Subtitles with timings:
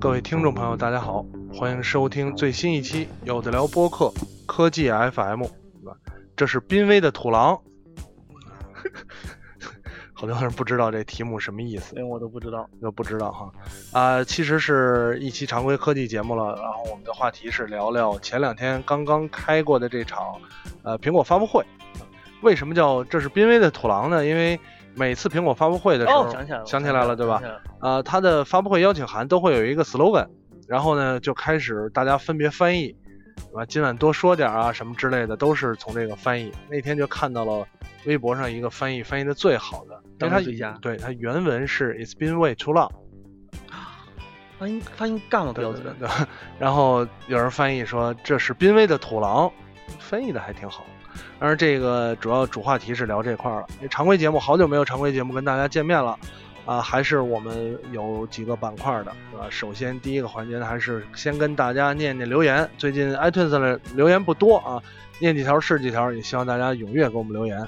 [0.00, 4.12] 各位听众朋友，大家好，欢迎收听最新一期《有的聊》播客
[4.46, 5.44] 科技 FM，
[6.36, 7.60] 这是濒危的土狼，
[10.14, 13.50] 好多人不知道这题目什么意思，连我都不知道，都不知道哈。
[13.92, 20.40] 啊，其实是一期常规科技节目了，然后我们的话题是聊聊前两天刚刚开过的这场
[20.84, 21.64] 呃苹果发布会。
[22.42, 24.24] 为什么叫这是濒危的土狼呢？
[24.24, 24.60] 因为
[24.98, 27.42] 每次苹果发布会的时候，哦，想起来了，想起来了，对吧？
[27.80, 30.26] 呃，它的发布会邀请函都会有一个 slogan，
[30.66, 32.88] 然后呢就开始大家分别翻译，
[33.36, 33.64] 对吧？
[33.66, 36.52] 今晚多说点啊什么之类的，都是从这个翻译。
[36.68, 37.66] 那天就看到了
[38.06, 42.90] 微博上一个翻译翻译的最好的，因为它当之最佳对它原文是 It's been way too long，
[44.58, 46.08] 发音发音干了标准，对，
[46.58, 49.52] 然后有人翻译说这是濒危的土狼，
[50.00, 50.84] 翻译的还挺好。
[51.38, 53.66] 当然，这个主要主话题是聊这块儿了。
[53.76, 56.18] 因为常规节目好久没有常规节目跟大家见面了，
[56.66, 59.46] 啊，还是我们有几个板块的，对吧？
[59.50, 62.68] 首先第一个环节呢，还是先跟大家念念留言。
[62.76, 64.82] 最近 iTunes 的留言不多啊，
[65.20, 67.66] 念几条是几条，也希望大家踊跃给我们留言。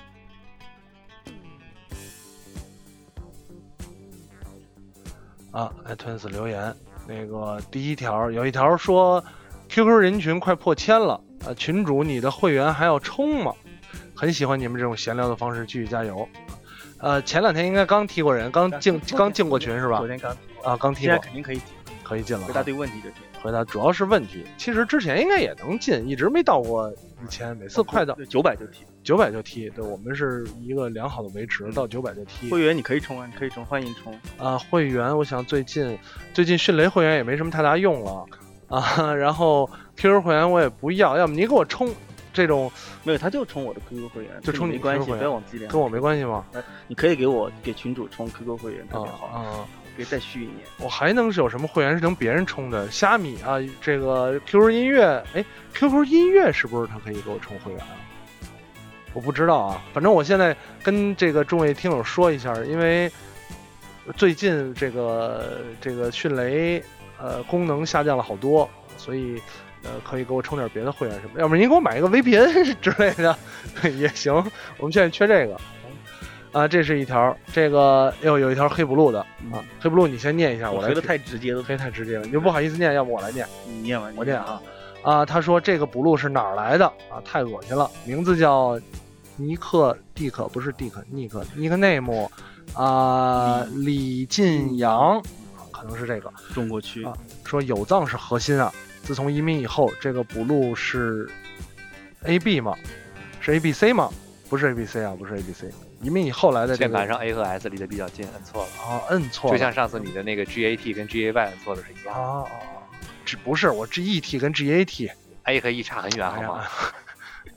[5.53, 6.73] 啊，iTunes 留言，
[7.09, 9.25] 那个第一条有一条说
[9.69, 13.53] ，QQ 人群快破千了，啊，群主你的会员还要充吗？
[14.15, 16.29] 很喜欢你们这种闲聊的方式，继续加油。
[16.99, 20.07] 呃，前两天应该刚踢过人，刚进刚进过群是吧昨？
[20.07, 20.31] 天刚，
[20.63, 21.65] 啊，刚踢过现在，肯定可以进
[22.03, 22.47] 可以进了。
[22.47, 23.15] 回答对问题就行。
[23.43, 29.71] 回答主要是问题，其实之前应该也能进，一直没到过一千，每次快到九百就踢，九百就踢。
[29.71, 32.51] 对我们是一个良好的维持，到九百就踢。
[32.51, 34.15] 会员你可以充啊，你可以充，欢迎充。
[34.37, 35.99] 啊，会员，我想最近
[36.35, 38.27] 最近迅雷会员也没什么太大用了
[38.71, 41.93] 啊，然后 QQ 会员我也不要，要么你给我充
[42.33, 42.71] 这种
[43.03, 46.45] 没有，他就充我的 QQ 会员，就充你没关系，不要往自己脸跟我没关系吗？
[46.87, 49.67] 你可以给我给群主充 QQ 会员，特啊别好，啊，
[49.97, 50.59] 可以再续一年。
[50.79, 52.89] 我还能是有什么会员是能别人充的？
[52.91, 55.45] 虾米啊，这个 QQ 音乐，哎
[55.75, 57.99] ，QQ 音乐是不是他可以给我充会员啊？
[59.13, 63.11] 我不知道啊，反正我现在跟这个众位听友说一下，因为
[64.17, 66.81] 最近这个这个迅雷
[67.21, 69.41] 呃功能下降了好多，所以
[69.83, 73.37] 呃可以给我充点别的会员什么，要不您给我买一个 VPN 之类的
[73.99, 74.35] 也行。
[74.79, 75.57] 我们现在缺这个
[76.53, 79.21] 啊，这是一条，这个又有一条黑 blue 的
[79.53, 83.47] 啊，黑 blue 你先念一下，我回的太直接了，黑太直接了，你就不好意思念，要不我来念。
[83.67, 84.61] 你念完我念啊。
[85.03, 87.23] 啊，他说这个补录是哪儿来的啊？
[87.25, 88.79] 太恶心了，名字叫
[89.37, 92.31] 尼克蒂克，不是蒂克，尼克尼克内姆
[92.75, 95.23] 啊，李晋阳，
[95.81, 96.33] 可能是这个。
[96.55, 101.29] 中国区啊说有藏是核心啊，自从移民以后，这个补录是
[102.25, 102.77] A B 吗？
[103.41, 104.11] 是 A B C 吗？
[104.49, 105.71] 不是 A B C 啊，不是 A B C。
[106.03, 112.21] 移民以后来的这个键盘上 A 和 S 离得比较近，摁错了，啊，摁错了，就像上次你的那个 GAT 跟 GAY 摁错了是一样的。
[112.21, 112.89] 啊啊，啊
[113.25, 115.11] 这不是我 G E T 跟 G A T。
[115.45, 116.65] A 和 E 差很远，好吗？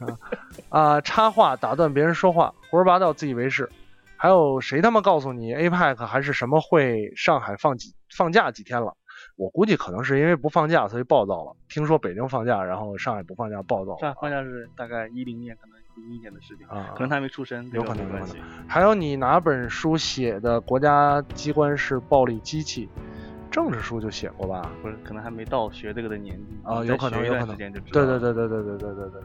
[0.70, 3.70] 啊，插话打断别人说话，胡说八道，自以为是。
[4.24, 8.96] 还有谁他妈告诉你 APEC 还是什么会上海放几放假几天了？
[9.36, 11.54] 我估计可能是因为不放假，所以暴躁了。
[11.68, 14.00] 听说北京放假，然后上海不放假，暴躁了。
[14.00, 18.38] 上放假是大概一零年，可能零一年的事情，啊可能他还没出生，有可能有可能。
[18.66, 22.88] 还有你哪本书写的国家机关是暴力机器？
[23.52, 24.72] 政治书就写过吧？
[24.81, 29.22] 不是，可能还没到学这个的年纪啊有可能有可能对对，对对对对对对对对，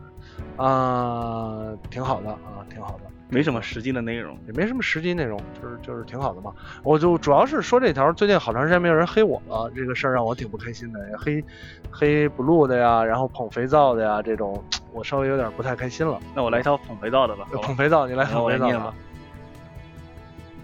[0.57, 3.05] 啊、挺好的啊，挺好的。
[3.31, 4.39] 没什么实际的内容。
[4.47, 6.53] 也没什么实际内容，就是就是挺好的嘛。
[6.83, 11.01] 我就主要是说这条，最近好长时间没有人黑我了，这个事儿让我挺不开心的。
[11.19, 11.45] 黑
[11.91, 16.19] 黑 blue 的呀，然后捧肥皂的呀，这种我稍微有点不太开心了。
[16.35, 18.95] 那我来一条捧肥皂的吧，吧捧肥皂，你来捧肥皂吧。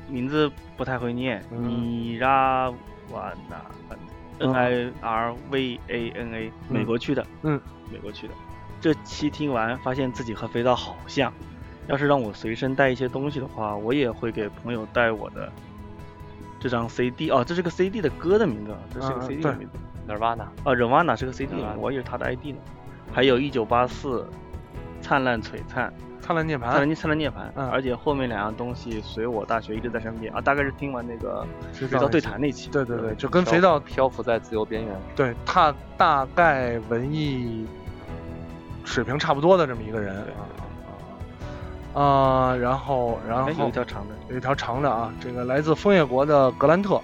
[0.08, 2.70] 名字不太会念，嗯尼拉
[3.10, 3.56] 瓦纳
[4.38, 8.34] ，N I R V A N A，美国去的，嗯，美国去的。
[8.80, 11.32] 这期听完，发现自己和肥皂好像。
[11.88, 15.50] 要是让我随身带一些东西的话，我也会给朋友带我的
[16.60, 19.78] 这张 CD 哦，这是个 CD 的歌的名字，啊，这是个 CD 的名字。
[20.06, 22.56] Nirvana，啊，Nirvana 是个 CD 我以为他的 ID 呢。
[23.12, 24.26] 还有一九八四，
[25.00, 32.68] 灿烂璀璨，灿烂涅灿烂灿烂涅槃，嗯而且后面两样东西随我大学一直在身边啊，大概是听完那个肥肥皂对谈那期。
[32.70, 34.94] 对对对，就跟肥皂漂浮在自由边缘。
[35.14, 37.66] 对他大概文艺
[38.84, 40.44] 水平差不多的这么一个人啊
[41.94, 47.00] 啊啊，然后然后，有一条长的，有一条长的啊，这个来自枫叶国的格兰特，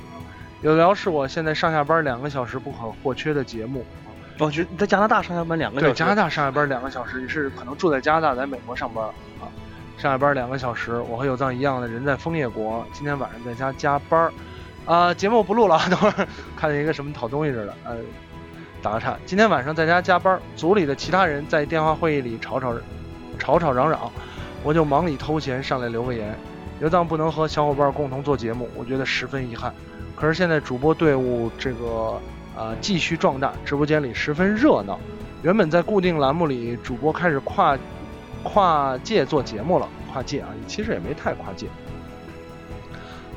[0.63, 3.85] 有聊是我现在上下班两个小时不可或缺的节目。
[4.39, 5.95] 哦，你在加拿大上下班两个小对，时。
[5.95, 9.05] 加拿大上下班两个小时，你是可能住在加拿大，在美国上班
[9.41, 9.47] 啊，
[9.97, 10.99] 上下班两个小时。
[11.09, 14.33] 我和有藏一样的人在枫叶国，今天晚上在家加班儿。
[14.87, 16.27] 啊，节目不录了， 等会儿
[16.57, 17.97] 看见一个什么讨东西似的，呃，
[18.83, 19.15] 打个岔。
[19.27, 22.75] 今天晚上在家加班儿，组里的其他人在电话会议里吵吵
[23.39, 24.11] 吵吵嚷嚷，
[24.63, 26.35] 我就忙里偷闲上来留个言。
[26.81, 29.73] 有藏不能和小伙伴共同做节目，我觉得十分遗憾。
[30.17, 32.21] 可是现在主播队伍这个
[32.57, 34.99] 呃继续壮大，直播间里十分热闹。
[35.43, 37.77] 原本在固定栏目里，主播开始跨
[38.43, 41.67] 跨界做节目了，跨界啊，其实也没太跨界。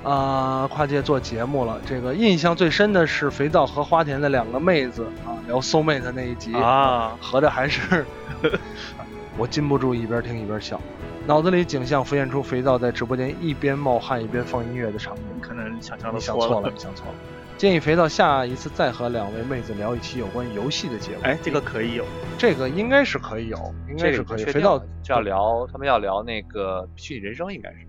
[0.04, 1.80] 啊、跨界做节目了。
[1.86, 8.06] 这个印象最深的是肥皂和花田的两个妹子啊，聊 soul mate 那一集啊，合着还是
[9.38, 10.80] 我禁不住一边听一边笑，
[11.25, 15.24] 脑子里景象浮现出肥皂在直播间一边冒汗一边放音乐的场景。
[15.42, 17.14] 可能想象的你想错了，你想错了。
[17.56, 21.20] 建议肥皂下一次再和两位妹子聊一期有关游戏的节目。
[21.24, 22.04] 哎，这个可以有。
[22.38, 24.44] 这个应该是可以有，应该是可以。
[24.44, 27.88] 肥皂就要聊，他们要聊那个虚拟人生，应该是。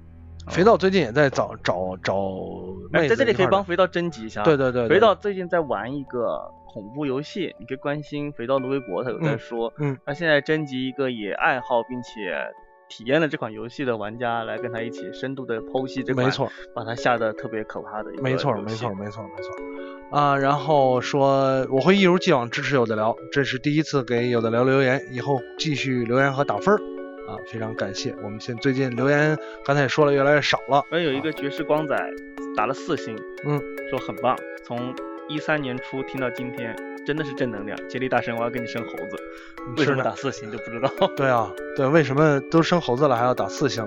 [0.49, 2.15] 肥皂最近也在找找找
[2.93, 4.45] 哎，妹子在这里可以帮肥皂征集一下。
[4.45, 12.37] 对对对，对肥皂最近在玩一个恐怖游戏，你可以关心肥皂的微博，他有在说，嗯，他现在征集一个也爱好并且
[12.89, 19.51] 体验了这款游戏的玩家来跟他一起深度的剖析这款，没，错把他吓得特别可怕的一个没错没错没错没错。
[20.11, 26.79] 啊，然后说我会一如既往支持有的聊，这是第一次给有的聊留言，以后继续留言和打分儿
[27.27, 28.15] 啊，非常感谢。
[28.23, 31.97] 我们现最近留言刚才也说了越来越少了，而有一个爵士光仔
[32.55, 33.61] 打了四星，嗯，
[33.91, 34.95] 说很棒，从
[35.29, 37.79] 一三年初听到今天，真的是正能量。
[37.89, 39.17] 接力大神，我要给你生猴子，
[39.77, 40.91] 为什么打四星就不知道。
[41.17, 43.87] 对啊，对，为什么都生猴子了还要打四星？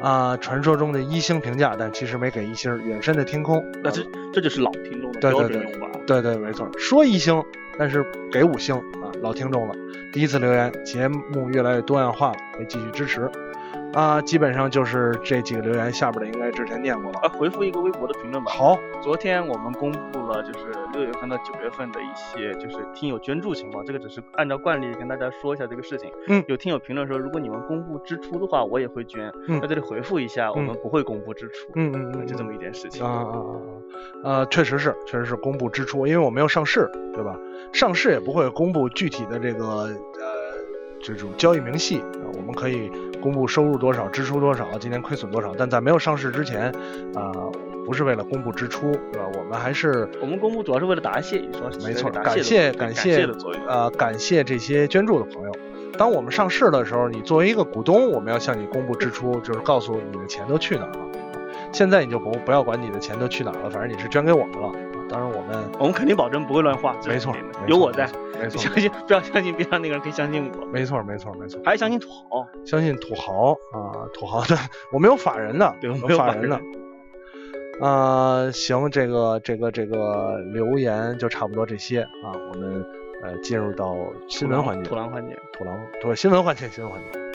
[0.00, 2.74] 啊，传说中的一星评价，但其实没给一星。
[2.86, 4.02] 远山的天空，那这
[4.32, 5.90] 这就是老听众的标准对用法。
[6.06, 7.42] 对对，没错，说一星，
[7.78, 9.74] 但是给五星啊，老听众了。
[10.12, 13.30] 第一次留言，节目越来越多样化了，会继续支持。
[13.92, 17.18] 啊，基本上就是这几个留言，下边的应该之前念过了。
[17.20, 18.52] 啊，回复一个微博的评论吧。
[18.52, 26.10] 好，昨天我们公布了就是六月份到九月份的一些就是听友捐助情况，这个只是按照惯例跟大家说一下这个事情。
[26.28, 29.32] 嗯有听友评论说，如果你们公布支出的话，我也会捐。
[29.48, 31.72] 嗯在这里回复一下，我们不会公布支出。
[31.74, 33.04] 嗯嗯嗯，就这么一件事情。
[33.04, 33.36] 啊啊啊
[34.22, 34.38] 啊！
[34.38, 37.36] 呃，确实是，确实是公布支出，因为我没有上市，对吧？
[37.72, 39.90] 上市也不会公布具体的这个呃
[41.02, 42.90] 这种交易明细啊、我们可以
[43.20, 46.72] 公布收入多少、支出多少、今年亏损多少，但在没有上市之前，
[47.14, 47.32] 啊、
[47.84, 49.28] 不是为了公布支出，对吧？
[49.38, 53.28] 我们还是我们公布主要是为了答谢，你说没错，感谢感感谢。
[53.68, 55.52] 呃，感谢这些捐助的朋友。
[55.98, 60.98] 当我们上市的时候，你作为一个股东，我们要向你公布支出，就是告诉你的钱都去哪儿了。
[61.72, 64.72] 现在你就不不要管你的钱都去哪儿了，反正你是捐给我们了。
[65.10, 67.34] 啊当然我们我们肯定保证不会乱画，没错
[67.66, 68.08] 有我在，
[68.40, 72.46] 没错，相信不要相信边上那个人，可以相信我，没错，没错，没错，还是相信土豪。
[72.64, 74.56] 相信土豪啊，土豪的，
[74.92, 76.60] 我们有法人的，我们有法法人的。
[77.84, 82.84] 啊、行，这个这个这个留言就差不多这些啊，我们
[83.24, 83.96] 呃进入到
[84.28, 87.29] 新闻环节，土狼环节，土狼对新闻环节，新闻环节。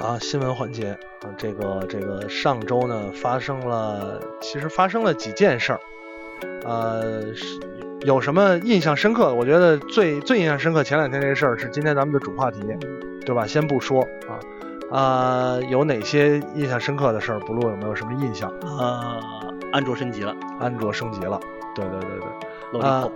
[0.00, 5.80] 啊，新闻环节啊，这个这个上周呢发生了，其实发生了几件事儿，
[6.64, 7.58] 呃，是
[8.02, 9.34] 有什么印象深刻的？
[9.34, 12.60] 我觉得最最印象深刻，前两天这事儿是今天咱们的主话题，
[13.26, 13.44] 对吧？
[13.44, 14.38] 先不说啊，
[14.96, 17.40] 啊、有哪些印象深刻的事儿？
[17.40, 18.52] 不录有没有什么印象？
[18.60, 19.20] 呃，
[19.72, 21.40] 安卓升级了安卓升级了，
[21.74, 23.10] 对对对对，，Lollipop。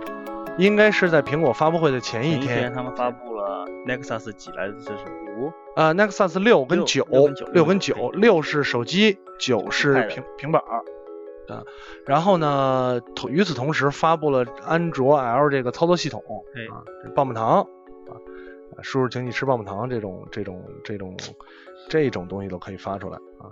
[0.57, 4.75] 应该是在苹果发布会的前前一天，天他们发布了 Nexus 几来着？
[4.85, 5.05] 这是
[5.37, 7.05] 五，呃，Nexus 六跟六九，
[7.51, 11.63] 六跟九六是手机，九是平平板儿，啊，
[12.05, 16.67] 然后呢，同与此同时发布了安卓 L 这个操作系统，对。
[16.67, 17.61] 啊，这棒棒糖，
[18.07, 18.13] 啊，
[18.81, 21.17] 叔叔请你吃棒棒糖这种这种这种
[21.89, 23.17] 这种东西都可以发出来。
[23.39, 23.49] 啊。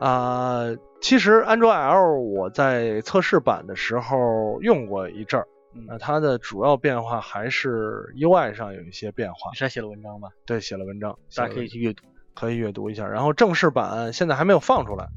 [0.00, 0.64] 啊，
[1.00, 5.51] 其实安卓 L 我在测试版的时候用过一阵儿嗯
[5.86, 9.56] 那它的主要变化还是 UI 上有一些变化你。
[9.56, 10.28] 是还写了文章吧？
[10.46, 12.04] 对，写了文章，大家可以去阅读。
[12.34, 13.06] 可以阅读一下。
[13.06, 15.08] 然后正式版现在还没有放出来，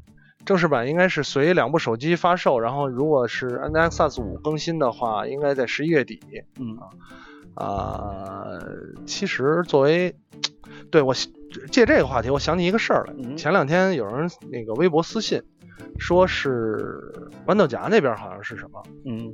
[0.46, 6.20] 正式版应该是随两部手机发售，然后如果是 NXS 五更新的话，应该在十一月底。
[6.60, 6.78] 嗯，
[7.56, 8.60] 啊、
[9.06, 10.16] 其实作为
[10.92, 11.14] 对我
[11.72, 13.14] 借这个话题，我想起一个事儿来。
[13.18, 15.42] 嗯前两天有人那个微博私信，
[15.98, 17.14] 说是
[17.46, 19.34] 豌豆荚那边好像是什么，嗯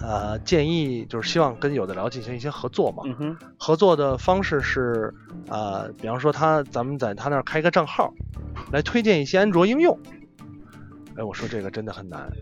[0.00, 3.02] 呃，建议就是希望跟有的聊进行一些合作嘛。
[3.18, 5.14] 嗯，合作的方式是，
[5.48, 8.12] 呃，比方说他咱们在他那儿开个账号，
[8.72, 9.98] 来推荐一些安卓应用。
[11.16, 12.32] 哎，我说这个真的很难，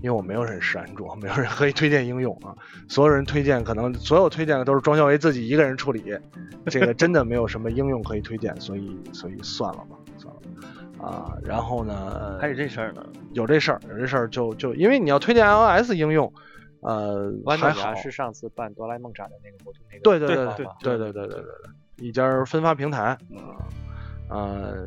[0.00, 2.56] 因为我没有人是安卓，没有人可以推荐应用啊。
[2.88, 6.02] 所有人推荐，可能所有推荐的都是庄小维自己一个人处理，
[6.66, 9.96] 这个真的没有什么应用可以推荐，所以所以算了吧。
[11.04, 13.04] 啊，然后呢，还有这事儿呢。
[13.34, 16.32] 有这事儿，有这事儿就就因为你要推荐 iOS 应用，
[16.80, 23.18] 呃，还好荚是上次办哆啦 A 梦展的那个活动那个对对对对对对对对对，一家分发平台，
[24.30, 24.86] 呃，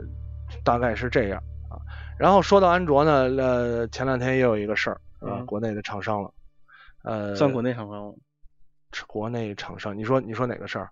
[0.63, 1.37] 大概是这样
[1.69, 1.77] 啊。
[2.17, 6.31] 然后说到安卓呢，呃，前两天也有一个事儿，啊，嗯国内的厂商了，
[7.03, 8.13] 呃，算国内厂商吗？
[9.05, 10.89] 国内厂商，你说你说哪个事儿？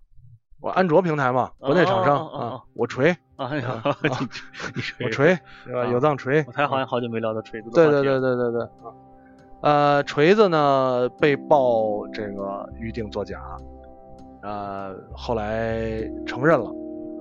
[0.65, 5.81] 我安卓平台嘛，国内厂商啊，我锤，啊， 你锤我锤，对吧？
[5.81, 8.89] 啊有藏锤，我才好像好久没聊到锤子对对对对对对，啊
[9.61, 13.39] 呃，锤子呢被曝这个预定作假，
[14.41, 16.65] 呃，后来承认了，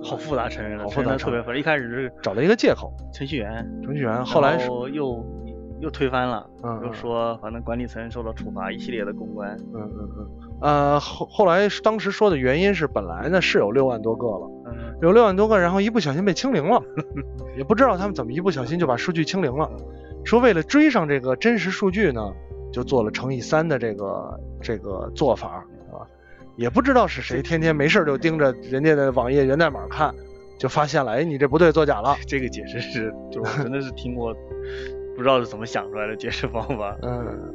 [0.03, 1.55] 好复杂，承认了，好复杂承认特别复杂。
[1.55, 4.59] 一开始是找了一个借口，程序员，程序员后来
[4.91, 5.23] 又
[5.81, 6.49] 又推翻了，
[6.83, 9.55] 又说反正管理层受到处罚，一系列的公关。
[9.75, 10.27] 嗯嗯嗯，
[10.61, 16.81] 呃，后后来当时说的原因是本来呢是有六万多个了，嗯，有六万多个，然后一不小心被清零了，
[17.57, 19.69] 也不知道他们怎么一不小心就把数据清零了。
[20.23, 22.33] 说为了追上这个真实数据呢，
[22.71, 26.01] 就做了乘以三的这个这个做法，啊，
[26.55, 30.13] 也不知道是谁天天没事就盯着人家的网页源代码看，
[30.57, 32.15] 就发现了，哎，你这不对，作假了。
[32.25, 34.33] 这个解释是，就 我真的是听过，
[35.15, 36.97] 不知道是怎么想出来的解释方法。
[37.03, 37.53] 嗯，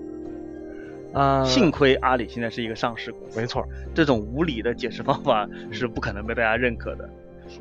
[1.13, 3.65] 啊，幸亏阿里现在是一个上市公司，没错，
[3.95, 7.09] 这种无理的解释方法是不可能被大家认可的。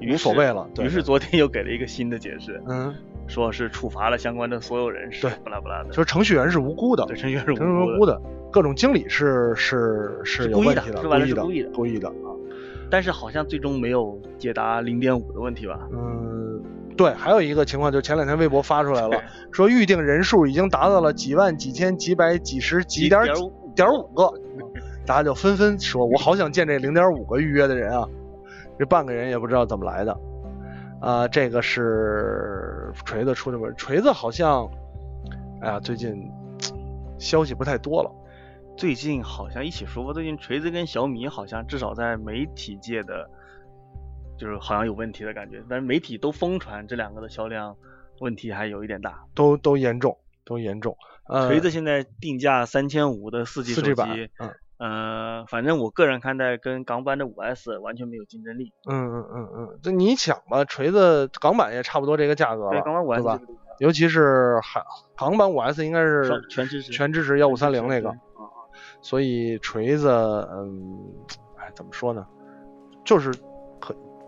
[0.02, 2.94] 无所谓了对于是昨天又给了一个新的解释，嗯，
[3.28, 5.90] 说是处罚了相关的所有人士，对不拉不拉的。
[5.90, 12.30] 就是程序员是无辜的，对程序员是无辜的，各种经理是是是是故意的有问题的，说白了故意的，是故意的故意的啊。
[12.92, 15.80] 但是好像最终没有解答零点五的问题吧？
[15.92, 16.62] 嗯，
[17.00, 23.42] 对，还有一个情况，就是前两天微博发出来了， 说预定人数已经达到了几万、几千、几百、几十、几点几
[23.74, 24.30] 点五个，
[25.06, 28.06] 大家就纷纷说， 我好想见这零点五个预约的人啊，
[28.78, 30.20] 这半个人也不知道怎么来的。
[31.00, 34.70] 啊、这个是锤子出的问，锤子好像，
[35.62, 36.30] 哎呀，最近
[37.18, 38.12] 消息不太多了。
[38.76, 43.30] 最近好像一起说过，最近锤子跟小米好像至少在媒体界的，
[44.40, 47.76] 就是好像有问题的感觉，但是媒体都疯传这两个的销量
[48.20, 49.26] 问题还有一点大。
[49.36, 50.98] 都都严重，都严重。
[51.28, 58.72] 呃，锤子现在定价三千五的四 G 手 4G 版机，，嗯呃，反正我个人看待跟港版的五 S 完全没有竞争力。
[58.90, 63.46] 嗯嗯嗯嗯，这你想吧，锤子港版也差不多这个价格了，对，港版五 S 对吧这？
[63.46, 64.84] 个尤其是韩
[65.16, 68.18] 港版五 S 应该是全支持全支持幺五三零那个对，
[69.02, 70.98] 所以锤子，嗯，
[71.58, 72.26] 哎，怎么说呢？
[73.06, 73.40] 就是可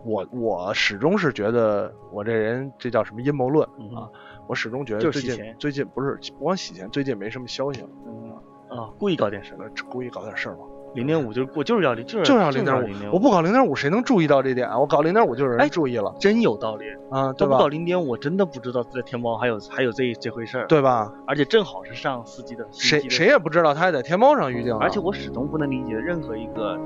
[0.04, 4.08] 我我始终是觉得我这人这叫什么阴谋论嗯啊？
[4.46, 10.64] 我始终觉得最近就是最近不是不光洗钱，最近没什么消息了，嗯啊，故意搞点事，呃故意搞点事儿嘛。
[10.94, 12.64] 零点五就是我就是要零，就是就要零零
[12.98, 14.78] 点五，我不搞零点五，谁能注意到这点啊？
[14.78, 16.84] 我搞零点五就是人哎注意了真有道理。
[17.10, 17.68] 啊，对吧都不搞？
[17.68, 21.10] 零点五，我真的不知道在天猫还有还有这这回事儿。，对吧？
[21.26, 24.78] 而且正好是上司机的谁谁也不知道，他还在天猫上预定啊。
[24.82, 26.78] 而且我始终不能理解任何一个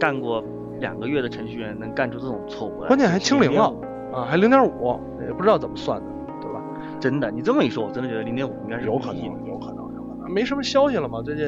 [0.00, 0.42] 干过
[0.82, 2.88] 两个月的程序员能干出这种错误来。
[2.88, 3.72] 关键还清零了
[4.12, 6.06] 啊，还零点五，也不知道怎么算的，
[6.42, 6.60] 对吧？
[7.00, 10.30] 真的，你这么一说，我真的觉得零点五应该是有可能，有可能，有可能。
[10.30, 11.22] 没什么消息了嘛？
[11.22, 11.46] 最近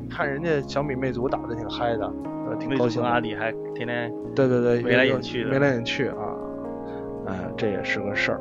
[0.00, 2.10] 你看人家小米、魅族打的挺嗨的，
[2.48, 6.16] 呃，挺高兴阿里还天天对对对，眉来有眼去的眉来眼去啊，
[7.26, 8.40] 哎，这也是个事儿。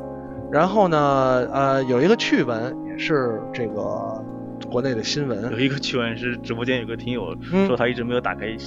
[0.50, 0.97] 然后呢，
[1.51, 4.23] 呃，有一个趣闻，也是这个
[4.70, 5.51] 国内的新闻。
[5.51, 7.68] 有，一个趣闻是直播间有个听友嗯。
[7.68, 8.58] 说他一直没有打开音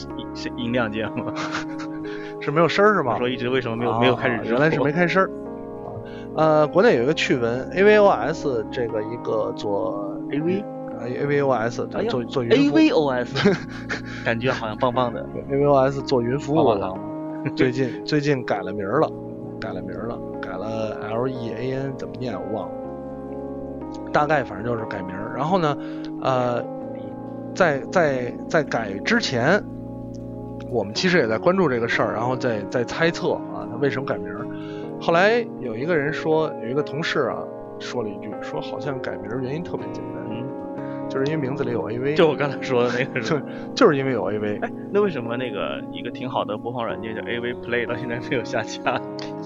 [0.57, 1.33] 音量键嘛，
[2.41, 3.17] 是没有声儿是吗？
[3.19, 5.27] 说一直为什么没有没有开始原来是没开声儿。
[5.27, 5.33] 啊
[6.37, 10.65] 呃，国内有一个趣闻，AVOS 这个一个做 AV
[10.99, 13.57] 呃 AVOS 哎做做云服 AVOS，
[14.25, 15.25] 感觉好像棒棒的。
[15.51, 16.77] AVOS 做云服务
[17.55, 19.09] 最近最近改了名儿了，
[19.61, 22.75] 改了名儿了，改了 L E A N 怎么念我忘了，
[24.13, 25.15] 大概反正就是改名。
[25.35, 25.77] 然后呢，
[26.23, 26.65] 呃，
[27.55, 29.63] 在在在改之前，
[30.71, 34.47] 我们其实也在关注这个事儿，然后在在猜测啊，他为什么改名儿。
[35.01, 37.39] 后来有一个人说，有一个同事啊
[37.79, 40.24] 说了一句，说好像改名儿原因特别简单，
[41.08, 43.34] 就是因为名字里有 AV，就我刚才说的那个是
[43.75, 43.84] 就。
[43.87, 44.61] 就是因为有 AV。
[44.62, 49.00] 哎，那为什么那个一个挺好的播放软件叫 AV Play 到现在没有下架？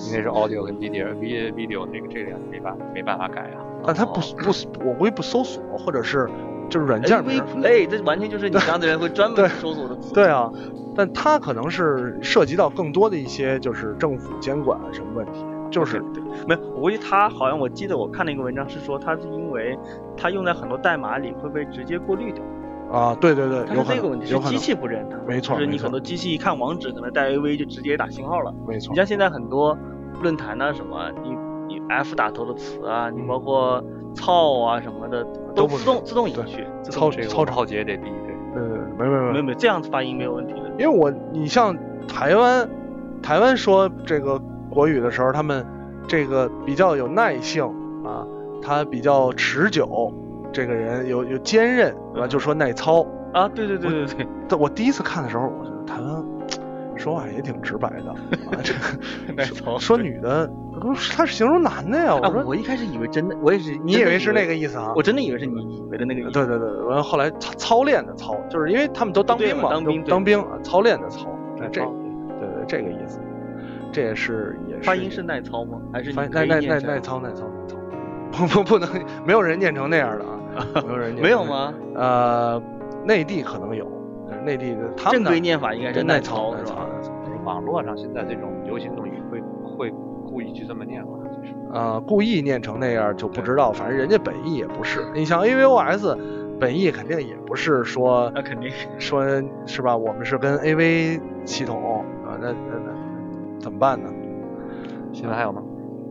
[0.08, 3.60] 因为是 audio 跟 video video video 那个这两没办没办法改啊。
[3.84, 6.28] 但它不不，我估计不搜索，或者是
[6.68, 7.62] 就是软件名 AV。
[7.62, 10.14] Play 这完全就是你这样的人会专门对搜索的词。
[10.14, 10.50] 对啊，
[10.96, 19.78] 但它可能是涉及到更多的一些就是政府监管啊什么问题，就是对，没有，我估计他好像我记得我看了一个文章是说，他是因为
[20.16, 22.42] 他用在很多代码里会被直接过滤掉，
[22.90, 28.52] 啊，对对对，它有可能是这个问题，是机器不认它，没错就是你很多机器一看网址可能带 AV 就直接打信号了。
[28.66, 29.76] 没错你，像现在很多
[30.22, 31.30] 论坛啊什么，你
[31.66, 33.82] 你 F 打头的词啊，你嗯包括
[34.14, 35.22] 操啊什么的，
[35.54, 38.34] 都自动自动隐去，操操动这个操浩劫得逼对。
[38.54, 40.70] 对对对，没没没没有没有这样子发音没有问题的。
[40.78, 41.76] 因为我你像
[42.08, 42.68] 台湾，
[43.22, 44.40] 台湾说这个
[44.78, 45.66] 国语的时候，他们
[46.06, 47.64] 这个比较有耐性
[48.04, 48.25] 啊，
[48.62, 50.14] 他比较持久，
[50.52, 52.26] 这个人有有坚韧，对吧？
[52.26, 53.04] 嗯就说耐操。
[53.32, 56.25] 啊，对对对对对，但我第一次看的时候，我觉得台湾
[56.97, 60.49] 说话也挺直白的，啊、 这个耐操说女的，
[60.80, 62.14] 不是他是形容男的呀。
[62.14, 64.92] 我我一开始以为真的，我也是，你以为是那个意思啊？
[64.94, 66.30] 我真的以为是你以为的那个意思。
[66.30, 71.26] 对对对，然后后来操操练的操，就是因为他们都当兵嘛，都当兵当兵啊，操练的操，
[71.58, 71.92] 这这操
[72.38, 73.18] 对对这个意思，
[73.99, 75.81] 这也是也是发音是耐操吗？
[75.93, 77.76] 还是耐耐耐耐操耐操耐操，
[78.31, 78.88] 不不不能，
[79.26, 80.38] 没有人念成那样的啊，
[80.87, 81.73] 没有人念没有成那样？
[81.73, 81.75] 吗？
[81.97, 82.62] 呃，
[83.05, 83.87] 内地可能有，
[84.31, 86.87] 呃内地的他们那正规念法应该是耐操是吧？
[86.97, 87.12] 耐操
[87.45, 89.90] 网络上现在这种流行用语会会
[90.25, 91.09] 故意去这么念吗？
[91.25, 95.05] 就是呃，故意念成那样就不知道，反正人家本意也不是。
[95.14, 96.17] 你像 AVOS，
[96.61, 98.71] 本意肯定也不是说那肯定。
[98.99, 99.25] 说
[99.67, 99.97] 是吧？
[99.97, 102.93] 我们是跟 AV 系统啊，那那那
[103.60, 104.08] 怎么办呢？
[105.12, 105.62] 新闻还有吗？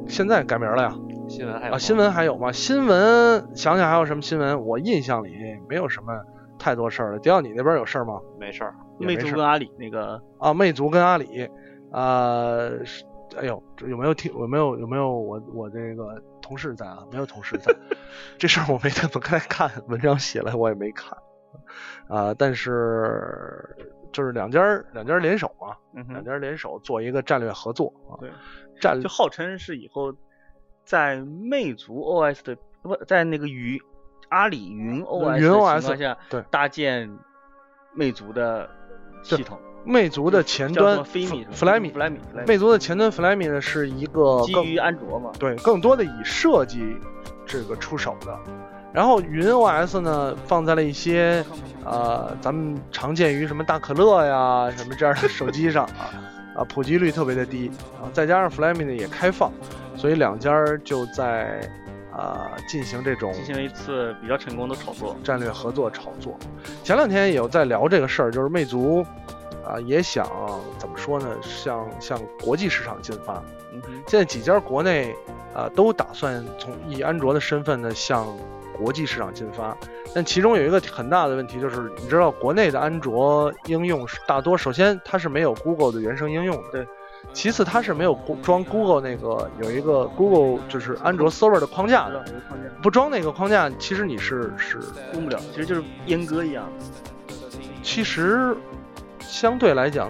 [0.08, 0.90] 现在改名了呀？
[0.90, 2.52] 啊，新闻还有啊新闻还有吗？
[2.52, 4.66] 新闻想想还有什么新闻？
[4.66, 5.36] 我印象里
[5.68, 6.14] 没有什么
[6.58, 7.20] 太多事儿了。
[7.20, 8.20] 迪奥，你那边有事儿吗？
[8.40, 8.74] 没事儿。
[9.00, 11.48] 魅族跟阿里那个啊，魅族跟阿里，
[11.92, 13.04] 啊，是
[13.38, 14.32] 哎呦，这有没有听？
[14.34, 17.00] 有没有有没有我我这个同事在啊？
[17.12, 17.76] 没有同事在，
[18.40, 21.16] 这事儿我没怎么该看，文章写了我也没看，
[22.08, 23.76] 啊，但是
[24.18, 28.32] 就是两家儿两家儿联手啊，嗯，两家儿联手做一个战略合作啊，对，
[28.82, 30.12] 战就号称是以后
[30.84, 33.80] 在魅族 OS 的不在那个云
[34.30, 37.16] 阿里云 OS 云的 OS 情况下，对搭建
[37.94, 38.68] 魅族的
[39.22, 39.56] 系统。
[39.86, 46.98] 魅族的前端 Flyme 魅族的前端 Flyme 呢是一个基于安卓嘛，对，更多的以设计
[47.46, 48.38] 这个出手的。
[48.98, 51.46] 然后云 OS 呢，放在了一些
[51.86, 56.10] 呃，咱们常见于什么大可乐呀、什么这样的手机上啊，
[56.58, 57.68] 啊，普及率特别的低。
[57.94, 59.52] 然后再加上 Flyme 呢也开放，
[59.96, 60.52] 所以两家
[60.84, 61.62] 就在
[62.12, 65.16] 啊、进行这种进行了一次比较成功的炒作。
[65.24, 66.36] 战略合作炒作。
[66.84, 69.06] 前两天也有在聊这个事儿，就是魅族
[69.64, 70.26] 啊、也想
[70.80, 73.44] 怎么说呢，向向国际市场进发。
[73.72, 75.16] 嗯，现在几家国内
[75.54, 78.26] 啊、都打算从以安卓的身份呢向
[78.78, 79.76] 国际市场进发，
[80.14, 86.88] 但其中有一个很大的问题就是，你知道国内的安卓应用是大多首先它是没有 Google 的原生应用的，对。
[87.34, 92.24] 其次，它是没有装 Google 那个有一个 Google 就是安卓 Server 的框架的，
[92.82, 94.80] 不装那个框架，其实你是是
[95.14, 96.64] 用不了，其实就是阉割一样。
[97.84, 98.56] 其实
[99.20, 100.10] 相对来讲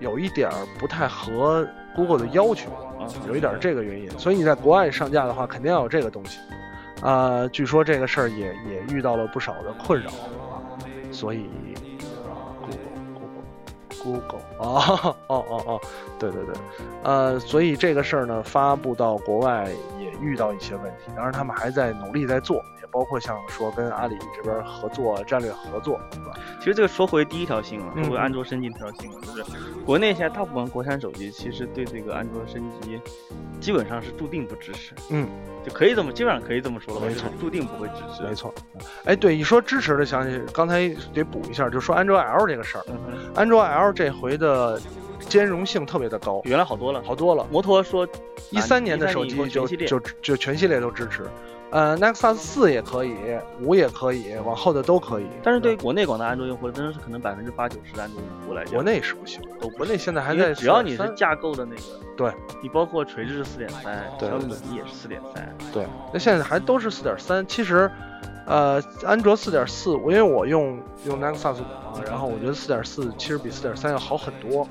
[0.00, 6.40] 有一点儿不太合 Google 的要求，啊，有一点儿这个原因，所以你在国外上架的话，肯定要有这个东西。
[7.02, 10.62] 呃、据说这个事儿也也遇到了不少的困扰啊，
[11.12, 11.48] 所以
[12.58, 12.80] Google
[14.02, 15.80] Google Google 哦哦哦哦，
[16.18, 16.54] 对对对，
[17.02, 26.32] 呃，所以这个事儿呢发布到国外也遇到一些问题，当然他们还在努力在做，也包括像说跟阿里这边合作战略合作，对吧？
[26.60, 29.44] 其实这个说回第一条新闻，嗯说回安卓升级这条新闻，就是
[29.84, 33.00] 国内现在大部分国产手机其实对这个安卓升级
[33.60, 35.28] 基本上是注定不支持，嗯，
[35.64, 38.22] 就可以这么基本上可以这么说了吧，没错就注定不会支持。
[38.22, 38.54] 没错。
[39.04, 44.80] 哎，对，一说支持的，想起刚才得补一下，就说安卓 L 这个事儿，嗯，安卓 L 这回的
[45.20, 47.46] 兼容性特别的高，原来好多了，好多了。
[47.50, 48.06] 摩托说
[48.50, 51.24] 一三年的13手机就就就全系列都支持，
[51.76, 53.14] 呃，Nexus 四也可以，
[53.60, 55.26] 五也可以，往后的都可以。
[55.42, 61.82] 但是对于国内广大安卓用户，真的是可能百分之八九十的安卓用户来讲，国内是不行，都国内现在还在只要你是架构的那个，
[62.16, 67.46] 对你包括垂直是四点三，对小米也是四点三，对，那现在还都是四点三。
[67.46, 67.90] 其实，
[68.46, 74.66] 呃，安卓四点四，我因为我用用 Nexus 五嘛，然后我觉得四点四其实比四点三要好很多，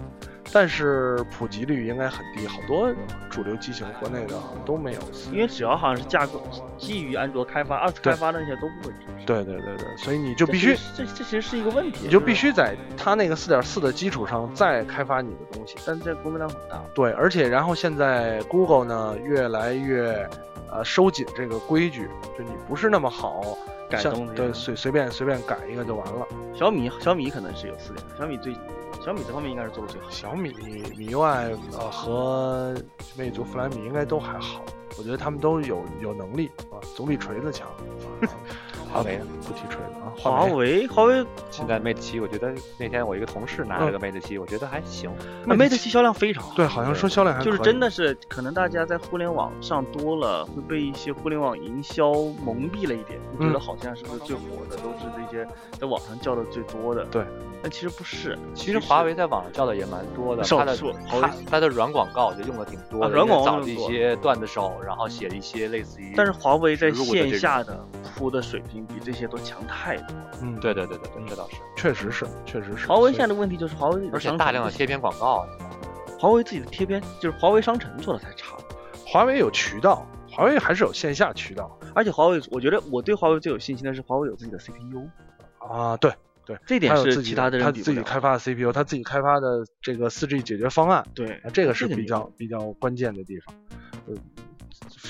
[0.52, 2.94] 但是普及率应该很低，好多
[3.30, 5.00] 主流机型国内的都没有。
[5.32, 6.42] 因为只要好像是架构
[6.78, 9.26] 基于安卓开发、二次开发的那些都不会支持。
[9.26, 15.76] 对对对对，所以你就必须这这其实是一个问题，你就必须在它那个四点四的基础上再开发你的东西。
[15.86, 16.82] 但这工作量很大。
[16.94, 20.28] 对，而且然后现在 Google 呢越来越
[20.72, 23.58] 呃收紧这个规矩，就你不是那么好
[23.90, 26.28] 改动这个对随随便随便改一个就完了。
[26.54, 28.56] 小米小米可能是有四点，小米最
[29.04, 30.10] 小米这方面应该是做的最好。
[30.10, 30.52] 小米、
[30.98, 32.76] 米 UI 呃和
[33.16, 34.64] 魅族、弗莱米应该都还好，
[34.98, 37.68] 我觉得他们都有有能力啊，总比锤子强。
[38.96, 45.12] 华为呢不提锤子啊，华为华为 现在 Mate 七，我觉得那天我一个同事拿了个 Mate 七，我觉得还行。
[45.46, 46.56] 那 Mate 七销量非常好。
[46.56, 55.46] 对，好像说销量还就是真的是，可能大家在互联网上多了，会被一些互联网营销蒙蔽了一点，就觉得嗯好像是不是最火的都是这些
[55.80, 57.06] 在网上叫的最多的。
[57.06, 57.24] 对，
[57.62, 58.38] 但其实不是。
[58.54, 60.78] 其实华为在网上叫的也蛮多的，少它的
[61.10, 70.32] 它它的软广告就用的挺多的，啊软广告找了一些段子手，然后写了一些类似于，但是华为在线下的铺的水平比这些都强太多了。
[70.42, 72.88] 嗯，对对对对对，这倒是，确实是，确实是。
[72.88, 75.46] 华为现在的问题就是华为而且大量的贴片广告，
[76.20, 78.64] 华为自己的贴片就是华为商城做的太差了。
[79.06, 85.08] 华为有渠道，华为还是有线下渠道而且华为，我觉得我对华为最有信心的是华为有自己的 CPU，
[85.60, 85.98] 啊。
[85.98, 86.14] 对
[86.46, 93.56] 对，这点是其他的他自己开发的 CPU，他自己开发的这个四 G 解决方案，对啊，这个是比较比较关键的地方。
[94.06, 94.14] 呃，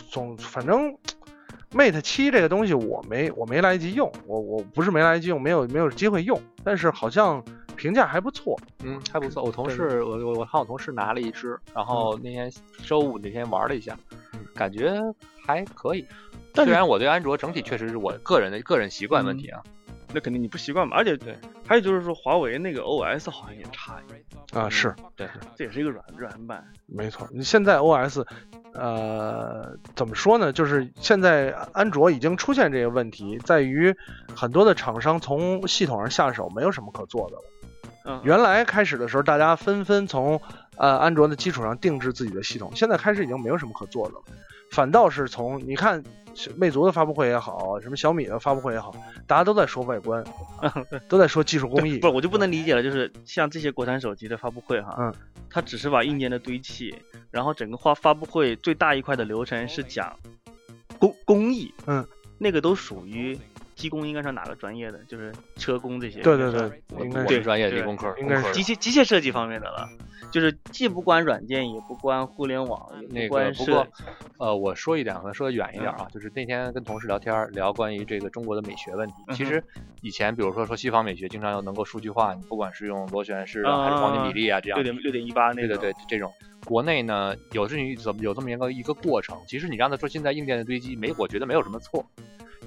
[0.09, 0.95] 总反正
[1.75, 7.43] Mate 七这个东西我没我没来得及用，我我不是没来得及用，没有没有机会用，但是好像
[7.75, 8.57] 评价还不错。
[8.81, 9.43] 嗯，还不错。
[9.43, 12.49] 我同事，我我我看我同事拿了一只，然后那天
[12.85, 13.97] 周五那天玩了一下，
[14.55, 15.01] 感觉
[15.45, 16.05] 还可以。
[16.53, 19.61] 但虽然我对安卓整体确实是我个人的个人习惯问题啊，
[20.13, 20.95] 那肯定你不习惯嘛。
[20.95, 26.65] 而且对，还有就是说华为那个 OS 好像也差一点，啊，是对，这也是一个软软版。
[26.85, 27.27] 没错。
[27.33, 28.25] 你现在 OS，
[28.77, 30.51] 呃，怎么说呢？
[30.51, 33.95] 就是现在安卓已经出现这个问题，在于
[34.35, 37.43] 很多的厂商从系统上下手没有什么可做的了。
[38.05, 40.39] 嗯，原来开始的时候，大家纷纷从
[40.77, 44.21] 呃安卓的基础上定制自己的系统，现在开始已经没有什么可做的了，
[44.69, 46.03] 反倒是从你看
[46.55, 48.93] 魅族的发布会也好，什么小米的发布会也好，
[49.25, 50.23] 大家都在说外观，
[51.07, 55.13] 都在说技术工艺不，是我就不能理解了，就是像这些国产手机的发布会哈，嗯，
[55.49, 56.93] 它只是把硬件的堆砌，
[57.31, 60.17] 然后整个发发布会最大一块的流程是讲
[60.99, 62.05] 工工艺，嗯，
[62.37, 63.37] 那个都属于
[63.75, 69.87] 机工应该是哪个专业的，就是车工这些，对对对，我应该是专业理工科，应该是机械机械设计方面的了，
[70.31, 73.87] 就是既不关软件，也不关互联网，也那个关设不过，
[74.39, 79.13] 呃，我说一点，可能说的远一点嗯啊，就是那天跟同事聊天，聊关于这个中国的美学问题。
[79.27, 79.61] 嗯其实
[80.01, 84.83] 以前比如说说西方美学，经常要能够数据化，你不管是用螺旋式啊，还是黄金比例啊这样六。
[84.83, 86.31] 点六点一八那个，对对对，这种
[86.63, 89.37] 国内呢有这么一怎么有这么一个一个过程。
[89.47, 92.05] 其实你让他说现在硬件的堆积没，我觉得没有什么错。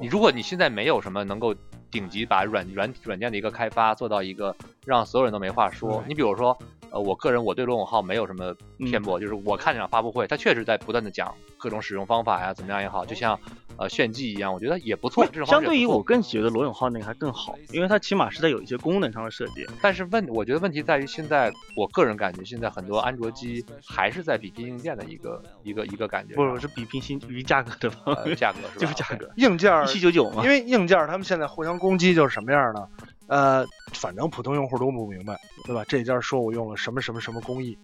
[0.01, 1.55] 你如果你现在没有什么能够
[1.91, 4.55] 顶级把软软软件的一个开发做到一个
[4.87, 6.57] 让所有人都没话说，你比如说，
[6.91, 13.39] 呃，我个人我对罗永浩没有什么偏颇，就是我看这场发布会，他确实在不断的讲各种使用方法呀，怎么样也好，就像
[13.77, 15.27] 呃炫技一样，我觉得也不错。
[15.27, 19.67] 这种相对于我更觉得罗永浩那个还更好，因为它起码是在有一些功能上的设计。
[19.83, 28.81] 但是问，我觉得问题在于现在，我个人感觉现在很多安卓机还是在比拼硬件的一个一个一个感觉上，不是，是比拼新比价格的吧呃，价格是吧？
[28.81, 30.49] 就是价格，硬件儿一七九九嘛因。
[30.49, 32.89] 为硬件儿他们现在互相攻击就是什么样呢？
[33.29, 35.85] 呃，反正普通用户都不明白，对吧？
[35.87, 37.79] 这家说我用了什么什么什么工艺，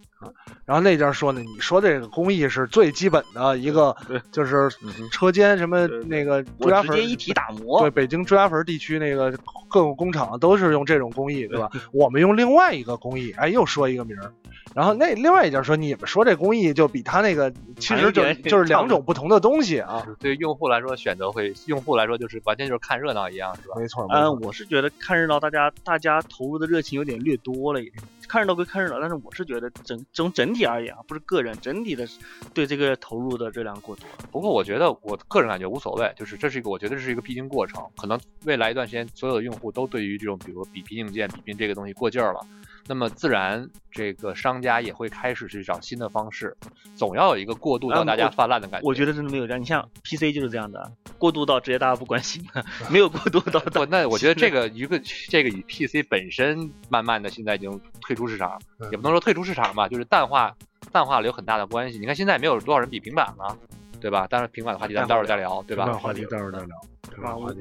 [0.64, 3.94] 然后那家说呢，你说这个工艺是最基本的一个，
[4.32, 4.68] 就是
[5.10, 9.30] 车间什么那个朱家粉直接一体打磨，对，北京朱家坟地区那个
[9.68, 11.70] 各种工厂都是用这种工艺，对吧？
[11.92, 14.32] 我们用另外一个工艺，哎，又说一个名儿。
[14.74, 20.04] 然后那另外一家说，你们说这工艺就比他那个其实就就是两种不同的东西啊。
[20.18, 23.74] 对用户来说，选择会用户来说就是完全就是看热闹一样，是吧？
[23.78, 28.02] 没错，没嗯，我是觉得看热闹，大家大家投入的热情有点略多了一点。
[28.28, 32.06] 看热闹归看热闹，但是我是觉得整从整体而言啊，不是个人整体的
[32.52, 34.06] 对这个投入的热量过多。
[34.30, 42.40] 不过我觉得我个人感觉无所谓，就是这是一个我觉得这是一个必经过程，可能未来一段时间所有的用户都对于这种比如比拼硬件、比拼这个东西过劲儿了，
[42.86, 46.56] 那么自然这个商家也会开始去找新的方式，
[46.94, 48.86] 总要有一个过渡到嗯大家泛滥的感觉。
[48.86, 60.54] 我觉得真的没有这样，你像 PC 就是这样的，过渡到直接大家不关心了，没有过渡到不，那我觉得这 个一个这个与 PC 本身慢慢的现在已经退出市场，嗯也不能说退出市场吧，就是淡化
[60.92, 61.98] 淡化了有很大的关系。
[61.98, 63.56] 你看现在没有多少人比平板了，
[64.00, 64.26] 对吧？
[64.26, 65.90] 当然平板的话题咱待会儿再聊，对吧？
[65.94, 66.76] 话题待会儿再聊。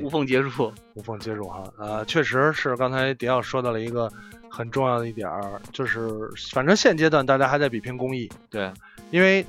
[0.01, 0.73] 无缝接入。
[0.95, 1.63] 无缝接入哈。
[1.77, 4.11] 呃，确实是刚才迪奥说到了一个
[4.55, 8.71] 很重要的一点儿，就是反正现阶段大家还在比拼工艺，对，
[9.09, 9.43] 因为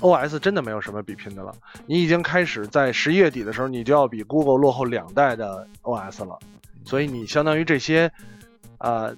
[0.00, 1.54] OS 真的没有什么比拼的了。
[1.86, 6.36] 你已经开始在十一月底的时候，你就要比 Google 落后两代的 OS 了，
[6.84, 8.10] 所以你相当于这些，
[8.78, 9.14] 呃，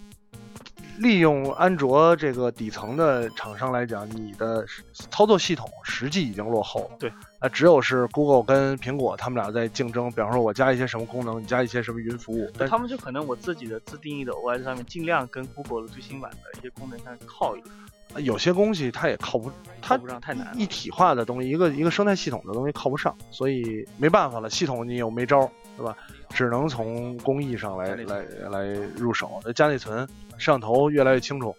[0.98, 4.64] 利用安卓这个底层的厂商来讲，你的
[5.10, 6.96] 操作系统实际已经落后了。
[6.98, 19.50] 对，啊，只有是 Google 跟苹果他们俩在竞争，比方说我加一些什么功能，你加一些什么云服务，但他们就可能我自己的自定义的 OS 上面尽量跟 Google 的最新版的一些功能上靠一点，有些东西它也靠不，
[19.82, 20.52] 它靠不上太难。
[20.56, 25.96] 一体化的东西，一个一个生态系统的东西靠不上，所以没办法了，系统你又没招儿，对吧？
[26.30, 28.64] 只能从工艺上来来来
[28.96, 30.06] 入手，加内存，
[30.38, 31.54] 摄像头越来越清楚。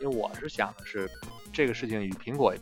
[0.00, 1.08] 因为我是想的是，
[1.52, 2.58] 这个事情与苹果与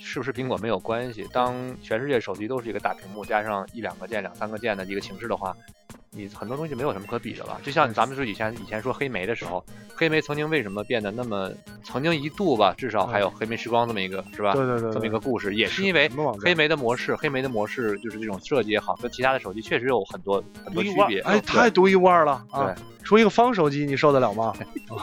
[0.00, 1.26] 是不是苹果没有关系。
[1.32, 5.54] 当全世界手机都是一个大屏幕，加上一两个键、两三个键的一个形式的话，
[6.14, 7.60] 你很多东西没有什么可比的了。
[7.62, 11.50] 就像咱们说以前以前说黑莓的时候，黑莓曾经为什么变得那么，
[11.82, 14.52] 曾经一度吧，至少还有黑莓时光这么一个是吧？
[14.52, 21.20] 对对对，这么一个故事，也是是因为黑莓的模式，黑莓的模式就是这种设计也好，跟其他的手机确实有很多很多区别。
[21.20, 22.64] 哎，太独一无二了啊！
[22.64, 22.74] 对，
[23.04, 24.54] 出一个方手机，你受得了吗？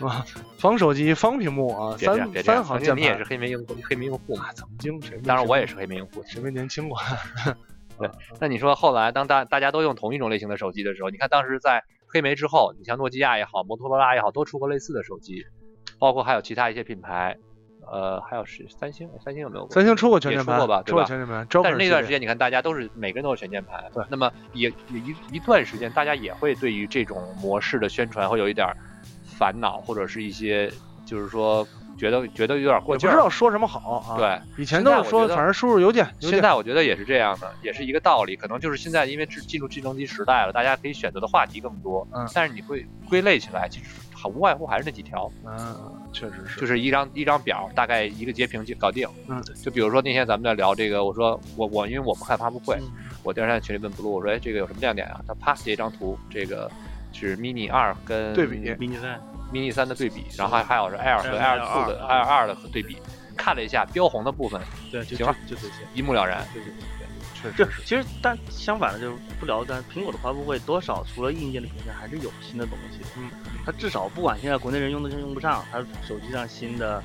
[0.00, 0.24] 啊，
[0.58, 3.24] 方手机方屏幕啊，三三行键你也是。
[3.24, 4.52] 黑莓用户，黑莓用户嘛啊，。
[4.54, 6.22] 曾经谁当然我也是黑莓用户。
[6.26, 6.98] 谁没年轻过？
[7.98, 15.44] 对那你说后来当大大家都用同一种类型的手机的时候，你看当时在黑莓之后，你像诺基亚也好，摩托罗拉也好，都出过类似的手机，
[15.98, 17.36] 包括还有其他一些品牌，
[17.90, 19.74] 呃，还有是三星，三星有没有过？
[19.74, 20.92] 三星出过全键盘也出过吧，对吧？
[20.92, 21.46] 出过全键盘。
[21.62, 28.76] 但是那段时间，你看大家都是每个人都是全键盘，对那么也也一一段时间，大家也会对于这种模式的宣传会有一点儿
[29.24, 30.70] 烦恼，或者是一些
[31.04, 31.66] 就是说
[31.98, 33.12] 觉得觉得有点过劲儿。
[33.12, 36.06] 知道说什么好啊。，对，以前都是说，反正输入邮件。
[36.20, 38.36] 现在我觉得也是这样的，也是一个道理。
[38.36, 42.06] 可能就是现在因为进进入智能机时代了，大家可以选择的话题更多。
[42.14, 45.76] 嗯但是你会归类起来，其实很无外乎还是那几条，嗯，
[46.12, 46.60] 确实是。
[46.60, 49.08] 就是一张一张表，大概一个截屏就搞定。
[49.26, 52.90] 嗯，就比如说那天咱们在聊这个，我说我我因为我不看发布会，嗯
[53.24, 55.20] 我第二天在群里问 blue，我说哎这个有什么亮点啊？
[55.26, 56.70] 他啪截一张图，这个
[57.12, 59.20] 是 mini 二跟对比 mini 三，
[59.52, 62.98] mini 三的对比，然后还还有是 air 和 Air two 的 air 二的对比，
[63.36, 65.74] 看了一下标红的部分，对，就行了就就这些。
[65.94, 66.46] 一目了然。
[66.52, 66.84] 对对对
[67.34, 67.82] 确对，实。
[67.84, 72.98] 其实但相反的就是不聊，但苹果的发布会多少除了硬件的表现，还是有新的东西。
[73.16, 73.30] 嗯，
[73.64, 77.00] 它至少不管现在国内人用的用不上，它手机上新的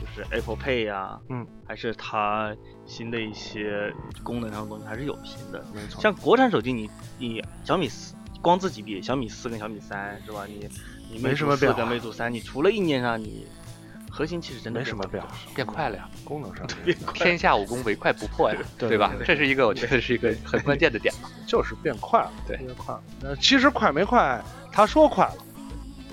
[0.00, 2.54] 就是 Apple Pay 呀、嗯，还是它
[2.86, 3.92] 新的一些
[4.22, 5.64] 功能上的东西还是有新的。
[5.74, 6.00] 没错。
[6.00, 10.46] 像国产手机你，你小米四光自己比，小米四跟小米三是吧？
[10.46, 10.68] 你
[11.10, 13.46] 你没什么变化魅族三，你除了硬件上你
[14.10, 19.12] 核心其实真的没什么变化变快了呀， 功能上变快天下武功唯快不破呀，对吧？
[19.18, 21.28] 对这是一个我觉得是一个很关键的点吧。
[21.46, 23.02] 就是变快了，对变快了。
[23.22, 25.34] 呃，其实快没快，他说快了，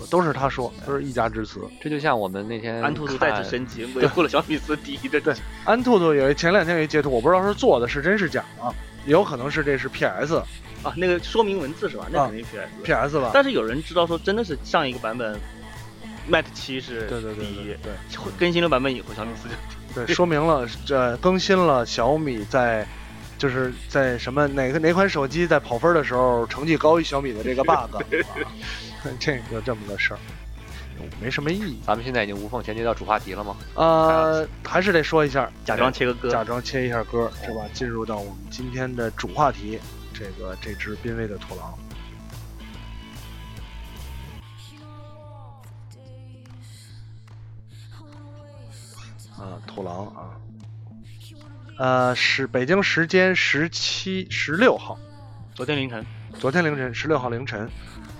[0.09, 1.61] 都是他说，都是一家之词。
[1.79, 8.73] 这就像我们那天安兔兔看再次升级，维护了小米四第一的对安兔兔有一前两天有一截图，我不知道是做的是真是假啊，
[9.05, 10.41] 也有可能是这是 PS
[10.83, 12.07] 啊，那个说明文字是吧？
[12.11, 12.83] 那啊肯定 PS。
[12.83, 13.31] PS 吧？
[13.33, 15.39] 但是有人知道说，真的是上一个版本
[16.29, 22.87] ，Mate 七是对对对第一对，对更新了版本以后，小米四就对，说明了这更新了小米在
[23.37, 28.01] 就是在什么哪个哪款手机在跑分的时候成绩高于小米的这个 bug，啊、
[29.19, 30.19] 这有这么个事儿，
[31.19, 31.79] 没什么意义。
[31.85, 33.57] 咱们现在已经无缝衔接到主话题了吗？
[33.75, 36.29] 呃，还是得说一下，假装切个歌。
[36.29, 37.61] 假装切一下歌，是吧？
[37.73, 39.79] 进入到我们今天的主话题，
[40.21, 41.73] 这个这只濒危的土狼。
[49.35, 50.37] 啊，土狼啊，
[51.79, 54.95] 呃，是北京时间十七、十六号，
[55.55, 56.05] 昨天凌晨，
[56.37, 57.67] 昨天凌晨十六号凌晨，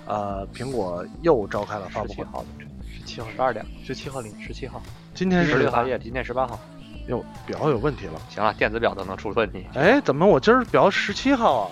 [0.08, 2.24] 呃，苹果又召开了发布会。
[2.24, 4.82] 号凌晨，十七号十二点，十七号零，十七号，
[5.14, 6.60] 今天是十六号夜，今天十八号。
[7.08, 8.20] 哟，表有问题了。
[8.28, 9.68] 行了，电子表都能出问题。
[9.76, 11.72] 哎，怎么我今儿表十七号啊？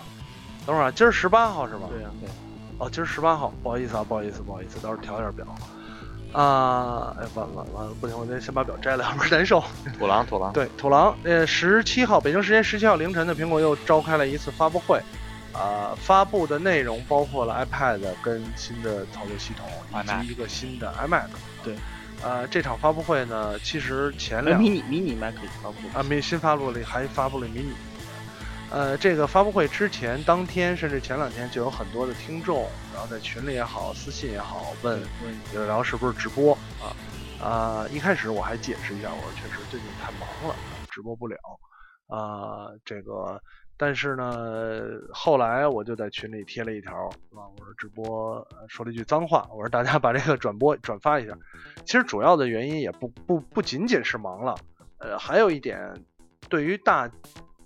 [0.66, 1.88] 等会儿啊，今儿十八号是吧？
[1.90, 2.30] 对呀、对
[2.78, 5.46] 哦，今儿十八号，不好意思啊，不好意思，不好意思，到时候调一下表。
[6.32, 9.64] 啊，哎，完了完了，不行，我得先把表摘了，要不然难受。
[9.98, 15.02] 土狼，土狼，对，土狼，呃，十七号，北京时间十七号凌晨的，苹果又召开了一次发布会，
[15.54, 19.68] 啊、发布的内容包括了 iPad 跟新的操作系统，
[20.04, 21.26] 以及一个新的 iMac。
[21.64, 21.76] 对，
[22.22, 27.74] 呃，这场发布会呢，其实前哎，两迷你迷你 Mac 发布啊，没新发布了，还发布了迷你。
[28.72, 36.94] 呃，这个发布会之前当天甚至前两天就有很多的听众，然后在群里也好，私信也好问问有聊是不是直播啊？
[37.42, 40.56] 啊、一开始我还解释一下，我说确实最近太忙了，
[40.92, 41.38] 直播不了。
[42.08, 43.42] 啊、这个
[43.78, 47.44] 但是呢，后来我就在群里贴了一条，是吧？
[47.58, 51.34] 我说直播呃说了一句脏话，我说大家把这个转播转发一下。
[51.86, 54.56] 其实主要的原因也不不不仅仅是忙了，
[54.98, 55.80] 呃，还有一点，
[56.50, 57.10] 对于大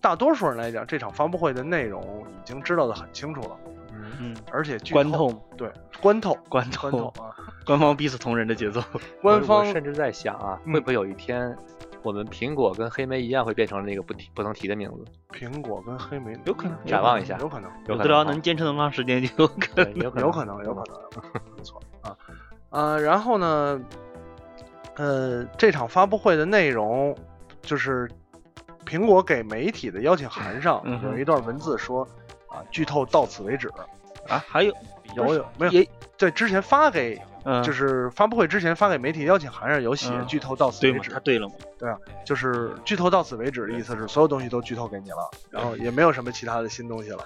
[0.03, 3.57] 大多数人来讲，这场发布会的内容已经知道的很清楚了，
[3.93, 4.11] 嗯。
[4.19, 6.37] 嗯，而且剧关透透对关透。
[6.49, 7.33] 关关透透，啊，
[7.65, 8.83] 官方逼死同人的节奏。
[9.21, 10.73] 官方甚至在想啊，嗯。
[10.73, 11.57] 会不会有一天，
[12.01, 15.05] 我们苹果跟黑莓一样会变成那个不提不能提的名字？
[15.31, 17.37] 苹果跟黑莓有可能展望一下。
[17.39, 19.95] 有可能，有可不知道能坚持那么长时间，就有可，能。
[19.95, 22.17] 有可能，有可能，有可能，有可能没错啊，
[22.71, 23.81] 啊，然后呢，
[24.97, 27.15] 呃，这场发布会的内容
[27.61, 28.09] 就是
[28.93, 32.07] 苹果给媒体的邀请函上有一段文字说
[32.47, 33.67] 啊，剧透到此为止，
[34.29, 34.71] 啊，还有？
[35.15, 35.71] 有有没有？
[35.71, 40.27] 也对，之前发给嗯，就是发布会之前发给媒体邀请函上有写嗯。
[40.27, 41.09] 剧透到此，为止。
[41.09, 41.55] 他，对了嘛。
[42.23, 47.25] 就是剧透到此为止的意思是所有东西都剧透给你了，然后也没有什么其他的新东西了。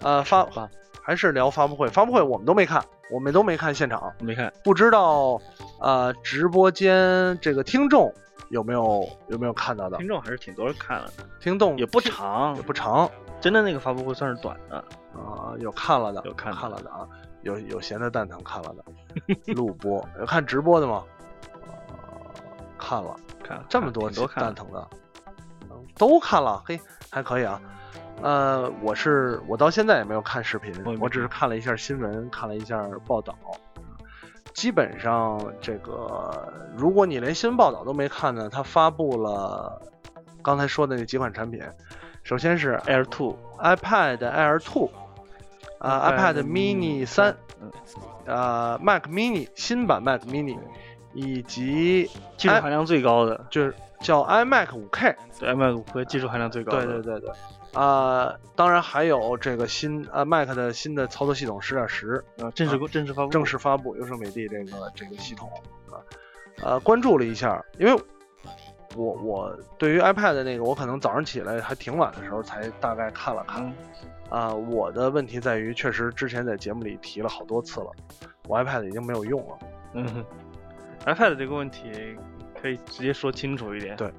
[0.00, 0.68] 呃，发吧。
[1.04, 5.40] 还是聊发布会，发布会我们都没看，我们都没看现场，没看，不知道
[5.80, 8.12] 呃直播间这个听众
[8.52, 9.96] 有没有有没有看到的？
[9.96, 13.10] 听众还是挺多人看了的，听众也不长也，不长
[13.40, 14.76] 真的那个发布会算是短的。
[15.14, 17.08] 啊、有看了的，有看看了的啊，
[17.40, 18.84] 有有闲的蛋疼看了的，
[19.54, 21.02] 录播有看直播的吗？
[21.88, 21.94] 呃
[22.78, 23.16] 看了。
[23.42, 24.88] 看了这么多挺多看了，蛋疼的，
[25.70, 26.78] 嗯都看了，嘿，
[27.10, 27.60] 还可以啊。
[28.20, 33.34] 呃，我是我到现在也没有看视频我只是看了一下新闻，看了一下报道。
[34.54, 39.80] 基本上，这个如果你连新闻报道都没看呢，它发布了
[40.42, 41.62] 刚才说的那几款产品。
[42.22, 44.90] 首先是 Air Two，iPad Air Two，
[45.78, 47.72] 啊、iPad mini 三，嗯
[48.26, 50.56] 呃，Mac mini 新版 Mac mini，
[51.14, 57.02] 以及技术含量最高的，就是叫 iMac 五 K，对，iMac 五 K 技术含量最高对的。
[57.02, 57.30] 对对对，
[57.74, 65.50] 啊、当然还有这个新呃 Mac 的新的操作系统十点十呃，正式正式发布，正式发布，优胜美地这个这个系统
[65.90, 65.96] 啊，
[66.62, 68.02] 呃，关注了一下，因为
[68.94, 73.74] 我我对于 iPad 的那个，我可能早上起来还挺晚的时候才大概看了看，嗯
[74.28, 77.90] 啊、我的问题在于，确实之前在节目里提了好多次了，
[78.48, 79.58] 我 iPad 已经没有用了。
[79.94, 80.24] 嗯哼
[81.06, 81.90] ，iPad 这个问题
[82.60, 83.96] 可以直接说清楚一点。
[83.96, 84.12] 对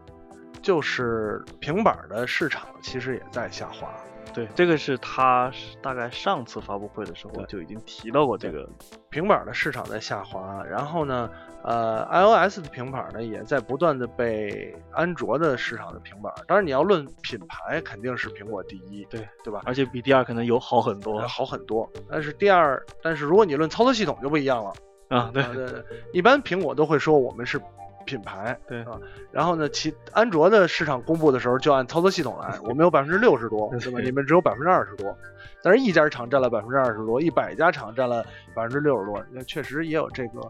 [0.63, 3.87] 就是平板的市场其实也在下滑，
[4.33, 8.67] 对，这个是他大概上次发布会的时候就已经提到过这个。
[9.09, 11.29] 平板的市场在下滑，然后呢，
[11.61, 19.61] 呃，iOS 的平板呢也在不断的被安卓的市场的平板，当然你要论品牌，肯定是苹果第一，对对吧？
[19.65, 24.73] 而且比第二可能有好很多呃好很多，但是第二，但是如果你论操作系统就不一样了。
[25.09, 27.61] 啊，对啊对对，一般苹果都会说我们是
[28.05, 28.81] 品牌，对。
[28.83, 28.99] 啊，
[29.31, 33.97] 然后呢，其安卓的市场公布的时候就按操作系统来，我们有百分之六十多，对吧？
[33.97, 35.15] 对你们只有百分之二十多，
[35.61, 40.41] 但是一家厂占了百分之二十多，一百家厂占了百分之六十多，那确实也有这个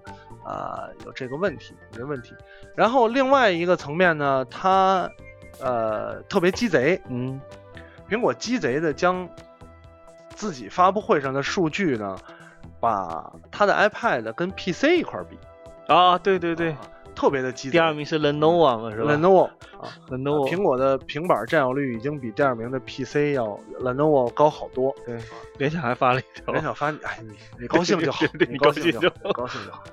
[0.43, 2.33] 啊、有这个问题，有这问题。
[2.75, 5.09] 然后另外一个层面呢，它
[5.61, 7.39] 呃特别鸡贼，嗯，
[8.09, 9.29] 苹果鸡贼的将
[10.35, 12.17] 自己发布会上的数据呢，
[12.79, 15.37] 把它的 iPad 跟 PC 一块儿比，
[15.87, 16.77] 啊，对对对，啊
[17.15, 17.71] 特别的激动。
[17.71, 19.45] 第二名是 Lenovo 嘛，是吧 Lenovo
[19.80, 24.95] 啊，Lenovo 苹果的平板占有率已经比第二名的 PC 要 Lenovo 高好多。
[25.06, 25.17] 对，
[25.58, 29.84] 联想还发了一条，联想发，哎， 你你高兴就好，你高兴就好你高兴就好，你高兴就好。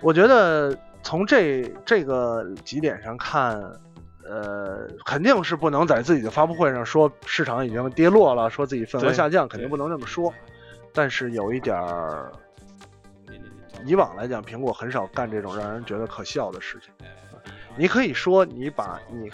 [0.00, 3.60] 我觉得从这这个几点上看，
[4.24, 10.32] 呃，肯定是不能在自己的发布会上说市场已经跌落了，说自己份额下降，肯定不能这么说。
[10.92, 12.30] 但是有一点儿，
[13.84, 16.92] 以往来讲，苹果很少干这种让人觉得可笑的事情。
[17.76, 19.30] 你可以说你把你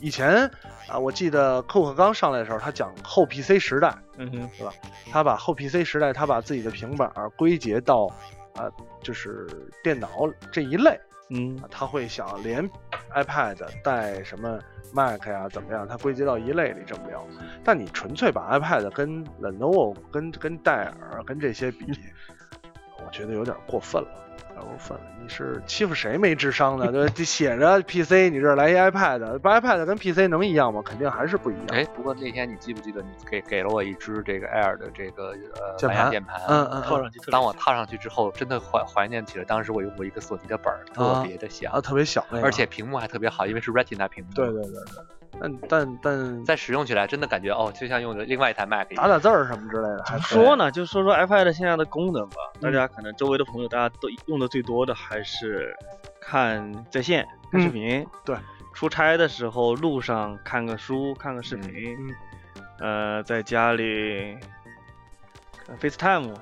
[0.00, 0.48] 以前
[0.86, 4.68] 啊，我记得库克刚上来的时候，他讲后 PC 时代，嗯哼，
[5.10, 8.06] 他把后 PC 时代，他把自己的平板儿归结到
[8.54, 8.70] 啊、
[9.02, 9.48] 就是
[9.82, 10.08] 电脑
[10.52, 12.68] 这一类，嗯啊他会想连
[13.14, 14.60] iPad 带什么
[14.92, 17.26] Mac 呀怎么样，他归结到一类里这么聊。
[17.64, 21.86] 但你纯粹把 iPad 跟 Lenovo、跟跟戴尔、跟这些比，
[23.04, 24.08] 我觉得有点过分了。
[24.56, 26.90] 有点过分了，你是欺负谁没智商呢？
[26.92, 27.12] 对吧？
[27.14, 30.80] 这 写着 PC，你这来一 iPad，把 iPad 跟 PC 能一样吗？
[30.84, 31.66] 肯定还是不一样。
[31.72, 36.40] 哎，不过那天你记不记得你给给了我一支这个 Air 的这个呃键盘蓝牙键盘？
[36.48, 44.30] 嗯嗯套上去当我套上去之后，真的怀怀念起了当时我用过一个索尼的本儿，特别的响，啊，特别小那个，而且屏幕还特别好，因为是 Retina 屏幕。
[44.34, 45.04] 对对对对，
[45.40, 49.04] 但但但在使用起来真的感觉哦，就像用的另外一台 Mac 一样。
[49.04, 52.36] 打打字儿什么之类的，还说呢，就说说 iPad 现在的功能吧。
[52.60, 55.74] 大嗯家可能周围的朋友，大家都用的最多的还是
[56.20, 58.06] 看在线、看视嗯频。
[58.24, 58.36] 对，
[58.72, 61.96] 出差的时候路上看个书、看个视频，
[62.78, 64.36] 呃，在家里
[65.80, 66.34] FaceTime，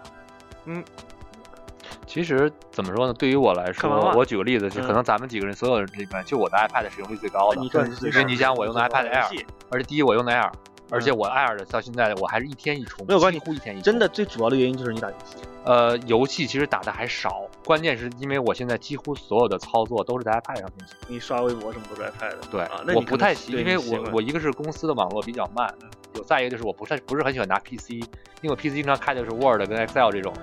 [2.07, 3.15] 其实怎么说呢？
[3.15, 7.63] 对于我来说，我举个例子，就嗯可能咱们几个人所有人里面，就我的 iPad 使用率最高的。
[7.63, 10.51] 因为你想，我用的 iPad Air，而且第一我用的 Air，
[10.91, 13.85] 而且我 Air 的到现在我还是一天一充，没有关系几乎一天一充。
[13.85, 15.37] 真的最主要的原因就是你打游戏。
[15.65, 20.97] 呃，游戏其实打的还少，关键是因为我现在几乎所有的操作都是在 iPad 上进行。
[21.07, 25.73] 你刷微博什么都是 iPad 对，啊，我不太喜，因为我我一个是公司的网络比较慢，
[26.17, 28.03] 有再一个就是我不太不是很喜欢拿 PC，因
[28.43, 30.35] 为我 PC 经常开的是 Word 跟 Excel 这种，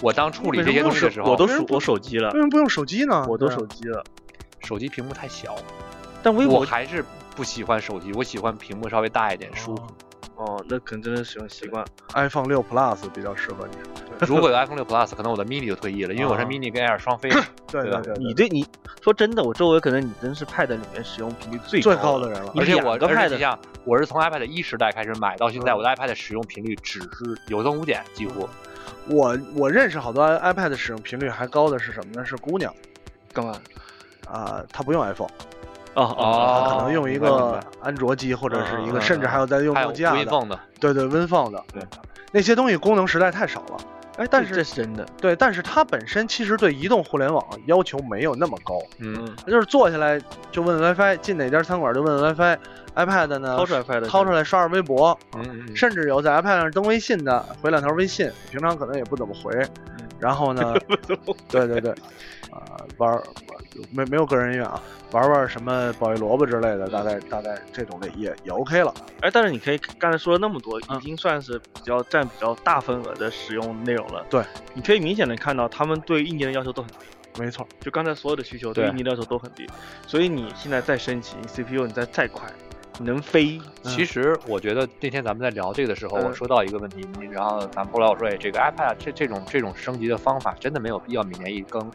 [0.00, 3.26] 我当处理这些东西的时候，我都手我手机了为，什么不用手机呢？
[3.28, 4.02] 我都手机了，
[4.60, 5.56] 手机屏幕太小，
[6.22, 9.82] 但微博我还是不喜欢手机，我喜欢屏幕稍微大一点，舒服。
[10.36, 11.84] 哦，那可能真的使用习惯。
[12.14, 13.76] iPhone 六 Plus 比较适合你。
[14.24, 17.42] 如果有 iPhone 六 Plus，可能我的 mini 就退役了，因为我是啊 mini 跟 Air 双飞的。
[17.66, 18.64] 对吧对对对，你对你
[19.02, 22.52] 说真的，我周围可能你真是 Pad 里面使用频率最最高高的人了。
[22.56, 27.08] 而且我，两个而且 Pad 你像，我是从 iPad 一时代开始买到现在，嗯我的 iPad 使用频率只是
[27.48, 28.48] 有增无减，几乎。
[29.08, 32.24] 我我认识好多 iPad 使用频率还高的是什么呢？
[32.24, 32.72] 是姑娘
[33.32, 33.54] 干嘛？
[34.30, 35.28] 啊，她不用 iPhone，
[35.94, 40.24] 哦哦她可能用一个安卓机或者是一个，甚至还有在用诺基亚的
[40.80, 41.82] 对对，Win 的，对，
[42.32, 43.78] 那些东西功能实在太少了。
[44.18, 45.06] 哎，但是这这是真的。
[45.20, 50.20] 对，但是它本身其实对移动互联网要求没有那么高，嗯，它就是坐下来
[50.52, 59.52] 就问 WiFi，进哪家餐馆就问 WiFi，iPad 呢掏出 iPad 掏出来刷刷微博，嗯嗯嗯甚至有在 iPad 上登微信的，回两条微信，平常可能也不怎么回。
[60.18, 60.74] 然后呢，
[61.48, 61.92] 对对对，
[62.50, 62.66] 啊、
[62.96, 63.22] 玩儿
[63.90, 68.92] 没没有个人音乐啊，玩玩什么保卫萝卜之类的，大概大概这种的也也 OK 了。
[69.20, 74.24] 哎，但是你可以刚才说了那么多，嗯已经算是比较占比较大份额的使用内容了。
[74.30, 74.42] 对，
[74.74, 77.06] 你可以明显的看到他们对硬件的要求都很低。
[77.38, 79.64] 没错，就刚才所有的需求对对硬件的要求都很低，
[80.06, 82.48] 所以你现在再升级，你 CPU 你再再快，
[82.98, 91.88] 你能飞，其实我觉得那天咱们在聊这个的时候，嗯我说到一个问题，你然后咱们后来我说，哎，这个 iPad 这这种这种升级的方法真的没有必要每年一更。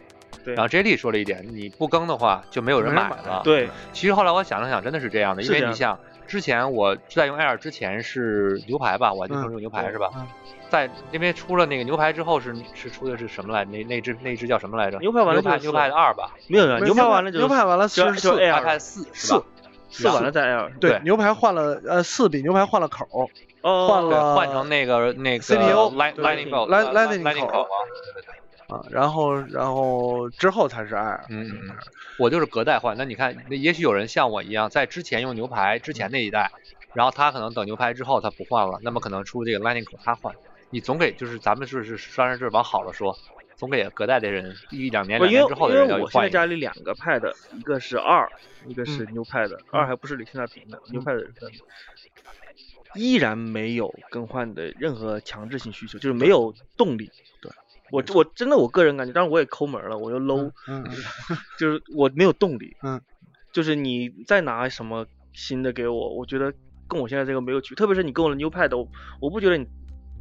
[0.44, 3.40] 对然后 J 莉说了一点，你不更的话就没有人买买了。
[3.44, 10.10] 对，其实后来我想了想，真的是这样的，因为你想，之前我在用 Air 之前是牛排吧，我那时候用牛排是吧？
[10.14, 10.26] 嗯
[10.70, 13.64] 在因为出了那个牛排之后是是出的是什么来？
[13.66, 14.98] 那那只那只叫什么来着？
[14.98, 18.32] 牛排完了就是牛排牛排的二吧没有人没牛排完了牛排完了就就四
[18.78, 19.44] 四四四？
[19.90, 23.30] 四完了再 Air，对牛排换了呃四比牛排换了口，
[23.60, 27.68] 哦，换了换成那个那个 CPU Lightning Bolt Light- Lightning Lightning 口 Bolt
[28.68, 28.76] 啊。
[28.76, 31.20] 啊，然后然后之后才是 Air。
[31.28, 31.76] 嗯嗯嗯，
[32.18, 32.96] 我就是隔代换。
[32.96, 36.50] 那你看，那也许有人像我一样，在之前用牛排之前那一代，
[36.92, 40.34] 然后他可能等牛排之后他不换了，那么可能出这个 Lightning 口他换。
[40.70, 43.16] 你总给就是咱们是是当然是往好了说，
[43.54, 46.28] 总给隔代的人一两年两年之后的人要因为我现在。
[46.28, 48.28] 家里两个 Pad，一个是二，
[48.66, 51.52] 一个是嗯牛 Pad，二还不是离现在平的，牛 Pad 是分的
[52.96, 57.10] 依然没有更换的任何强制性需求，就是没有动力。
[57.40, 57.52] 对，
[57.90, 60.84] 我我真的我个人感觉，当然我也抠门了，我又 low，嗯，
[61.58, 62.76] 就是我没有动力。
[62.82, 63.00] 嗯，
[63.52, 66.52] 就是你再拿什么新的给我，我觉得
[66.88, 67.76] 跟我现在这个没有区别。
[67.76, 68.88] 特别是你跟我的 New Pad，我
[69.20, 69.66] 我不觉得你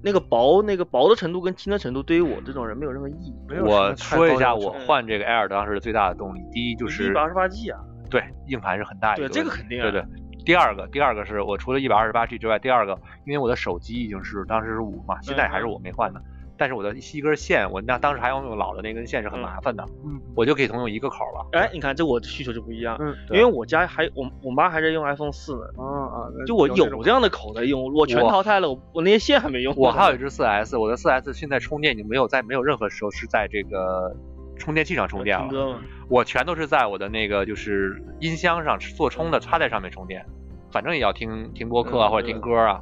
[0.03, 3.33] 那个薄那个薄的程度跟轻的程度对于我这种人没有任何意义。
[3.47, 10.05] 没有我说一下我换这个 Air 当时最大的动力，第一就是一百二十八 G 啊，对硬盘是很大一对个对这个肯定啊对对。
[10.45, 16.21] 第二个，第二个是我除了一百二十八 G 之外，第二个，因为我的手机已经是当时是五嘛，现在还是我没换的，
[16.57, 21.47] 但是我的一根线，我那当时还要用老的那根线是很嗯麻烦的，嗯我就可以同用一个口了。
[21.53, 29.73] 哎，你看这我的需求就不一样，嗯因为我家还我我妈还在用 iPhone 四呢，啊啊，那就我有这样的口在用，我全淘汰了，我我那些线还没用。
[29.75, 34.15] 我还有一只四 S，我的四 S 现在充电已经没有在没有任何时候是在这个
[34.57, 40.23] 充电器上充电了，我全都是在我的那个就是音箱上做充的，插在上面充电，
[40.71, 42.79] 反正也要听听播客啊嗯或者听歌啊，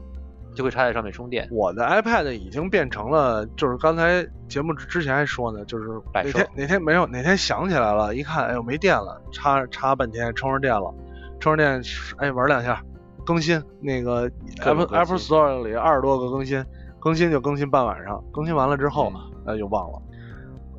[0.53, 1.47] 就会插在上面充电。
[1.51, 10.93] 我的 iPad 已经变成了，就是刚才节目之之前还说呢，就是哪天哪天没有哪天想起来了，一看哎呦没电了，插插半天充上电了，
[11.39, 11.81] 充上电
[12.17, 12.83] 哎玩两下，
[13.25, 14.29] 更新那个
[14.63, 16.63] Apple Apple Store 里二十多个更新，
[16.99, 19.31] 更新就更新半晚上，更新完了之后嗯。
[19.43, 19.99] 呃又忘了，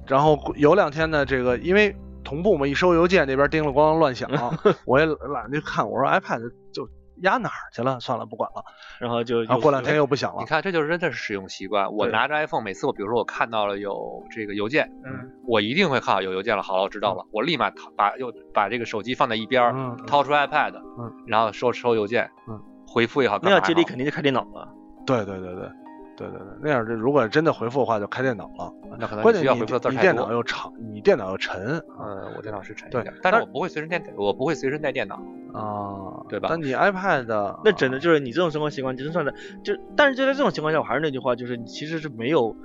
[0.06, 1.92] 然后有两天呢这个因为
[2.22, 4.30] 同步嘛，一收邮件那边叮了咣啷乱响，
[4.86, 6.88] 我也懒得看，我说 iPad 就
[7.22, 8.64] 压哪儿去了，算了不管了，
[9.00, 10.46] 然后就然后过两天又不响了你。
[10.46, 11.92] 看，这就是真的是使用习惯。
[11.92, 19.72] 我拿着 iPhone，每次我比如说我看到了有这个邮件，嗯，我一定会看好有邮件了，好了，我知道了，我立马掏把又把这个手机放在一边
[20.06, 24.68] 掏出 iPad，嗯，然后收收邮件，嗯，回复也好，那要接力肯定就开电脑了。
[25.06, 25.68] 对对对对
[26.30, 28.72] 对对对，那样这如果真的回复的话，就开电脑了。
[28.98, 35.16] 那可能关键你需要回复的字儿你电脑又长，你电脑又沉嗯，我电脑是沉一对点，但是我不会随身带，我不会随身带电脑。
[35.52, 42.56] 啊，对吧但你 iPad 那真的就是你这种生活习惯，其实算是就，但是就在这种情况下，我还是那句话，就是你其实是没有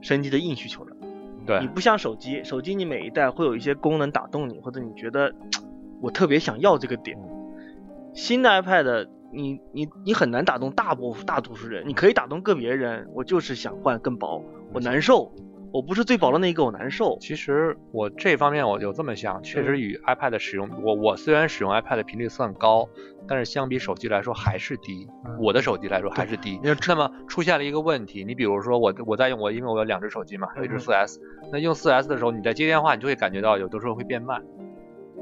[0.00, 0.92] 升级的硬需求的。
[1.46, 5.34] 对你不像手机，手机你每一代会有一些功能打动你，或者你觉得
[6.00, 7.18] 我特别想要这个点。
[8.14, 15.32] 新的 iPad，你你你很难打动大部大多数人，你可以打动个别人，我就是想换更薄，我难受，
[15.72, 17.18] 我不是最薄的那一个，我难受。
[17.20, 22.88] 其实我这方面我就这么想，确嗯实与 iPad 的使用，我我虽然使用 iPad 的频率算高，
[23.26, 25.08] 但是相比手机来说还是低。
[25.26, 26.60] 嗯我的手机来说还是低。
[26.62, 31.18] 那么出现了一个问题，你比如说我我在用我因为我有两只手机嘛，有一只嗯 4S，
[31.50, 34.40] 那用 4S 的时候你在接电话，你就会感觉到有的时候会变慢，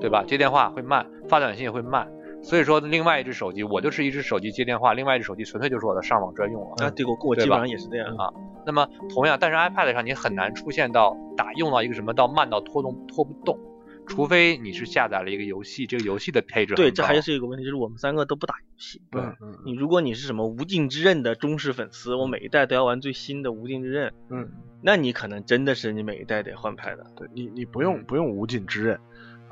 [0.01, 0.23] 对吧？
[0.27, 2.07] 接电话会慢，发短信也会慢。
[2.43, 6.85] 所以说，另外一只手机，我就是一只手机接电话，另外一只手机纯粹就是我的上网专用了。
[6.85, 8.15] 啊，对我我基本上也是这样。
[8.17, 8.33] 啊
[8.65, 13.59] 那么同样，但是 iPad 上你很难出现到打用到一个什么到慢到拖动拖不动，
[14.07, 19.03] 除非你是下载了一个游戏，这个游戏的配置对，这还是一个问题，就是我们三个都不打游戏。
[19.11, 24.49] 对，嗯你如果你是什么无尽之刃的忠实粉丝，我每一代都要玩最新的无尽之刃，嗯，
[24.81, 27.05] 那你可能真的是你每一代得换拍的。
[27.17, 29.01] 对你你不嗯用不用无尽之刃，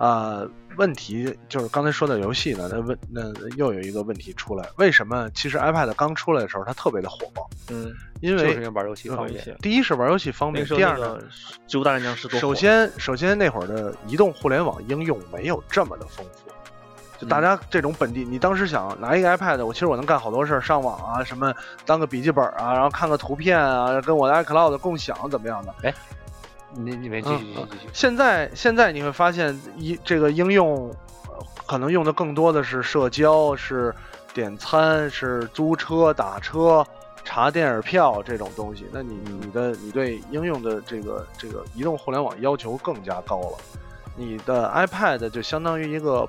[0.01, 0.43] 啊、
[0.79, 3.21] 问题就是刚才说到游戏呢，那问那
[3.57, 7.47] 又有一个问题出来，为什么其实 iPad 刚出来的时候它特别的火爆？
[7.69, 7.93] 嗯，
[8.23, 9.57] 因为玩游戏方便。
[9.61, 11.19] 第一是玩游戏方便，第二呢，
[11.67, 16.51] 《植物大战僵尸》多首先首先那会儿的移动互联网应用没有这么的丰富。
[17.19, 21.53] 就大家这种本地，你当时想拿一个 iPad，我其实我能干好多事儿，上网啊，什么
[21.85, 25.93] 当个笔记本啊，然后看个图片啊，跟我的 iCloud 共享怎么样的？
[26.75, 27.89] 你你们继续继续嗯继续。
[27.93, 30.89] 现在现在你会发现一这个应用，
[31.29, 33.95] 呃可能用的更多的是社交，是
[34.35, 36.87] 点餐，是租车、打车、
[37.25, 38.87] 查电影票这种东西。
[38.93, 43.59] 那你你的你对应用的这个这个移动互联网要求更加高了。
[44.17, 46.29] 你的 iPad 就相当于一个，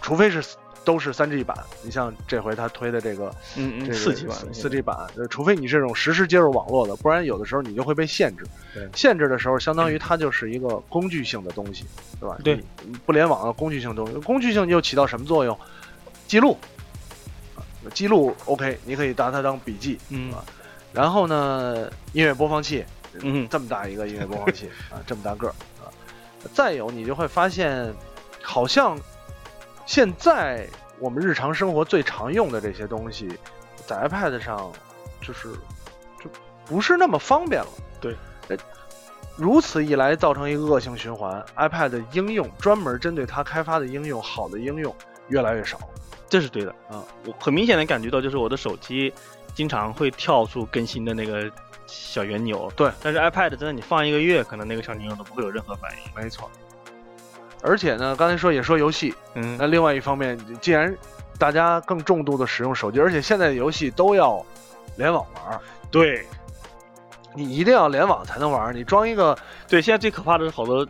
[0.00, 0.42] 除非是
[0.84, 8.88] 都是三 G 版，你像这回他推的这个嗯嗯，这个四 G 版四 G 版，呃除非你这种实时接入网络的，不然有的时候你就会被限制对。
[8.94, 11.84] 限制的时候，相当于它就是一个工具性的东西，
[12.18, 12.36] 对吧？
[12.42, 15.58] 对你，不联网的工具性东西，工具性又起到什么作用？
[16.26, 16.56] 记录，
[17.56, 17.60] 啊
[17.92, 19.98] 记录 OK，你可以拿它当笔记。
[20.08, 20.44] 嗯啊
[20.92, 22.84] 然后呢，音乐播放器，
[23.20, 25.50] 嗯这么大一个音乐播放器 啊，这么大个儿
[25.80, 25.86] 啊。
[26.52, 27.94] 再有，你就会发现，
[28.42, 28.98] 好像
[29.90, 30.68] 现在
[31.00, 33.28] 我们日常生活最常用的这些东西，
[33.88, 34.70] 在 iPad 上
[35.20, 35.50] 就是
[36.22, 36.30] 就
[36.64, 37.68] 不是那么方便了。
[38.00, 38.14] 对
[38.46, 38.56] 呃，
[39.34, 44.94] 如此一来，造成一个恶性循环，iPad 应用专门针对它开发的应用，好的应用
[45.26, 45.80] 越来越少。
[46.28, 47.02] 这是对的啊。
[47.26, 49.12] 我很明显的感觉到，就是我的手机
[49.56, 51.50] 经常会跳出更新的那个
[51.88, 52.72] 小圆钮。
[52.76, 56.22] 对，但是 iPad 真的你放一个月，可能那个小圆钮都不会有任何反应。
[56.22, 56.48] 没错。
[57.62, 60.94] 而且呢，刚才说也说游戏，嗯那另外一方面，既然
[61.38, 64.44] 大家更重度的使用手机，而且现在的游戏都要
[64.96, 66.26] 联网玩儿，对
[67.34, 68.72] 你一定要联网才能玩儿。
[68.72, 69.36] 你装一个，
[69.68, 70.86] 对，现在最可怕的是好多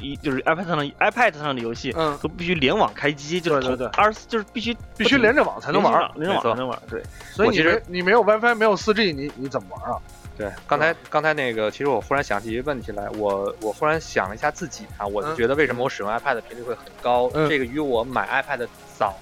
[0.00, 1.92] 一就是 iPad 上的 iPad 上的游戏。
[1.96, 6.10] 嗯，都必须联网开机，就是对对对二十就是必须必须连着网才能玩儿。
[6.14, 6.78] 连着网才能玩。
[6.88, 7.02] 对，
[7.32, 9.98] 所以你你没有 WiFi，没有 4G，你你怎么玩啊？
[10.36, 17.30] 对，刚才刚才那个，其实我忽然想起一个问题来，我我忽然想了一下自己啊，我就觉得为什么我使用 iPad 的频率会很高？
[17.34, 17.48] 嗯。
[17.48, 18.66] 这个与我买 iPad
[18.98, 19.14] 早，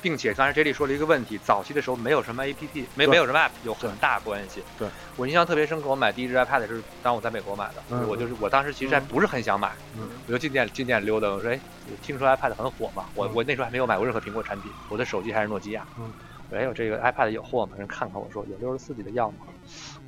[0.00, 3.06] 并且刚才 J 莉说了一个问题，早期的时候没有什么 APP，没对。
[3.08, 4.62] 没有什么 App 有很大关系。
[4.78, 4.86] 对。
[5.16, 10.08] 我印象特别深刻，我买第一只 iPad 是当我在美国买的，嗯我就是我当时其实还不是很想买，嗯。
[10.28, 11.58] 我就进店进店溜达，我说哎，
[11.90, 13.30] 我听说 iPad 很火嘛，我嗯。
[13.34, 15.84] 我那时候还没有买过任何苹果产品，我的手机还是诺基亚。
[15.98, 16.12] 嗯
[16.54, 17.72] 哎呦，这个 iPad 有货吗？
[17.78, 19.36] 人看看我说有六十四 G 的要吗？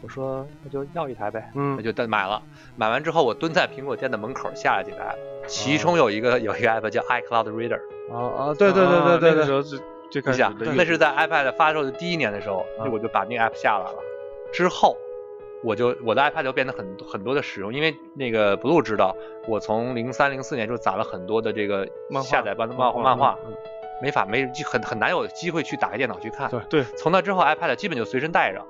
[0.03, 2.43] 我说那就要一台呗，嗯那就单买了。
[2.77, 5.17] 买完之后，我蹲在苹果店的门口下了几个 app，
[5.47, 7.81] 其中有一个有一个 app 叫 iCloud Reader。
[8.13, 9.81] 啊啊，对对对对对对，那个时候是
[10.11, 13.99] 最开始的那是在 iPad 发售的第一年的时候，啊我就把那个 app 下来了。
[14.53, 14.97] 之后，
[15.63, 19.17] 我就我的 iPad 就变得很很多的使用，因为那个 Blue 知道，
[19.49, 21.89] 我从零三零四年就攒了很多的这个
[22.23, 23.39] 下载版的漫画漫画，
[24.05, 26.51] 没法没很很难有机会去打开电脑去看。
[26.51, 28.63] 对对，从那之后 iPad 基本就随身带着，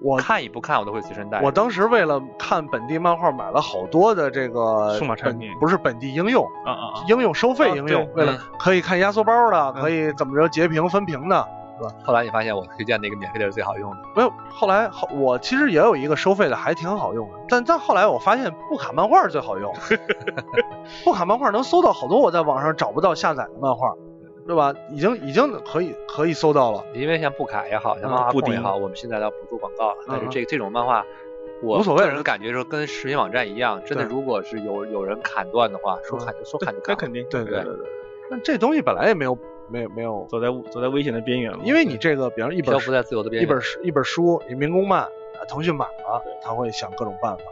[0.00, 1.40] 我看与不看我都会随身带。
[1.42, 7.04] 我当时为了看本地漫画，买了好多的这个数码产品不是本地应用，啊啊啊！
[7.08, 11.48] 应用收费啊应用，为了嗯可以看压缩包的，可以怎么着截屏分屏的。
[11.80, 13.96] 是吧后来你发现我推荐那个免费的是最好用的。
[14.14, 17.38] 没有，后来后我其实也有一个收费的，还挺好用的。
[17.48, 19.72] 但但后来我发现不卡漫画最好用，
[21.02, 23.94] 不卡漫画能搜到好多我在网上找不到下载的漫画。
[24.46, 24.74] 对吧？
[24.90, 31.04] 已经已经可以可以搜到了，因为像布卡也好，像嗯漫画布丁也好，我们现在要不做广告了，但是嗯这这种漫画。
[31.62, 36.94] 我无所谓个人感觉说跟视频网站一样，真的，如果是有有人砍断的话，说嗯砍就说砍就砍。
[36.94, 37.86] 那肯定，对对对对。
[38.30, 39.36] 那这东西本来也没有
[39.68, 41.58] 没有没有，走在走在危险的边缘了。
[41.62, 43.46] 因为你这个，比方说一本漂浮在自由的边缘。
[43.46, 47.42] 一本书一本书，你民工漫，啊腾讯买了，他会想各种办法。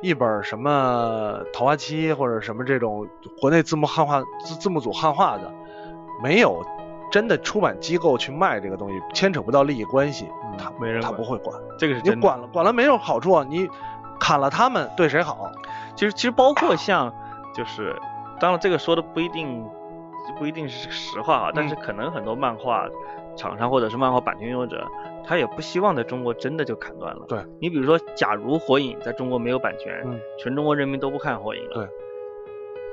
[0.00, 3.06] 一本什么《桃花期》或者什么这种
[3.38, 5.52] 国内字幕汉化字字幕组汉化的，
[6.22, 6.64] 没有
[7.10, 11.58] 真的出版机构去卖这个东西，牵扯不到利益关系，他没人他不会管。
[11.78, 12.20] 这个是真的。
[12.20, 13.68] 管了管了没有好处啊，你
[14.18, 15.50] 砍了他们对谁好？
[15.96, 17.12] 其实其实包括像
[17.54, 17.96] 就是，
[18.38, 19.64] 当然这个说的不一定
[20.38, 22.86] 不一定是实话啊，但是可能很多漫画
[23.36, 24.86] 厂商或者是漫画版权拥有者，
[25.26, 27.24] 他也不希望在中国真的就砍断了。
[27.28, 31.88] 对你比如说，假如火影在中国没有版权，嗯全中国人民都不看火影了，对。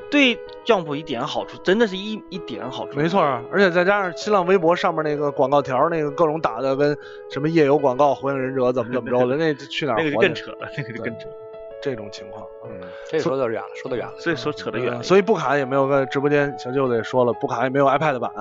[0.09, 2.97] 对 Jump 一点好处，真的是一一点好处。
[2.97, 6.97] 没错啊，而且再加上新浪微博上面那个广告条，那个各种打的跟
[7.29, 11.27] 什么夜游广告、火影忍者怎么怎么着的， 那去哪儿那个就更扯了，那个就更扯。
[11.81, 12.43] 这种情况。
[12.65, 14.13] 嗯，这说的远了，说的远了。
[14.17, 14.97] 所以说扯得远了。
[14.97, 18.31] 呃所以不卡也没有在直播间，小舅子也说了，不卡也没有 iPad 版，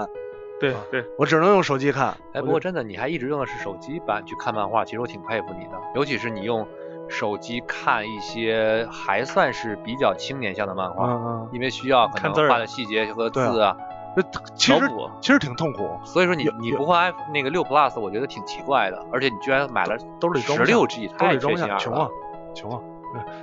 [0.59, 2.17] 对对，我只能用手机看。
[2.33, 6.67] 哎，不过真的，你还一直用的是手机版去看漫画，其实我挺佩服你的，尤其是你用
[7.09, 13.77] 手机看一些还算是比较青年向的漫画，嗯嗯，因为需要可能画的细节和字啊，
[14.17, 14.23] 这
[14.55, 14.91] 其实
[15.21, 22.09] 其实挺痛苦，所以说你你不换 i 那个六 plus，我觉得挺奇怪的，而且你居然买了兜里十六 G，兜太里装不下，穷啊。
[22.55, 22.81] 穷啊，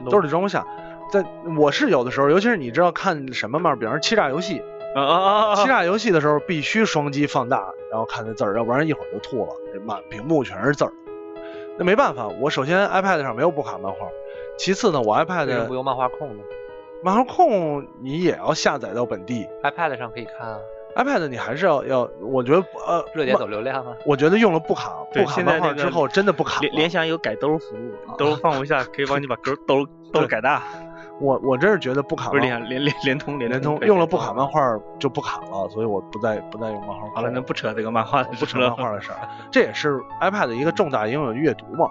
[0.09, 0.65] 兜里装不下。
[1.11, 1.23] 在
[1.57, 4.63] 我是有的时候，尤其是你知道看什么嘛，比方说欺诈游戏，
[4.95, 5.55] 啊啊啊啊！
[5.55, 10.91] 欺诈游戏的时候必须双击放大，然后看那字儿，要不然一会儿就吐了，这满屏幕全是字儿。
[11.77, 14.07] 那没办法，我首先 iPad 上没有不卡漫画，
[14.57, 16.43] 其次呢，我 iPad 不用漫画控呢
[17.03, 20.57] 漫画控你也要下载到本地？iPad 上可以看啊
[20.95, 23.93] ，，iPad 你还是要要，我觉得呃，热点漫走流量啊。
[24.05, 30.63] 我觉得用了不卡不卡漫画之后真的不卡了联联想有改兜服务，兜放不下可以帮你把兜 兜兜改大，
[31.19, 34.61] 我我真是觉得不卡不是漫联想联联联通联通用了不卡漫画
[34.99, 37.07] 就不卡了，所以我不再不再用漫画。
[37.15, 39.17] 好了，那不扯这个漫画不扯漫画的事儿，
[39.51, 41.89] 这也是 iPad 的一个重大应用阅读嘛，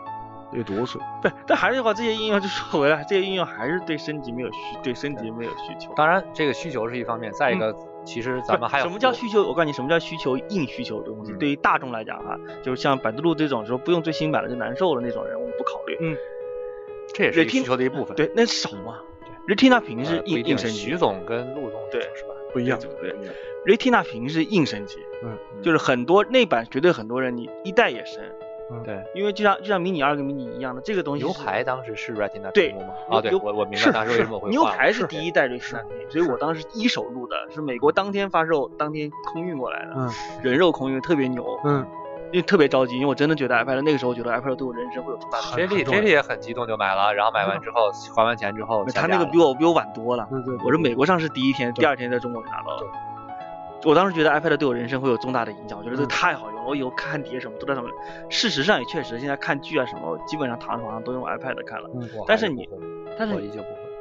[0.53, 5.93] 阅读所以对，但还是的话，这些应用就说回来，这些应用还是对升级没有需，对升级没有需求。
[5.95, 9.43] 当然，这个需求是一方面，再一个，其实咱们还有什么叫需求？
[9.45, 10.37] 我告诉你，什么叫需求？
[10.37, 15.97] 硬需求的东西，嗯对于大众来讲哈，就是像百度路这种说不用最新版的就难受的那种人，我们不考虑。
[16.01, 16.17] 嗯，
[17.15, 18.17] 这也是需求的一部分。
[18.17, 18.99] 对，那少嘛。
[19.47, 22.35] Retina 屏是硬硬升级徐，总跟陆总对是吧？
[22.53, 22.79] 不一样。
[23.01, 23.15] 对
[23.67, 28.23] ，Retina 屏是硬升级，嗯，就是很多内版绝对很多人你一代也升，
[28.85, 32.95] 对，因为就像就像迷你二跟迷你一样的这个东西，牛排当时是 Retina 对屏幕吗？
[33.11, 40.11] 啊，对我我明白是当时为什么会牛排是第一代 Retina 屏，所以我当时一手录的，是美国当天发售，当天空运过来的，嗯
[40.43, 41.87] 人肉空运特别牛，嗯，
[42.33, 52.83] 因为特别着急，因为我真的觉得 iPad 那个时候觉得 iPad 对我人生会有重大的这里很重要这里也很激动就买了，然后买完之后 还完钱之后他那个比我比我晚多了，对对，我是美国上市第一天，第二天在中国就拿到了。
[53.85, 57.93] 我当时觉得 iPad 对我人生会有重大的影响，我觉得这太好用了，我以后看碟什么都在上面。
[58.31, 61.91] 事实上也确实，现在看剧啊什么，我基本上躺在床上都用 iPad 看了。
[61.95, 62.69] 嗯但是你
[63.19, 63.35] 但是。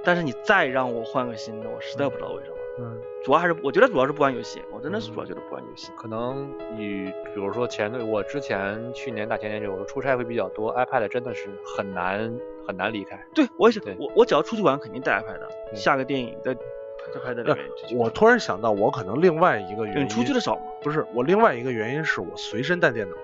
[0.04, 2.56] 但是你再让我换个新的，我实在不知道为什么。
[2.82, 5.92] 嗯主要还是我觉得主要是不玩游戏，我真的是主要觉得不玩游戏。
[5.96, 7.06] 可能你
[7.36, 12.34] 比如说前对我之前去年大前年就我出差会比较多，iPad 真的是很难
[12.68, 13.24] 很难离开。
[13.36, 18.00] 对我也是，我我只要出去玩肯定带 iPad 的，下个电影再再拍在里呃面。
[18.00, 20.62] 我突然想到，我可能另外一个原因，你出去的少吗？
[20.82, 23.16] 不是我另外一个原因是我随身带电脑，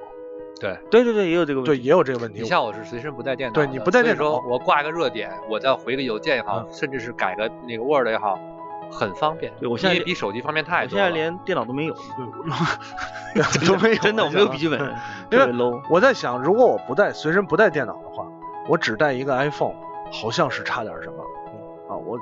[0.60, 2.46] 对，对对对，也有这个问对，也有这个问题你。
[2.46, 8.40] 像我是随身不带电脑，对你不带电脑我挂个热点，我再回个邮件也好，嗯甚至是改个那个 Word 也好，
[8.92, 9.52] 很方便。
[9.60, 11.10] 对我现在比手机方便太多我现在。
[11.10, 11.94] 连电脑都没有，
[13.68, 14.80] 都没有真的我没有笔记本，
[15.32, 15.82] 因为特别 low。
[15.90, 18.26] 我在想，如果我不带随身不带电脑的话，
[18.68, 19.76] 我只带一个 iPhone，
[20.12, 21.24] 好像是差点什么。
[21.90, 22.20] 啊，我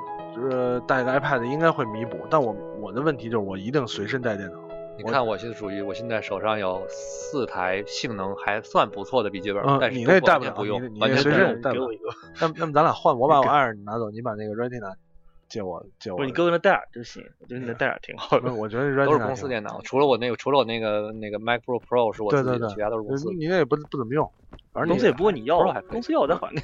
[0.50, 4.58] 呃带个 iPad 应该会弥补，但我我的问题就是我一定随身带电脑。
[4.98, 11.60] 你看我现在属于我现在手上有四台性能还算不错的笔记本，嗯但是都你那带不了不用你，你随身。
[11.60, 12.08] 带不了给我一个，
[12.40, 14.94] 那么那么咱俩换，我 把我 Air 拿走，你把那个 Retina
[15.48, 16.16] 借我借我。
[16.16, 18.52] 不是你哥哥那戴尔就行，我觉得你的戴尔挺好的，。
[18.52, 23.30] 我觉得都是公司电脑，除了我那个，除了我那个那个 MacBook Pro 是我自己的，对对对其他都是公司。
[23.32, 24.30] 你那也不不怎么用，
[24.72, 26.52] 反正公司也不问你要公司要我再还。
[26.54, 26.60] 你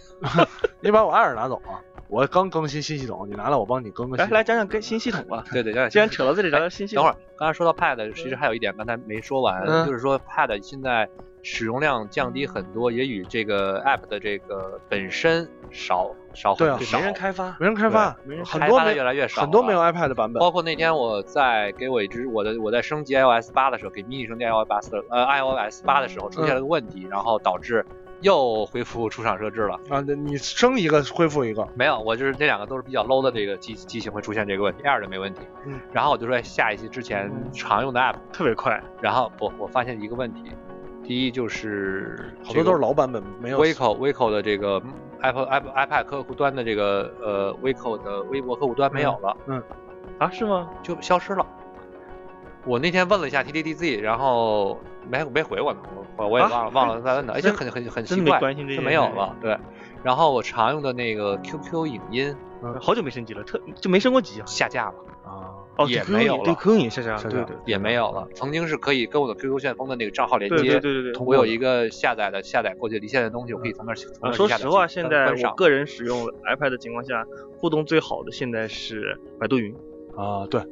[0.81, 1.81] 你把我 Air 拿走啊。
[2.09, 4.27] 我刚更新新系统，你拿来我帮你更更新。
[4.27, 5.43] 来来讲讲更新系统吧。
[5.51, 7.03] 对对，既然扯到这里，聊聊新系统。
[7.05, 11.09] 等会儿，刚才说到 Pad，其实还有一点刚才没说完，嗯就是说 Pad 现在
[11.43, 20.41] 使用量降低很多，也与这个 App 的这个本身少少对啊很少没人开发，没人开发，没人很多没开发的越来越少，很多没有 iPad 的版本。
[20.41, 27.85] 包括那天我在给我一只我的我在升级 iOS 八的时候，给 mini 升级 iOS 八的呃 iOS 八的时候出现了个问题，然后导致
[28.21, 29.75] 又恢复出厂设置了。
[29.89, 35.41] 啊，那你升一个恢复一个，没有，我就是这两个都是比较 low 的这个机机型会出现这个问题，Air 的没问题。
[35.67, 38.81] 嗯，然后我就说下一期之前常用的 app，特别快。
[39.01, 40.53] 然后不，我发现一个问题，
[41.03, 44.81] 第一就是好多都是老版本，没有 Vico Vico 的这个
[45.23, 49.37] Apple Apple iPad 客户端的这个呃 Vico 的微博客户端没有了，
[50.19, 50.69] 啊，是吗？
[50.83, 51.47] 就消失了。
[52.65, 55.81] 我那天问了一下 TDDZ，然后没没回我呢，
[56.17, 59.35] 我我也啊忘了、忘了再问的，而且很很很奇怪，就没有了。
[59.41, 59.59] 对，
[60.05, 62.37] 然后我常用的那个 QQ 影音
[62.81, 64.47] 好久没升级了，特就没升过级啊。
[64.47, 64.95] 下架了，
[65.25, 68.29] 啊，哦，也没有了对对也没有了。
[68.35, 71.23] 曾经是可以跟我的 QQ 旋风的那个账号连接，对对对对。
[71.25, 73.95] 我有一个下载的下载过去离线的东西，我可以从那儿
[74.33, 77.25] 说实话，现在我个人使用 iPad 的情况下，
[77.57, 79.75] 互动最好的现在是百度云。
[80.15, 80.63] 啊，对，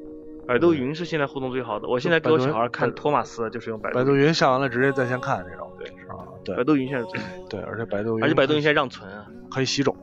[0.47, 1.89] 百度云是现在互动最好的。
[1.89, 9.27] 我现在给我小孩看托马斯就是用百百度云下完了直接在线看这种，对是啊，对百度云现在最好，对，而且百度云，而且百度云现在让存啊。
[9.51, 9.97] 可以洗种，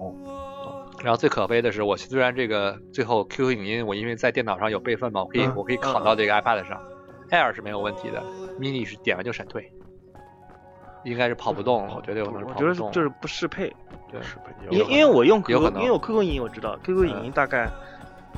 [1.04, 6.82] 然后最可悲的是，我虽然这个最后 QQ 影音我因为在电脑上有备份嘛，我可以、嗯我可以拷到这个 iPad 上、
[7.30, 8.22] Air 是没有问题的
[8.60, 9.72] ，mini 是点完就闪退，
[11.04, 12.74] 应该是跑不动了，我觉得有可能是我跑不动。
[12.76, 13.72] 觉得是就是不适配，
[14.12, 14.20] 对？
[14.72, 17.70] 因为因为我用有 QQ，可能因为我 QQ 影音我知道，QQ 影嗯音大概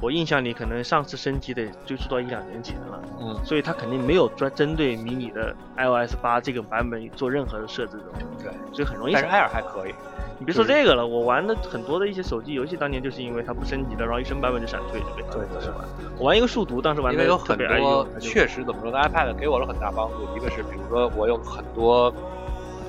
[0.01, 8.03] 我印象里可能上次升级得追溯到一两年前了，嗯，所以它肯定没有专针对迷你的 iOS 八这个版本做任何的设置的，
[8.43, 9.30] 对，所以很容易但是。
[9.30, 9.93] Air 还可以，
[10.40, 15.62] 你别说这个了，我玩的很多的一些手机游戏，当年就是因为它不升级的，然后一升版本就闪退，就被对对。
[15.62, 15.84] 是吧？
[16.18, 20.16] 我玩一个数独，当时玩的有很特别爱多用，确实怎么说呢，iPad 给我了很大帮助。
[20.38, 22.14] 一个是比如说我有很多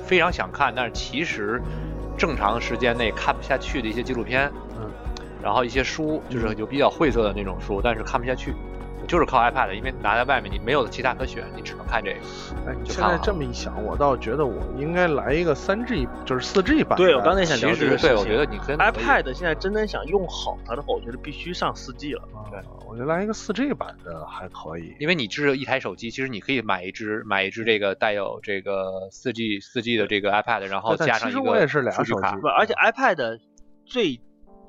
[0.05, 1.61] 非常想看，但是其实
[2.17, 4.49] 正常时间内看不下去的一些纪录片，
[4.79, 4.89] 嗯，
[5.43, 8.53] 然后一些书，就是有比较晦涩的那种书，但是看不下去，
[9.11, 12.19] 就是靠 iPad，因为拿在外面你没有其他可选，你只能看这个。
[12.65, 17.03] 哎，你就看现在这么一想，我倒觉得我应该来一个三 G，就是四 G 版的。
[17.03, 22.21] 对我刚才想聊其实对，这个事情我觉得你跟 iPad 现在真正想用好它的话，我觉得必须上四 G 了。
[22.49, 24.95] 对，我觉得来一个四 G 版的还可以。
[24.97, 33.39] 因为你只有一台手机，其实你可以买一只买一只这个带有这个四 G 四 G 的这个 iPad，然后加上一个其实我也是俩数据卡手机不，而且 iPad
[33.85, 34.21] 最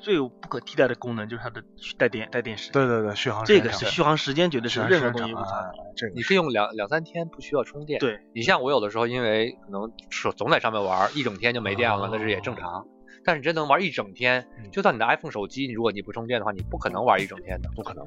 [0.03, 1.63] 最不可替代的功能就是它的
[1.97, 5.71] 带电带电时间，对对对，续航时这个是续航时间绝对是任何东西无法。
[5.73, 8.01] 哎这个你可以用两两三天不需要充电。
[8.01, 12.87] 对，你像我有的时候因为可能手总在上面玩，一整天就没电了，哦那是也正常。
[13.25, 17.71] 但是你真能玩一整天，嗯就算你的 iPhone 手机，你如果你不充电的话，你不可能玩一整天的。
[17.77, 18.07] 不可能。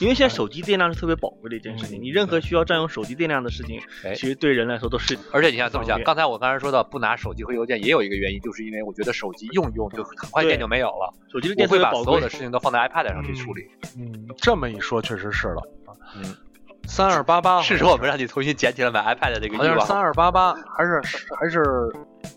[0.00, 5.18] 因为现在手机电量是特别宝贵的一件事情，嗯你任何需要占用手机电量的事情，哎其实对人来说都是。
[5.32, 13.62] 而且你看这么想，刚才我刚才说到不拿手机回邮件，也有一个原因，就是因为我觉得手机用一用就很快电就没有了，手机的我会把所有的事情都放在 iPad 上去处理。
[13.98, 15.62] 嗯，这么一说确实是了。
[16.16, 16.34] 嗯，
[16.86, 19.98] 三二八八是说我们让你重新捡起来买 iPad 的这个欲望好像是三。
[19.98, 21.00] 二八八，还是
[21.38, 21.62] 还是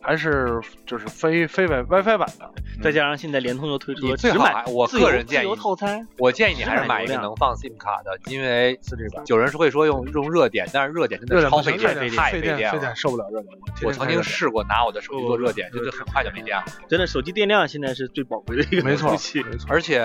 [0.02, 2.52] 还是就是非非 Wi WiFi 版的。
[2.82, 9.24] 再加上现在联通又推出你了只买最好还我个人建议自由套餐，我建议你还是买一个能放 SIM 卡的，因为四 G 版。
[9.28, 12.96] 有人是会说用用热点，但是热点真的超费电，太费费电，了电。
[12.96, 13.54] 受不了热点。
[13.84, 16.64] 我曾经试过拿我的手机做热点，不不不就就很快就没电了。
[16.88, 19.44] 真的手机电量现在是最宝贵的一个没错东西。
[19.44, 19.68] 没错。
[19.70, 20.00] 而且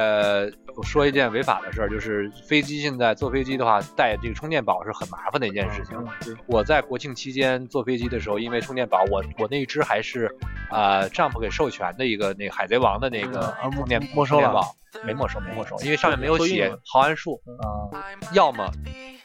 [0.76, 5.96] 我说一件违法的事儿，就是飞机现在坐飞机的话，带这个充电宝是很麻烦的一件事情。
[6.24, 10.30] 对我在国庆期间坐飞机的时候，因为充电宝，我我那一只还是
[10.70, 17.90] 呃 Jump 给授权的一个那个海贼王的那个啊充电没收了充电宝，没没收没没收，因为上面没有写毫安数，啊，
[18.32, 18.70] 要么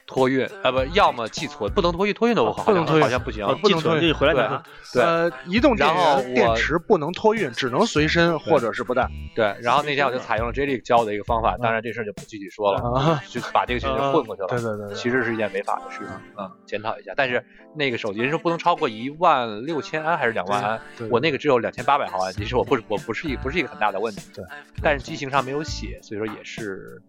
[0.10, 3.46] 托运啊不，要么寄存，不能托运，托运的不好像不能托运好像不行。
[3.46, 4.64] 哦寄不能托运存就回来对拿。
[4.92, 9.08] 对呃，移动电然后源电池不能托运，只能随身或者是不带。
[9.36, 14.48] 对，然后那天我就采用了 J 莉教我的一个方法，当然这事儿就不具体说了，啊，就把这个群就混过去了。
[14.48, 16.08] 对对对对，其实是一件违法的事情，
[16.40, 17.14] 嗯，检讨一下。
[17.16, 17.46] 但是
[17.76, 24.44] 那个手机人说不能超过一万六千安还是两万安，对我那个只有两千八百毫安，其实我不是我不是一不是一个很大的问题，对。
[24.82, 27.00] 但是机型上没有写，所以说也是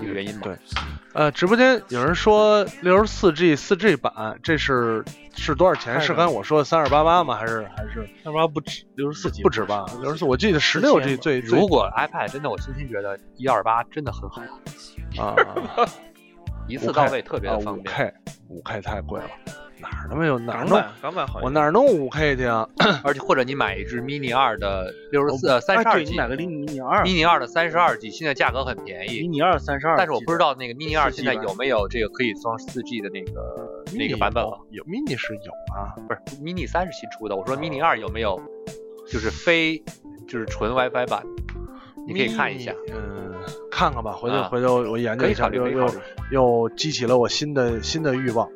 [0.00, 0.42] 一个原因吧。
[0.44, 0.56] 对
[1.14, 5.04] 呃，直播间有人说六十四 G 四 G 版，这是
[5.34, 6.00] 是多少钱？
[6.00, 7.34] 是刚才我说的三二八八吗？
[7.36, 9.84] 还是还是三二八不止六十四 G，不止吧？
[10.00, 14.42] 六十四，我记得十六 G 最最如果 iPad 真的，我真心觉得一二八真的很好，
[15.18, 15.34] 啊，
[16.68, 17.82] 一次到位特别方便。
[17.82, 18.14] 五 K
[18.48, 19.30] 五 K 太贵了，
[19.80, 20.82] 哪儿他妈有哪儿弄？
[21.00, 22.68] 港版好一点，我哪儿弄五 K 去啊？
[23.04, 29.20] 而且或者你买一只 mini 二的六十四哎三十二你买个 mini 二 mini 二的三十二 G，现在价格很便宜。
[29.22, 34.58] mini 二三十二，但是我不知道那个 mini 二现在有没有这个可以装四 G 的那个那个版本了。
[34.70, 38.40] 有 mini 是有啊，不是 mini 三是新出的，我说 mini 二有没有
[39.06, 39.78] 就是非
[40.26, 41.22] 就是纯 WiFi 版？
[42.06, 43.34] 你可以看一下，嗯，
[43.70, 45.86] 看看吧，回头、啊回头我研究一下，又又。
[46.30, 48.46] 又激起了我新的新的欲望。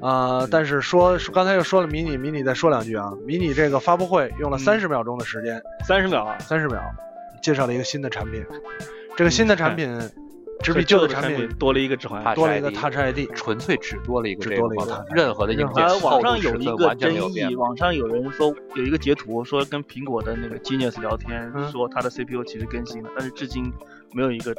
[0.00, 3.12] 啊、但是说说刚才又说了迷你，迷你再说两句啊。
[3.26, 6.82] 迷你这个发布会用了嗯三十秒钟的时间，三十秒啊，三十、秒
[7.42, 8.44] 介绍了一个新的产品。
[9.16, 9.98] 这个新的产品
[10.62, 12.34] 只比旧的产品多了一个指环。
[12.34, 17.54] 多了一个 Touch ID，纯粹只多了一个只这个多了一个任何的硬件呃，网上有一个争议，。
[17.56, 23.70] 网上有人说有一个截图说跟苹果的那个 Genius 聊天，嗯说它的 CPU 其实更新了，但是至今
[24.12, 24.54] 没有一个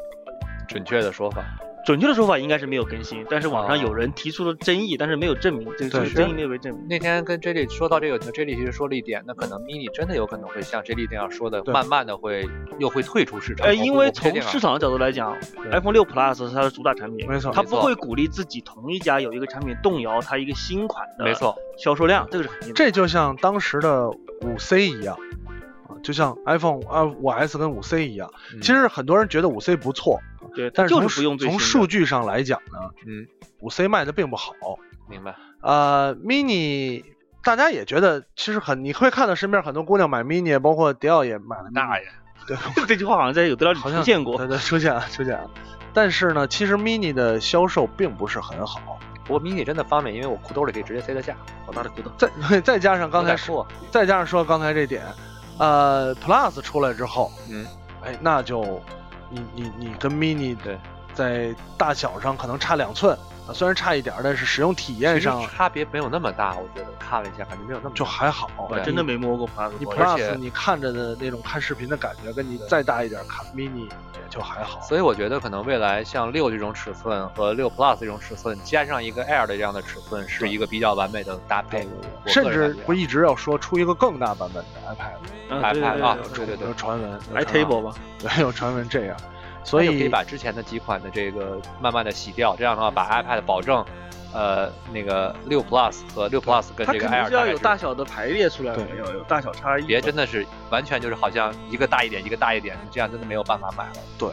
[0.67, 1.43] 准确的说法，
[1.85, 3.25] 准确的说法，应该是没有更新。
[3.29, 6.87] 但是网上哦有人提出了争议，但是没有证明，这个对争议没有被证明。
[6.87, 12.47] 那天跟 J 莉说到这个，J 莉其实说了一点，那可能 mini 真的有可能会像 J 莉那样说的，慢慢的会
[12.79, 13.67] 又会退出市场。
[13.67, 15.35] 哎，因为从市场的角度来讲
[15.71, 22.73] ，iPhone 六 Plus 是它的主打产品，没错它不会鼓励自己同一家有一个产品动摇它一个新款的没错，销售量，这个是肯定的。
[22.75, 25.17] 这就像当时的五 C 一样，
[25.87, 28.31] 啊，就像 iPhone 啊五 S 跟五 C 一样。
[28.53, 30.19] 嗯其实很多人觉得五 C 不错，
[30.55, 32.77] 对，但是从就是不用最从数据上来讲呢，
[33.07, 33.27] 嗯，
[33.59, 34.53] 五 C 卖的并不好。
[35.09, 35.35] 明白。
[35.61, 37.03] 呃，mini
[37.43, 42.05] 大家也觉得其实很，你会看到身边很多姑娘买 mini，包括迪奥也买了大爷，
[42.47, 44.37] 对， 这句话好像在有资料里好像出现过。
[44.37, 45.49] 对对，出现了出现了。
[45.93, 48.99] 但是呢，其实 mini 的销售并不是很好。
[49.25, 51.35] 不过 mini 真的方便，因为我裤兜里可以直接塞得下，
[51.65, 52.11] 好大的裤兜。
[52.17, 55.03] 再 再加上刚才说，再加上说刚才这点，
[55.57, 57.65] 呃，Plus 出来之后，嗯，
[58.03, 58.81] 哎，那就
[59.31, 60.77] 你你你跟 mini 的
[61.13, 68.49] 在大小上可能差两寸啊，虽然差一点儿，但是使用体验上差别没有那么大，我觉得看了一下，感觉没有那么大就还好。
[68.69, 74.79] 对我真的没摸过 Plus，你 Plus 你看着的那种看视频的感觉，跟你再大一点看 mini 也就还好。
[74.81, 81.87] 所以我觉得可能未来像六这种尺寸和六 Plus 这种尺寸，加上一个 Air 的这样的尺寸，是一个比较完美的搭配。
[82.27, 85.17] 甚至不一直要说出一个更大版本的 iPad，
[85.49, 89.17] 嗯，对对 iPad 对啊对对对对有传闻，来 Table 吧，对，有传闻这样，
[89.63, 93.85] 所以可以把之前的几款的这个慢慢的洗掉，这样的话把 iPad 保证，
[94.33, 99.83] 呃，那个六 Plus 和六 Plus 跟这个 Air 是要有大小的排列出来的，对要有大小差异。
[99.83, 104.31] 别真的是完全就是好像一个大一点一个大一点，这样真的没有办法买了。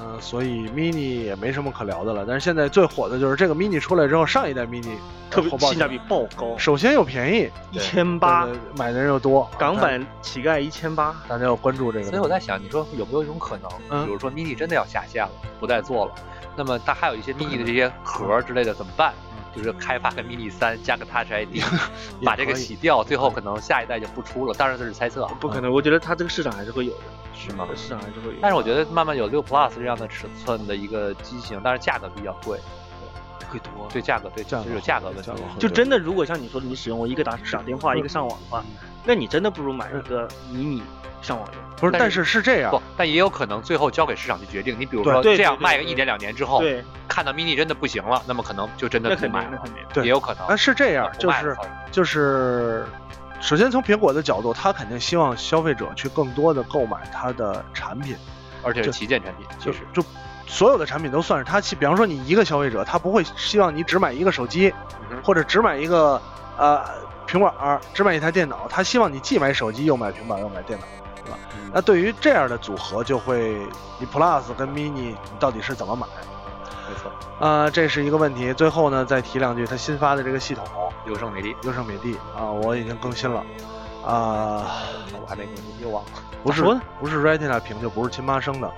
[0.00, 2.24] 嗯、所以 mini 也没什么可聊的了。
[2.26, 4.94] 但是现在最火的就是这个 mini 出来之后，上一代 mini
[5.30, 12.06] 特别火爆性价比爆高，首先又便宜，一千八买的人又多，港版乞丐一千八，大家要关注这个。
[12.06, 16.14] 所以我在想，你说有没有一种可能，嗯比如说 mini 真的要下线了，不再做了，
[16.56, 19.12] 那么它还有一些 mini 的这些壳之类的怎么办？
[19.54, 21.62] 就是开发个 mini 三，加个 Touch ID，
[22.24, 24.54] 把这个洗掉，最后可能下一代就不出了。
[24.54, 26.98] 当然这是猜测啊，不可能，我觉得它这个市场还是会有的，
[27.34, 27.66] 是吗？
[27.74, 28.38] 市场还是会有。
[28.40, 32.58] 但是我觉得慢慢有六 Plus 这样的尺寸的一个机型，但是价格比较贵，
[33.50, 33.88] 会多。
[33.92, 35.30] 对价格对价格是有价格问题。
[35.58, 38.64] 就真的，如果像你说的，你使用我一个打打电话，一个上网的话，
[39.04, 40.82] 那你真的不如买一个迷你
[41.22, 41.62] 上网用。
[41.76, 42.70] 不是，但是是是这样。
[42.70, 44.78] 不，，但也有可能最后交给市场去决定。
[44.78, 49.62] 你比如说这样卖个一年两年之后，对，看到 mini 真的不行了，那么可能就真的不买，了。
[49.92, 50.04] 对。
[50.04, 50.46] 也有可能。
[50.46, 51.56] 啊是这样，就是
[51.90, 52.84] 就就是，
[53.40, 58.14] 首先从苹果的角度，他肯定希望消费者去更多的购买它的产品，
[58.62, 59.80] 而且是旗舰产品，其就实。
[59.92, 60.04] 就
[60.46, 64.74] 所有的产品都算是他，比方说你一个消费者，他不会希望你只买一个手机，
[65.22, 66.20] 或者只买一个
[66.58, 66.84] 呃
[67.30, 70.84] 平板儿，只买一台电脑，他希望你既买手机又买平板儿又买电脑，
[71.24, 71.38] 对吧？
[71.54, 73.56] 嗯那对于这样的组合，就会
[74.00, 76.04] 你 Plus 跟 Mini 你到底是怎么买？
[76.88, 78.52] 没错，呃，这是一个问题。
[78.54, 80.64] 最后呢，再提两句，它新发的这个系统
[81.06, 83.44] 优胜美地，优胜美地啊，我已经更新了
[84.04, 86.10] 啊、我还没更新，又忘了。
[86.42, 86.64] 不是
[86.98, 88.68] 不是 Retina 屏就不是亲妈生的，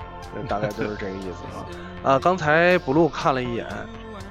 [0.46, 1.64] 大概就是这个意思啊。
[2.12, 3.66] 啊，刚才 Blue 看了一眼，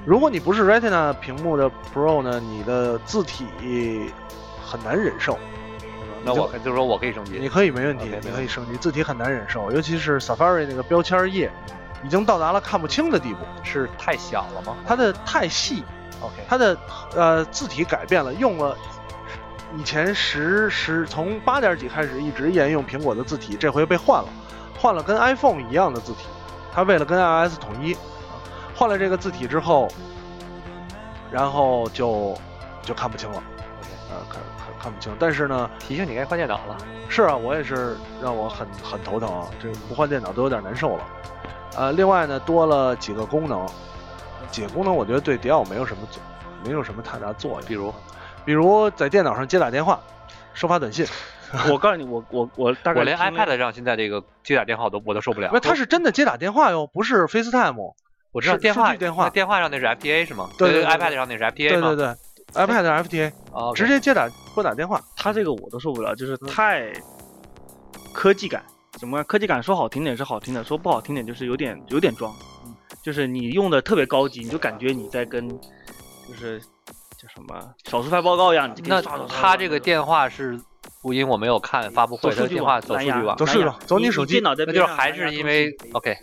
[0.04, 3.46] 如果你不是 Retina 屏幕的 Pro 呢，你的字体
[4.64, 5.38] 很难忍受。
[6.24, 11.50] 那我就是说我可以升级，你可以没问题你可以升级，字体很难忍受，尤其是 Safari 那个标签页，
[12.04, 15.84] 已经到达了看不清的地步，是太小了吗它的太细
[16.20, 16.76] ，？OK，它的
[17.14, 18.76] 呃字体改变了，用了
[19.76, 24.28] 以前十十从八点几开始一直沿用苹果的字体，这回被换了，
[24.78, 26.26] 换了跟 iPhone 一样的字体，
[26.72, 27.98] 它为了跟 iOS 统一，啊
[28.82, 29.86] 换了这个字体之后，
[31.30, 32.36] 然后就
[32.82, 33.40] 就看不清了，
[34.10, 35.70] 呃看看看不清，但是呢。
[35.78, 36.76] 提醒你该换电脑了。
[37.08, 41.04] 是啊，我也是让我很很头疼啊，这不换电脑都有点难受了。
[41.76, 43.64] 呃，另外呢，多了几个功能，
[44.50, 46.20] 几个功能我觉得对迪奥没有什么作，
[46.64, 47.60] 没有什么太大作用。
[47.60, 47.94] 比如，
[48.44, 50.00] 比如在电脑上接打电话、
[50.54, 51.06] 收发短信，
[51.70, 55.60] 我告诉你，我我我大概我连 iPad 上现在这个接打电话我都我都受不了不，。
[55.60, 57.94] 它是真的接打电话哟，不是 FaceTime。
[58.32, 60.48] 我知道电话电话电话上那是 FTA 是吗？
[60.58, 61.88] 对对对 iPad 上那是 FTA 吗？
[61.88, 62.16] 对对对
[62.54, 65.00] ，iPad FTA 哦直接接打拨打电话。
[65.16, 66.92] 他这个我都受不了，就是太
[68.12, 68.62] 科技感。
[68.98, 69.22] 怎么？
[69.24, 72.34] 科技感说好听点是好听的，说不好听点就是有点有点装。
[73.02, 78.70] 就是你用的特别高级，你就感觉你在跟就是叫什么少数派报告一样。
[78.70, 80.60] 你就给那他这个电话是
[81.02, 86.16] 不因我没有看发布会，的电话走数据网，走数据网走你手机电脑在那，就是还是因为 OK，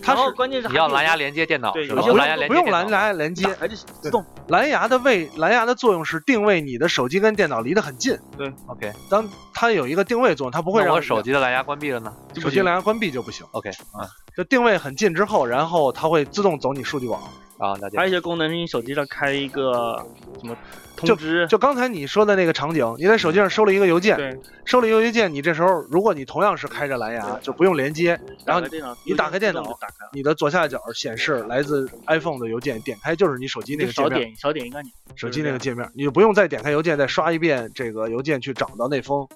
[0.00, 2.02] 它它是是关键是你要蓝牙连，接电脑对是吧？
[2.12, 2.84] 蓝牙连不用蓝。
[2.94, 4.24] 牙连接，而且自动。
[4.46, 8.16] 蓝牙的位蓝牙的作用是定位你的手机跟电脑离得很近。
[8.36, 13.44] 对 OK，当它有一个定位作用，它不会让我手机的蓝牙关闭了呢手机蓝牙关闭就不行。
[13.50, 14.06] ？OK 啊
[14.36, 17.20] 就定位很近之后，然后它会自动走你数据网。
[17.56, 20.04] 啊，了解还有一些功能是你手机上开一个
[20.40, 20.56] 什么
[21.04, 29.78] 通知，就刚才你说的那个场景，你在手机上收了一个邮件，对，收了一个邮件，你这时候如果你同样是开着蓝牙，就不用连接，然后打开电脑，你打开电脑。
[30.12, 39.26] 你的左下角显示来自 iPhone 的邮件，点开就是你手机那个界面，少点少点一个按钮，手机那个界面，你就不用再点开邮件，再刷一遍这个邮件去找到那封。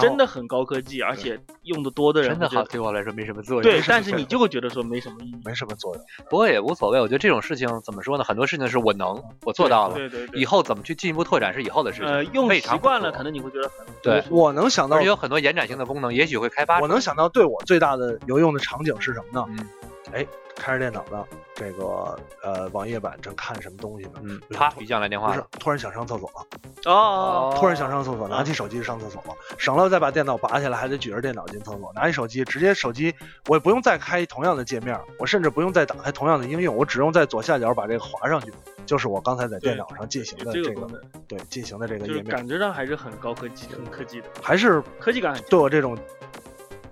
[0.00, 3.62] 真的很高科技，而且用的多的人真的好，对我来说没什么作用。
[3.62, 5.34] 对，但是你就会觉得说没什么意义。
[5.44, 6.04] 没什么作用。
[6.30, 8.22] 不过也无所谓，我觉得这种事情怎么说呢？
[8.22, 12.08] 很多事情是我能，我做到了，对对对，以后怎么去进一步拓展是以后的事情。
[12.08, 16.80] 呃用习惯了，可可能你会觉得很对我能想到而且，有很多延展性的功能，也许会开发。
[16.80, 19.46] 我能想到对我最大的有用的场景是什么呢？
[19.50, 19.68] 嗯
[20.12, 20.26] 哎，
[20.56, 21.24] 开着电脑呢，
[21.54, 24.12] 这个呃网页版正看什么东西呢？
[24.22, 33.14] 嗯，啪，一键来电话不是话了。，突然想上厕所了，哦，突然想上厕所，拿起手机上厕所了，省了再把电脑拔下来，还得举着电脑进厕所，拿起手机直接手机，
[33.48, 38.52] 我也不用再开同样的界面，我甚至不用再打开同样的应用，我只用在左下角把这个划上去，
[38.86, 40.88] 就是我刚才在电脑上进行的这个
[41.26, 45.34] 对进行的这个就是页面，感觉上还是很高科技、很科技的，还是科技感。
[45.48, 45.96] 对我这种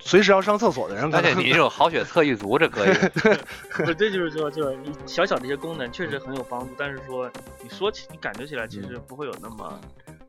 [0.05, 2.93] 随时要上厕所的人，可而且你这种好血测一族，这可以。
[3.85, 7.31] 不，这就是说，就是你小小的一些功能确实很有帮助，但是说
[7.63, 9.81] 你说起，你感觉起来其实不会有那么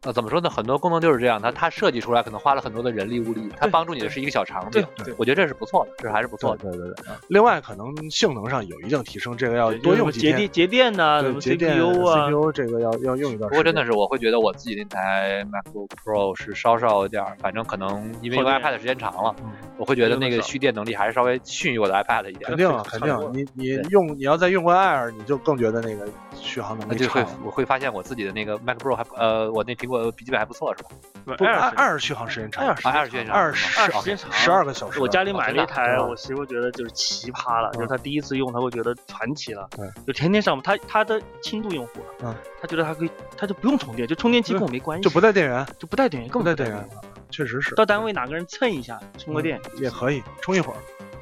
[0.05, 0.49] 那怎么说呢？
[0.49, 4.83] 很多功能就是这样，它它设计出来可能花了很多的人力物力，它帮助你的是一个小场景。
[4.95, 6.69] 对对我觉得这是不错的，这还是不错的。
[6.69, 7.05] 对对对。
[7.29, 10.51] 另外，可能性能上有一定提升，这个要多用几天节电。
[10.51, 13.49] 节电呐，什么对节电 CPU 啊，CPU 这个要要用一段时间。
[13.49, 22.57] 不过真的是，我会觉得我自己那台 MacBook Pro 是稍稍有点儿，反正可能因为用 iPad 时间长了嗯，我会觉得那个蓄电能力还是稍微逊于我的 iPad 一点肯。
[22.57, 27.33] 定啊， 肯定你你用你要再用过 Air，你就更觉得那个续航能那就会力差。
[27.45, 30.89] 我会发现我自己的那个 Mac Pro 还呃，我那苹果笔记本还不错，是吧？
[31.25, 34.99] 不不二，Air 续航时间长，Air 啊，Air 时间长二十二时间长，十二个小时。
[34.99, 46.89] 我家里买了一台，哦我媳妇觉得就是奇葩了，就是她第一次用，她会觉得传奇了对，就天天上她她的轻度用户了，嗯，她觉得她可以，她就不用充电，就充电器跟我没关系，就不带电源，就不带电源，更不带电源，，
[47.29, 50.77] 确实是到单位哪个人蹭一下，充个电，也可以充一会儿。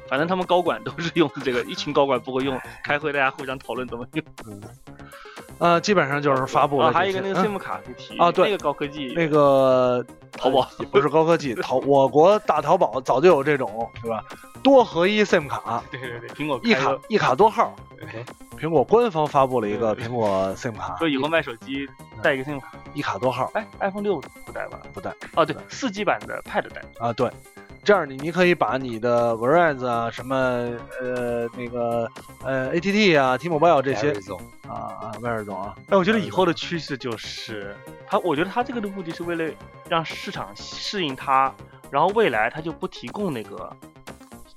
[0.08, 4.24] 反正他们高管都是用这个，一群高管不会用，开会大家互相讨论怎么用。
[5.62, 14.24] 呃，基本上就是发布了啊，还有一个那个嗯 SIM 卡提啊对那个高科技，那个淘宝不是高科技，淘我国大淘宝早就有这种，是吧？
[14.60, 17.74] 多合一 SIM 卡，对对对，苹果一卡一卡多号。
[18.58, 21.88] 苹果官方发布了一个苹果 SIM 卡，说以后卖手机
[22.20, 24.80] 带一个 SIM 卡，一卡多号哎，iPhone 六不带吧？
[24.92, 26.82] 不带哦，对，四 G 版的 Pad 带。
[26.98, 27.30] 啊，对。
[27.84, 30.36] 这样你你可以把你的 Verizon 啊、什么
[31.00, 32.08] 呃那个
[32.44, 34.12] 呃 ATT 啊、T-Mobile 这些
[34.68, 37.76] 啊啊，威尔总啊，哎，我觉得以后的趋势就是，
[38.06, 39.52] 他，我觉得他这个的目的是为了
[39.88, 41.52] 让市场适应它，
[41.90, 43.74] 然后未来他就不提供那个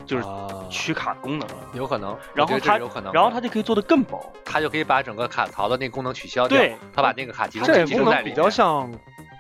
[0.06, 0.48] 就是啊。
[0.70, 4.32] 取卡功能了，有可能，然后我觉得这它是有可能，然后他就可以做得更薄。
[4.44, 8.36] 他就可以把整个卡槽的那个功能取消掉，对它把那个卡集中这个集功能比中在里面。
[8.36, 8.92] 较像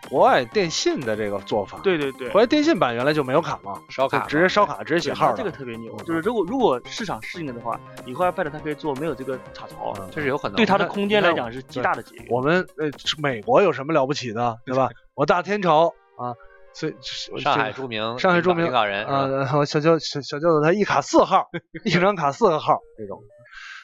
[0.09, 10.55] 国外电信的这个做法。，对对对国，外电信版原来就没有卡嘛，烧卡直接烧卡，直接写号这个特别牛，就是如果如果市场适应了的话，以后 iPad 它可以做没有这个插槽，嗯这是有可能。
[10.55, 12.25] 对它的空间来讲是极大的节约。
[12.29, 14.89] 我们呃，美国有什么了不起的，对吧？
[15.15, 15.87] 我大天朝
[16.17, 16.35] 啊，
[16.73, 16.95] 所以
[17.39, 21.47] 上海著名上海著名领导人啊，然后小舅小小舅子他一卡四号，
[21.85, 23.21] 一张卡四个号这种，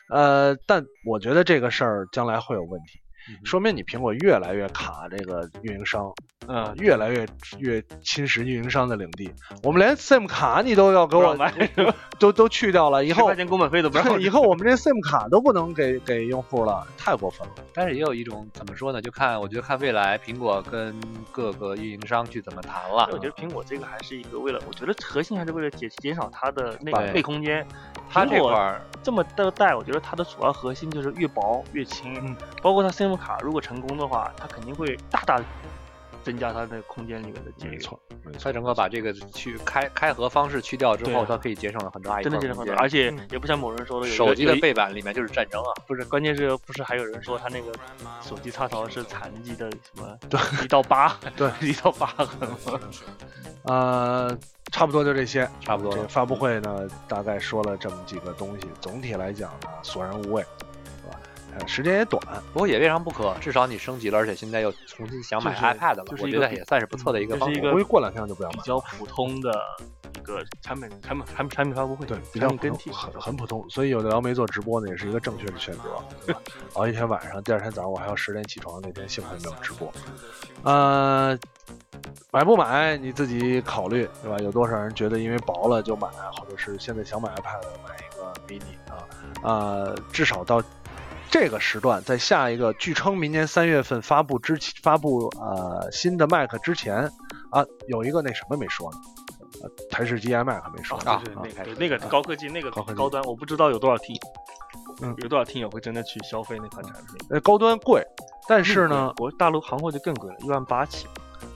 [0.10, 3.00] 呃，但我觉得这个事儿将来会有问题，
[3.44, 6.14] 说明你苹果越来越卡这个运营商，
[6.48, 7.26] 嗯，越来越
[7.60, 9.34] 越侵蚀运营商的领地。
[9.64, 11.52] 我们连 SIM 卡你都要给我买
[12.20, 17.56] 都都去掉了，以后块钱工本费都不让 以后我们这 SIM 卡都不能给给用户了，太过分了。
[17.74, 19.02] 但是也有一种怎么说呢？
[19.02, 20.94] 就看我觉得看未来苹果跟
[21.32, 23.18] 各个运营商去怎么谈了我。
[23.22, 27.66] 觉得苹果这个还是一个为了，我觉得核心还是为了减减少它的内对内空间，
[28.12, 32.36] 它苹果这块儿这么的带，我觉得它的主要核心就是越薄越轻，嗯。
[32.62, 35.42] 包括它 SIM 卡如果成功的话，它肯定会大大
[36.24, 38.40] 增加它的空间里面的节约，没错，没错。
[38.44, 38.52] 它。
[38.54, 43.28] 整个把这个去开开合方式去掉之后，它可以节省了很大一块空间真的节省很多，而且嗯。
[43.32, 47.72] 也不像某人说的手机的背板里面就是战争啊，不是，关键是不是还有人说他那个
[48.22, 50.40] 手机插槽是残疾的什么对。
[50.64, 51.50] 一到八 对。
[51.62, 52.80] 一到八痕吗？
[53.64, 54.38] 呃，
[54.72, 55.48] 差不多就这些。
[55.62, 55.94] 差不多。
[55.94, 60.44] 这个发布会呢，大概说了这么几个东西，总体来讲呢，索然无味，
[61.68, 62.22] 时间也短，
[62.54, 67.48] 不过也未尝不可，至少你升级了，而且现在又重新想买 iPad 了，我觉得就是一个比也算是不错的一个方法。
[67.48, 68.56] 就是一个我估计过两天就不要买。
[68.58, 69.52] 比较普通的
[70.16, 75.84] 一个产品产品产品产品发布会，对，比较普通产品更替，很很普通，所以有的聊没做直播呢，也是一个正确的选择。
[76.26, 76.42] 对吧
[76.74, 79.92] 熬一天晚上，第二天早上我还要十点起床，那天幸亏没有直播。
[80.64, 81.38] 呃，
[82.32, 84.38] 买不买你自己考虑，对吧？
[84.40, 89.04] 有多少人觉得因为薄了就买，或者是现在想买 iPad 买一个 mini 啊？
[89.44, 90.62] 呃，至少到
[91.32, 97.10] 这个时段，在下一个据称明年三月份发布之前，发布呃新的 Mac 之前
[97.50, 98.98] 啊，有一个那什么没说呢？
[99.64, 104.16] 呃台式机 iMac 没说呢啊，对啊对，那个那个高科技那个高高端，我不知道有多少听
[105.02, 107.16] 嗯有多少听友会真的去消费那款产品。
[107.30, 108.06] 呃，高端贵，
[108.48, 111.08] 但是呢，国大陆行货就更贵了，一万八起。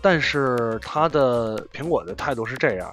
[0.02, 2.92] 但是它的苹果的态度是这样，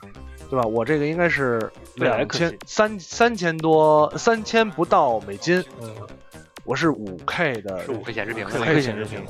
[0.50, 0.66] 对吧？
[0.66, 5.94] 我这个应该是两千三三千多三千不到美金，嗯，
[6.64, 9.24] 我是五 K 的是五 K 显示屏五 K 显显示屏？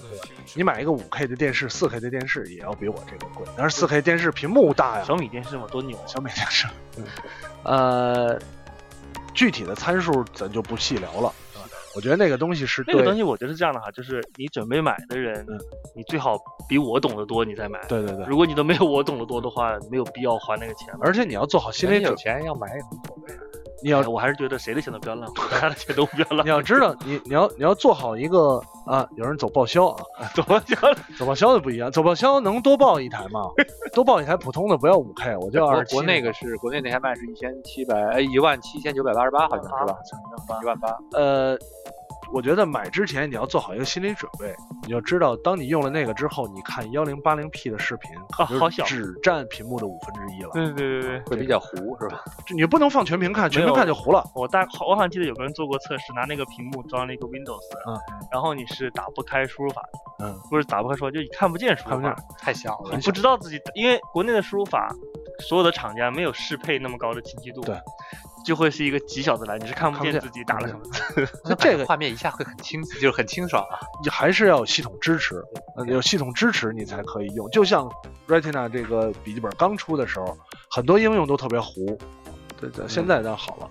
[0.55, 6.05] 你买一个五 K 的电视、四 K 的电视也要比我这个贵，但是四 K 电视屏幕大呀，小米电视嘛，多牛啊！
[6.07, 6.67] 小米电视，
[7.65, 8.39] 呃，
[9.33, 11.33] 具体的参数咱就不细聊了。
[11.95, 15.59] 我觉得那个东西是对那个东西我觉得是这样的哈，就是你准备买的人，嗯
[15.95, 17.79] 你最好比我懂得多，你再买。
[17.87, 20.89] 对对对，如果你都没有我懂得多的话，没有必要花那个钱。
[21.03, 23.35] 而且你要做好心理准备有，钱要买也无所谓。
[23.83, 26.45] 你要哎我还是觉得谁的钱都不要浪费，大家的钱都不要浪费。
[26.45, 30.05] 你要知道，你你要你要做好一个啊，有人走报销啊，
[30.35, 30.77] 走报销？
[31.19, 33.41] 走报销的不一样，走报销能多报一台吗？
[33.93, 35.85] 多报一台普通的不要五 K，我就要二。
[35.87, 39.99] 国国内个是国内那台卖是一千七百哎一万七千九百八十八，好像是吧？
[40.63, 40.97] 一万八。
[41.13, 41.57] 呃，
[42.33, 44.55] 我觉得买之前你要做好一个心理准备，
[44.87, 50.51] 你要知道，当你用了那个之后，你看幺零八零 P 的视频，啊好小只占屏幕的五分之一了。
[50.55, 52.23] 对对对对，会比较糊是吧？
[52.47, 54.25] 这你不能放全屏看，全屏看就糊了。
[54.35, 57.99] 我大我好像记得有个人做过测试，拿那个屏幕装了一个 Windows，嗯，
[58.31, 63.03] 然后你是打不开输入法的，嗯，不是打不开输入法，就看不见输入看不见法，太小了你。
[63.03, 64.89] 不知道自己，因为国内的输入法，
[65.41, 67.77] 所有的厂家没有适配那么高的清晰度，对，
[68.45, 71.29] 就会是一个极小的蓝，你是看不见见自己打了什么字。
[71.45, 73.79] 那 这个画面一下会很清，就是很清爽啊。
[74.03, 75.43] 你还是要有系统支持，
[75.77, 77.49] 呃有系统支持你才可以用。
[77.51, 77.91] 就像
[78.29, 80.37] Retina 这个笔记本刚出的时候，
[80.71, 81.99] 很多应用都特别糊，
[82.61, 83.71] 对对，现在倒好了。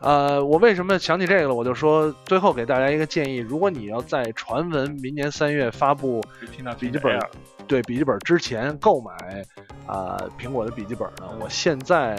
[0.00, 1.54] 呃，我为什么想起这个了？
[1.54, 6.20] 我就说最后给大家一个建议：如果你要在传闻明年三月发布
[6.76, 7.16] 笔记本
[7.68, 9.12] 对笔记本之前购买
[9.86, 12.16] 啊、苹果的笔记本呢，我现在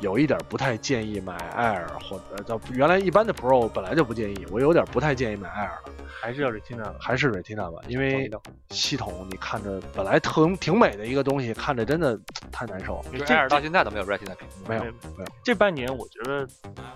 [0.00, 5.92] 有一点不太建议买 Air 或者叫原来一般的 Pro 本来就不建议，我有点不太建议买 Air 了。
[6.18, 6.94] 还是要 Retina 吧。
[6.98, 8.28] 还是 Retina 吧，因为
[8.70, 12.18] 系统你看着本来特挺美的一个东西，看着真的
[12.50, 14.68] 太难受这 Air 到现在都没有 Retina 屏幕。
[14.68, 16.46] 没有没没有，这半年我觉得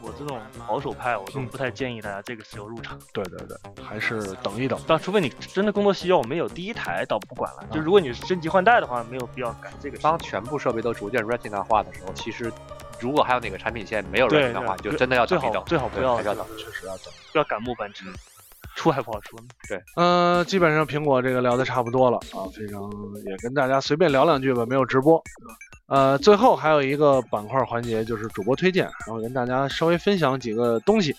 [0.01, 2.98] 我这种保守派，我都嗯不太建议大家这个时候入场。
[3.12, 4.80] 对对对，还是等一等。
[4.86, 7.64] 但除非你真的工作需要，我们有第一台倒不管了。
[7.70, 9.98] 就如果你是升级换代的话，没有必要赶这个。
[9.98, 12.51] 当全部设备都逐渐 Retina 化的时候，其实
[13.01, 16.46] 如果还有哪个产品线没有对 Retina 化，你就真的要最好等一等，最好不要对还是要等。
[16.57, 17.07] 确实要等。
[17.32, 18.07] 不要赶末班车，
[18.76, 19.44] 出还不好出呢。
[19.96, 22.90] 嗯、基本上苹果这个聊的差不多了啊，非常
[23.24, 25.22] 也跟大家随便聊两句吧，没有直播。
[25.86, 31.16] 呃，最后还有一个板块环节就是主播推荐，然后跟大家稍微分享几个东西。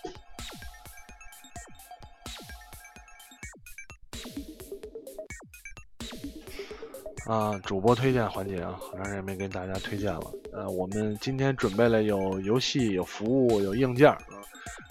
[7.28, 10.22] 啊，主播推荐环节啊，好长时间没跟大家推荐了。
[10.54, 14.18] 呃，我们今天准备了有游戏、有服务、有硬件儿。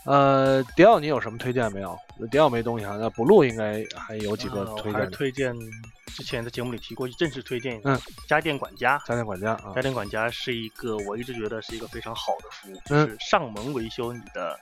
[0.07, 1.97] 呃，迪奥，你有什么推荐没有？
[2.31, 5.61] 迪奥没东西啊，那补录应该还有几个呃还是推荐的。
[5.61, 5.73] 推荐
[6.07, 8.99] 之前在节目里提过，正式推荐一下嗯家电管家。
[9.07, 14.59] 家电管家啊家，电管家是一个我一直觉得是一个非常好的服务，嗯就是上门维修你的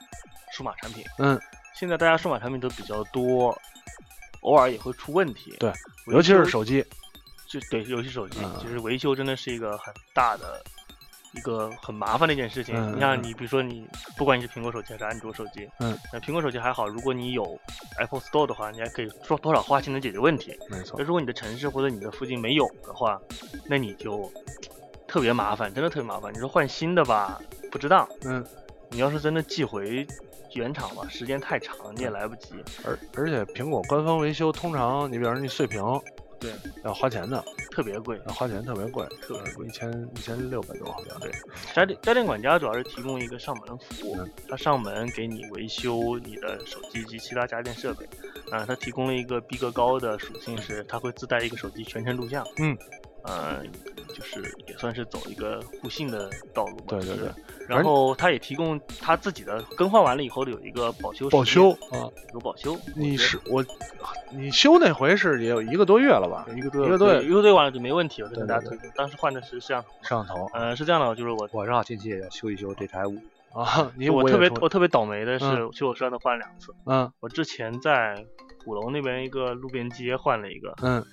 [0.51, 1.03] 数码产品。
[1.17, 1.39] 嗯，
[1.75, 3.57] 现在大家数码产品都比较多，
[4.41, 5.55] 偶尔也会出问题。
[5.59, 5.71] 对，
[6.07, 6.85] 尤其是手机，
[7.49, 10.61] 就对，游戏手机，嗯其实维修真的是一个很大的、
[11.33, 12.75] 一个很麻烦的一件事情。
[12.95, 17.59] 你像你，比如说你，不管你是苹果手机还是安卓手机，嗯，那苹果手机还好，如果你有
[17.97, 20.55] Apple Store 的话，你还可以说多少花钱能解决问题。
[20.69, 23.19] 没错那，如果你的城市或者你的附近没有的话，
[23.65, 24.31] 那你就
[25.07, 26.31] 特别麻烦，真的特别麻烦。
[26.31, 28.07] 你说换新的吧，不值当。
[28.25, 28.45] 嗯，
[28.91, 30.05] 你要是真的寄回
[30.53, 32.53] 原厂吧，时间太长，你也来不及。
[32.85, 35.81] 而而且苹果官方维修通常，你比方说你碎屏，
[36.39, 36.51] 对，
[36.83, 38.19] 要花钱的，特别贵。
[38.27, 41.19] 要花钱特别贵，特别贵一千一千六百多好像。
[41.19, 41.31] 对，
[41.73, 48.07] 家电家电管家主要是提供一个上门服务嗯，他上门给你维修你的手机及其他家电设备。
[48.51, 52.43] 啊，他提供了一个逼格高的属性是，它会自带一个手机全程录像。
[52.57, 52.75] 嗯，
[53.23, 53.63] 呃，
[54.07, 56.83] 就是也算是走一个互信的道路吧。
[56.87, 57.35] 对对对是。
[57.67, 62.75] 然后他也提供他自己的更换完了以后的有一个保修保修啊，有保修。
[62.95, 63.63] 你是我，
[64.31, 66.47] 你修那回是也有一个多月了吧？
[66.55, 68.89] 一个多一个多月一个多月完了就没问题了，跟大家推荐。
[68.95, 69.87] 当时换的是摄像头。
[70.01, 73.21] 摄像头呃，是这样的，就是我我正好近期也要修一修这台五，
[73.53, 76.73] 啊，你我特别我特别倒霉的是，嗯其实我摄像头换了两次。
[76.87, 78.25] 嗯我之前在
[78.65, 81.05] 鼓楼那边一个路边街换了一个，嗯，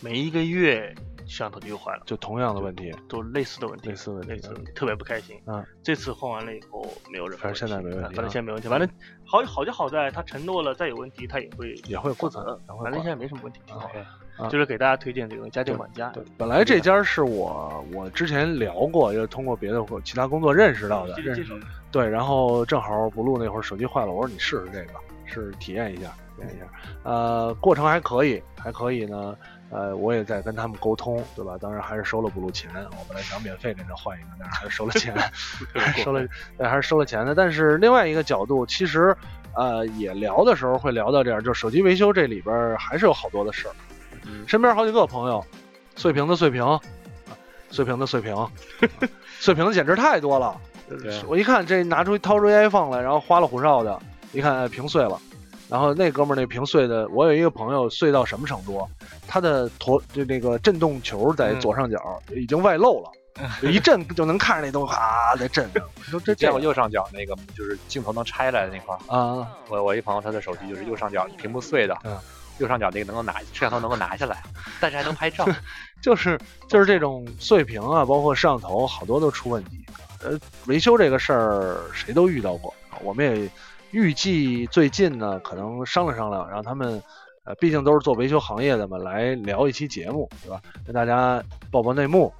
[0.00, 0.94] 每一个月
[1.32, 5.40] 摄像头就又坏了，就同样的问题，都类似的问题，类似问题类似的问题，特别不开心。
[5.46, 8.68] 嗯，这次换完了以后没有任何问题，反正现在没问题反正啊现在没问题。
[8.68, 8.88] 反正
[9.24, 14.00] 好好就好在他承诺了，再有问题他也会也会负管责反正现在没什么问题，挺好的。
[14.00, 21.54] 啊就是给大家推荐这个家电管家，对，本来这家是我我之前聊过，就是通过别的或其他工作认识到的，认识
[21.92, 24.94] 对，然后正好不录那会儿手机坏了，我说你试试这个，
[25.26, 26.66] 试体验一下，体验一下。
[27.02, 29.36] 呃，过程还可以，还可以呢。
[29.72, 31.56] 呃，我也在跟他们沟通，对吧？
[31.58, 32.70] 当然还是收了不露钱。
[32.74, 35.14] 我本来想免费给他换一个，但是还是收了钱，
[36.04, 36.22] 收了，
[36.58, 37.34] 对，还是收了钱的。
[37.34, 39.16] 但是另外一个角度，其实
[39.54, 43.74] 呃也聊的时候会聊到这样，就是手机维修这里边还是有好多的事儿。
[44.46, 45.44] 身边好几个朋友，
[45.96, 46.78] 碎屏的碎屏，啊
[47.70, 48.50] 碎屏的碎屏， 啊
[49.40, 50.54] 碎屏的简直太多了。
[50.88, 53.98] 对我一看这拿出掏出 iPhone 来，然后花里胡哨的，
[54.32, 55.18] 一看哎屏碎了，
[55.72, 58.86] 然后那哥们儿那屏碎的，我有一个朋友碎到什么程度，
[59.26, 63.10] 他的陀就那个震动球在嗯左上角已经外露了，
[63.62, 69.00] 就一震就能看着那东西啊在震着， 我说这这样见过右上角那个就是镜头能拆来的那块儿。
[69.16, 72.18] 啊我我一朋友他的手机就是右上角屏幕碎的，嗯
[72.58, 74.42] 右上角那个能够拿摄像头能够拿下来，
[74.78, 75.48] 但是还能拍照。
[76.02, 76.38] 就是
[76.68, 79.82] 就是这种碎屏啊，包括摄像头，好多都出问题。
[80.22, 83.50] 呃，维修这个事儿谁都遇到过，我们也
[83.92, 87.02] 预计最近呢，可能商量商量，让他们，
[87.44, 90.60] 呃，毕竟都是做维修行业的嘛，来聊一期节目，对吧？
[90.84, 92.32] 跟大家报报内幕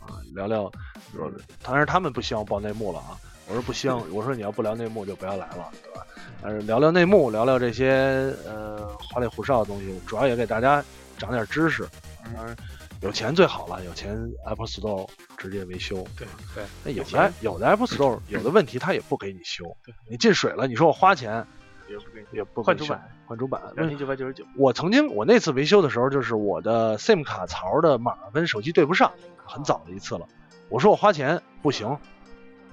[0.00, 0.70] 啊，聊聊，
[1.12, 1.30] 说，
[1.62, 3.16] 当然他们不希望报内幕了啊，
[3.48, 6.06] 我说不希望， 我说你要不聊内幕就不要来了，对吧？
[6.42, 10.84] 但是聊聊内幕，聊聊这些呃花里胡哨的东西，主要也给大家
[11.16, 11.88] 长点知识。
[12.22, 12.54] 当然，
[13.00, 14.16] 有钱最好了，有钱
[14.46, 16.04] Apple Store 直接维修。
[16.16, 19.64] 对对，那有的有的 Apple Store 有的问题它也不给你修，
[20.10, 21.46] 你进水了，你说我花钱
[21.88, 23.62] 也不给也不换主板，换主板。
[23.76, 29.12] 两千九百九十九，我曾经我那次维修的时候，就是我的 SIM 卡槽的码跟手机对不上，
[29.46, 30.26] 很早的一次了。
[30.68, 31.96] 我说我花钱不行，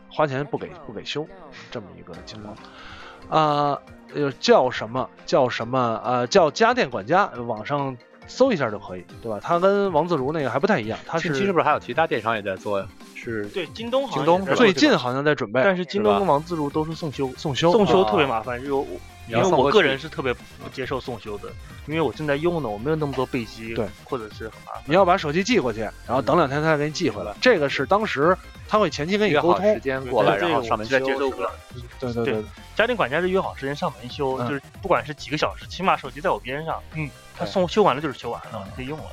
[0.10, 1.28] 花钱不给不给修，
[1.70, 2.56] 这么一个情况。
[3.30, 3.80] 啊、
[4.14, 7.96] 呃，叫什么叫什么呃，叫家电管家，网上
[8.28, 9.40] 搜一下就可以，对吧？
[9.42, 12.88] 它跟王自如那个还不太一样，它是近期是不是还有其他电商也在做呀？
[13.16, 18.86] 是对，京东好像京东最近好像在准备，但是京东跟王自如都是送修，送修送修啊特别麻烦，因为我
[19.28, 20.40] 因为我个人是特别不
[20.72, 21.50] 接受送修的，
[21.88, 24.84] 因为我正在用呢，我没有那么多备机，对，或者是很麻烦。
[24.86, 27.34] 你要把手机寄过去，然后等两天他再给你寄回来。
[27.42, 28.38] 这个是当时
[28.68, 31.50] 他会前期跟你沟通约好时，间过来，然后上门修我实在接受不了。
[32.00, 32.44] 对对对对，
[32.76, 39.06] 家庭管家是约好时间上门修，嗯就是不管是几个小时，起码手机在我边上，嗯，他送修完了就是修完了你，可以用了，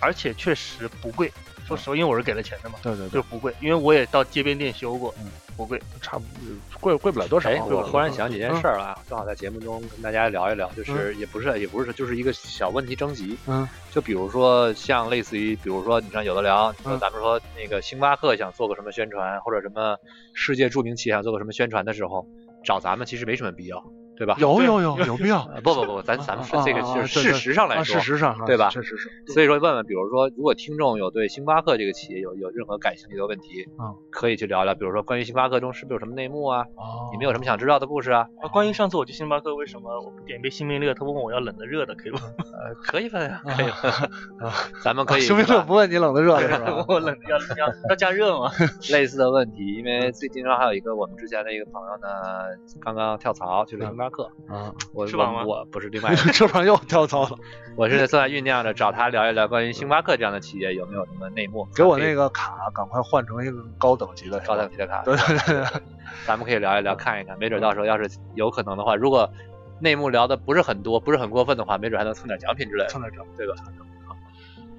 [0.00, 1.32] 而且确实不贵。
[1.64, 5.80] 说实话，因为我是给了钱的嘛，对对对，就不贵，因为我也到街边店修过嗯，不贵。
[6.02, 7.48] 差不多贵贵不了多少。
[7.66, 13.38] 我忽然想起一件事儿了啊，正好在节目中跟大家聊一聊，就是也不是也不是，就是一个小问题征集。
[13.46, 16.98] 嗯，就比如说像类似于，比如说你像有的聊，你说嗯。
[16.98, 19.96] 咱们说那个星巴克想做个什么宣传，或者什么
[20.34, 22.26] 世界著名企业想做个什么宣传的时候，
[22.64, 23.82] 找咱们其实没什么必要，
[24.16, 24.36] 对吧？
[24.38, 25.42] 有有有有必要。
[25.54, 29.10] 呃 不不不，咱咱们是这个啊啊就是对对事实上来啊，说，事实上啊对吧确实是。
[29.26, 36.60] 所以说问问，比如说，如果听众有对星巴克这个企业有有任何感兴趣的问题，嗯，可以去聊聊，比如说关于星巴克中是不是有什么内幕啊？
[36.76, 38.26] 哦你们有什么想知道的故事啊？
[38.42, 42.20] 啊，关于上次我去星巴克，为什么我点一杯星冰乐，他问我要冷的热的，可以吗？
[42.52, 43.66] 呃，可以问啊，可以
[44.82, 46.84] 咱们可以星冰乐不问你冷的热的是吧？
[46.88, 48.50] 我冷的要要要加热吗？
[48.90, 52.08] 类似的问题，因为最近正好还有一个我们之前的一个朋友呢，
[52.80, 57.30] 刚刚跳槽去了星巴克，啊，我翅膀吗我我不是另外一个， 这帮又跳槽了，
[57.76, 65.82] 我是正在酝酿着找他聊一聊关于星巴克这样的企业有没有什么内幕，给我那个个卡赶快换成一个高等级的，高等级的卡，对对对对，
[66.26, 69.30] 咱们可以聊一聊看一看，没准到时候要是有可能的话，如果
[69.80, 73.54] 内幕聊的不是很多，不是很过分的话，没准还能蹭点奖品之类的，蹭点奖，对吧？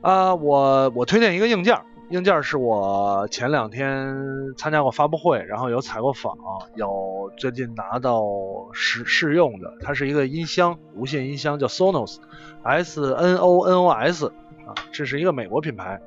[0.01, 4.15] 啊，我我推荐一个硬件儿，硬件是我前两天
[4.55, 6.37] 参加过发布会，然后有采过访，
[6.75, 8.23] 有最近拿到
[8.71, 15.99] 试试用的，它是一个音箱，无线音箱叫 Sonos，S N O N O S 啊，这是一个美国品牌。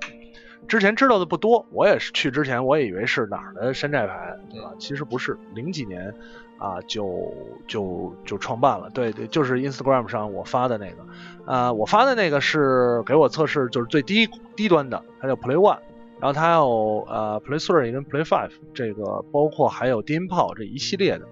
[0.68, 6.14] 之前知道的不多，我也是去之前我也以为是哪儿的山寨牌对吧，其实不是，零几年
[6.58, 7.34] 啊就
[7.66, 15.78] 就就创办了，对对，就是 Instagram 上我发的那个，啊，我发的那个是给我测试，就是最低低端的，它叫 Play One，
[16.20, 21.28] 然后它还有呃 Play Three 跟 Play Five，这个包括还有低音炮这一系列的，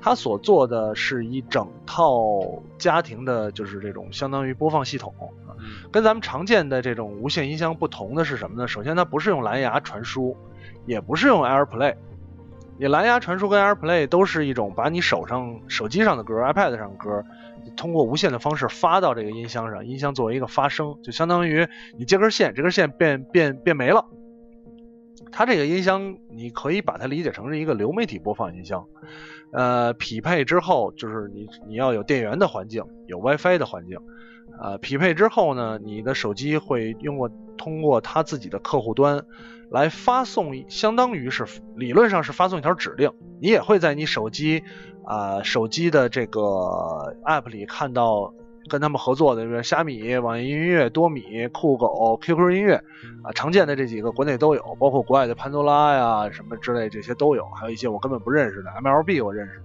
[0.00, 5.12] 它所做的是一整套家庭的，就是这种相当于播放系统。
[5.90, 8.68] 跟咱们常见的这种无线音箱不同的是什么呢？
[8.68, 10.36] 首先，它不是用蓝牙传输，
[10.86, 11.96] 也不是用 AirPlay。
[12.78, 17.24] 你蓝牙传输跟 AirPlay 都是一种把你手上、手机上的歌、iPad 上的歌，
[17.76, 21.66] 通过无线的方式发到这个音箱上，音箱作为一个发声，就相当于
[21.98, 24.06] 你接根线，这根线变变变没了。
[25.38, 28.84] 它这个音箱，你可以把它理解成是一个流媒体播放音箱。
[29.52, 34.00] 呃，匹配之后，就是你你要有电源的环境，有 WiFi 的环境。
[34.60, 39.24] 呃，匹配之后呢，你的手机会用过通过它自己的客户端
[39.70, 41.46] 来发送，相当于是
[41.76, 44.64] 理论上是发送一条指令，你也会在你手机
[45.04, 46.40] 啊手机的这个
[47.24, 48.34] app 里看到
[48.68, 52.76] 跟他们合作的，比如虾米、网易音乐、多米、酷狗、QQ 音乐
[53.22, 59.60] 啊，常见的这几个国内都有，包括国外的潘多拉呀什么之类这些都有，还有一些我根本不认识的 MLB 我认识。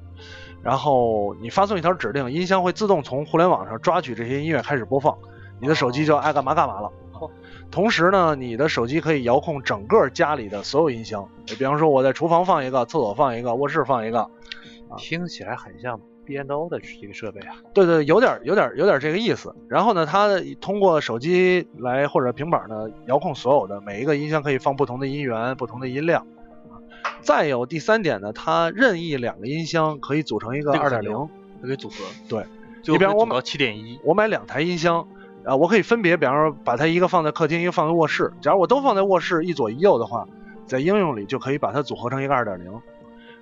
[0.61, 5.17] 然后你发送一条指令，音箱会自动从互联网上抓取这些音乐开始播放，
[5.59, 6.89] 你的手机就爱干嘛干嘛了。
[7.69, 14.29] 同时呢，你的手机可以遥控整个家里的所有音箱，比方说我在厨房放一个，厕所放一个，卧室放一个。
[14.97, 17.55] 听起来很像 B&O 的一个设备啊。
[17.73, 19.55] 对对，有点有点有点这个意思。
[19.67, 20.29] 然后呢，它
[20.61, 26.25] 通过手机来或者平板呢遥控所有的每一个音箱，可以放不同的音源、不同的音量。
[27.21, 31.29] 再有第三点呢，它任意两个音箱可以组成一个二点零，
[31.61, 31.95] 它可以组合。
[32.27, 32.45] 对，
[32.85, 35.07] 你比方我买七点一，我买两台音箱，
[35.45, 38.33] 啊，我可以分别，比方说把它一个放在客厅，一个放在卧室。
[38.41, 40.27] 假如我都放在卧室，一左一右的话，
[40.65, 42.71] 在应用里就可以把它组合成一个二点零。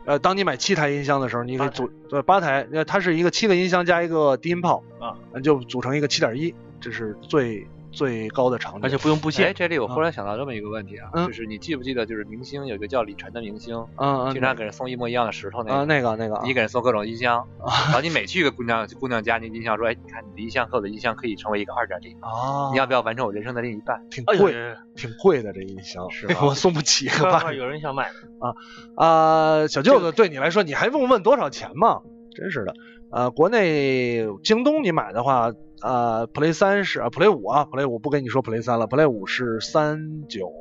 [0.05, 7.67] 呃，当你买七台音箱的时候，你可以组对八台，那，它是一个七个音箱加一个低音炮啊，就组成一个七点一，这是最。
[7.91, 9.47] 最高的场景，而且不用布线。
[9.47, 24.01] 哎，这里我忽然想到这么一个问题啊，就是你记不记得，就是明星有一个叫李晨的明星，嗯嗯，经常给人送一模一样的石头那个，那个那个，你给人送各种音箱， 然后你每去一个姑娘姑娘家，你音箱说，哎，你看你的音箱和我的音箱可以成为一个二点零，哦，你要不要完成我人生的另一半？
[24.09, 24.53] 挺贵，
[24.95, 27.09] 挺贵的这音箱，是我送不起，
[27.57, 28.09] 有人想买
[28.39, 28.55] 啊
[28.95, 32.01] 啊，小舅子对你来说，你还用问多少钱吗？
[32.33, 32.73] 真是的，
[33.11, 35.51] 呃，国内京东你买的话。
[35.81, 40.51] 呃，Play 三是啊，Play 五啊，Play 五不跟你说 Play 三了，Play 五是三九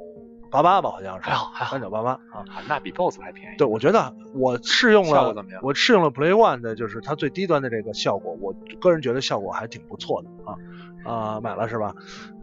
[0.51, 3.57] 八八吧，好像是，还好，还好，三九八八啊，那比 BOSS 还便宜。
[3.59, 5.61] 对，我觉得我试用了，怎么样？
[5.63, 10.57] 我试用了 Play One 的，就是它最低端的这个效果，我个人觉得效果还挺不错的啊
[11.05, 11.95] 啊，买了是吧？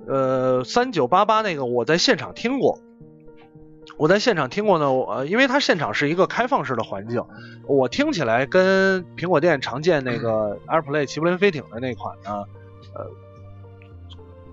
[0.08, 2.80] 呃，三九八八那个我在现场听过。
[3.98, 7.24] 我在现场听过呢，呃，因为它现场是一个开放式的环境，
[7.68, 12.44] 我听起来跟苹果店常见那个 AirPlay 齐柏林飞艇的那款呢，
[12.98, 13.08] 呃，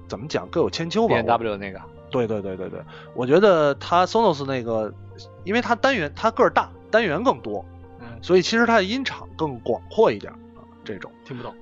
[0.08, 1.16] 怎么讲各有千秋吧。
[1.16, 1.80] B W 那个。
[2.10, 2.80] 对对对对对，
[3.14, 4.92] 我觉得它 Sonos 那个，
[5.42, 7.64] 因为它单元它个儿大，单元更多，
[8.00, 11.52] 嗯，所以其实它的音场更广阔一点啊，这种听不懂，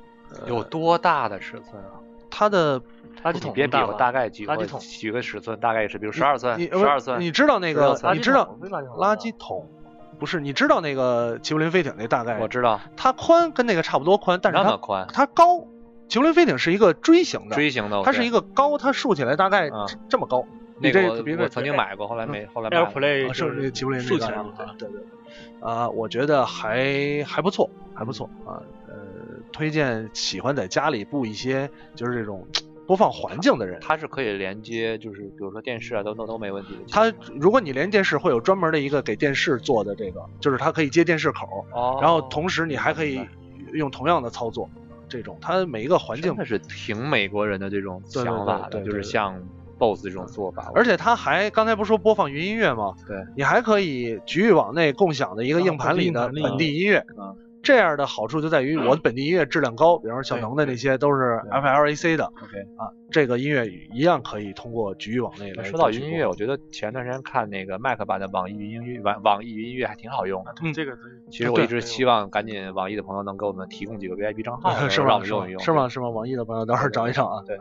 [0.47, 1.97] 有多大的尺寸啊？
[2.31, 2.81] 它的。
[3.23, 7.21] 垃圾桶别比我大概举垃圾桶举个尺寸，大概也是比如十二寸，十二寸。
[7.21, 7.97] 你知道那个？
[8.15, 8.57] 你知道
[8.99, 9.69] 垃圾桶？
[10.19, 12.41] 不是，你知道那个齐柏林飞艇那大概？
[12.41, 12.81] 我知道。
[12.97, 15.65] 它宽跟那个差不多宽，但是它宽，它高。
[16.09, 19.71] 齐柏林飞艇是一个锥形的，锥形的，它是一个高，它竖起来大概
[20.09, 20.45] 这么高。
[20.79, 21.01] 那个
[21.43, 22.71] 我曾经买过，后来没，后来。
[22.71, 24.43] AirPlay 是齐柏林竖起来
[24.79, 25.03] 对对对。
[25.61, 28.61] 啊，我觉得还还不错，还不错啊。
[28.89, 28.95] 呃，
[29.53, 32.47] 推荐喜欢在家里布一些，就是这种。
[32.85, 36.81] 播放环境的人，它是可以连接，就是比如说电视啊，都都都没问题的。
[36.91, 37.11] 它
[37.41, 41.65] 如果你连电视，会有专门的一个给电视做的这个，就是它可以接电视口，
[42.03, 43.25] 然后同时你还可以
[43.73, 44.69] 用同样的操作，
[45.13, 49.39] 这种它每一个环境它是挺美国人的这种想法的，就是像
[49.79, 50.73] BOSS 这种做法。
[50.75, 52.95] 而且它还刚才不是说播放云音乐吗？
[53.07, 57.05] 对，你还可以局域网内共享的一个硬盘里的本地音乐，
[57.63, 65.63] 这样的好处就在于我本地音乐质量高，比方说小能的那些都是 FLAC 的 OK 啊，这个音乐一样可以通过局域网内来。
[65.65, 70.53] 说到音乐，我觉得前段时间看那个 Mac 版的网易云音乐，网网易云音乐还挺好用的。
[70.63, 70.97] 嗯这个
[71.31, 75.07] 其实我一直希望赶紧网易的朋友能给我们提供几个 VIP 账号， 是吗？
[75.07, 75.61] 让我们用一用。
[75.61, 75.89] 是吗？
[75.89, 76.09] 是吗？
[76.09, 77.43] 网易的朋友到时候找一找啊。
[77.47, 77.57] 对，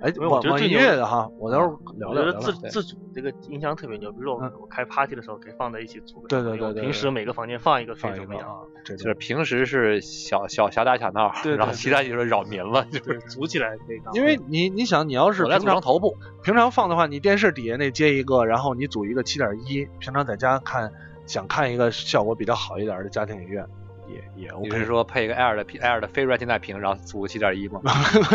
[0.00, 2.40] 哎，我觉得网易音乐的哈，我到时候聊我觉得聊。
[2.40, 6.24] 自自主这个音箱特别牛，比如说我开 party 的时候可以放在一起组。
[6.28, 8.16] 对对对对平时每个房间放一个可放？
[8.16, 14.00] 一个啊，这就是平时是小小小打小闹，对对然后其他就是扰民了，就是，组起来可以。
[14.12, 16.14] 因为你你想，你要是我来平常组成头部。
[16.42, 20.92] 平常放的话，你电视底下那接一个，然后你组一个七点一，平常在家看，
[21.26, 23.64] 想看一个效果比较好一点的家庭影院，
[24.06, 24.78] 也也你 OK。
[24.78, 27.80] 是说配一个 Air 的 Air 的非 Retina 屏，然后组个七点一吗？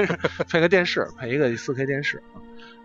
[0.49, 2.23] 配个电视，配一个四 K 电视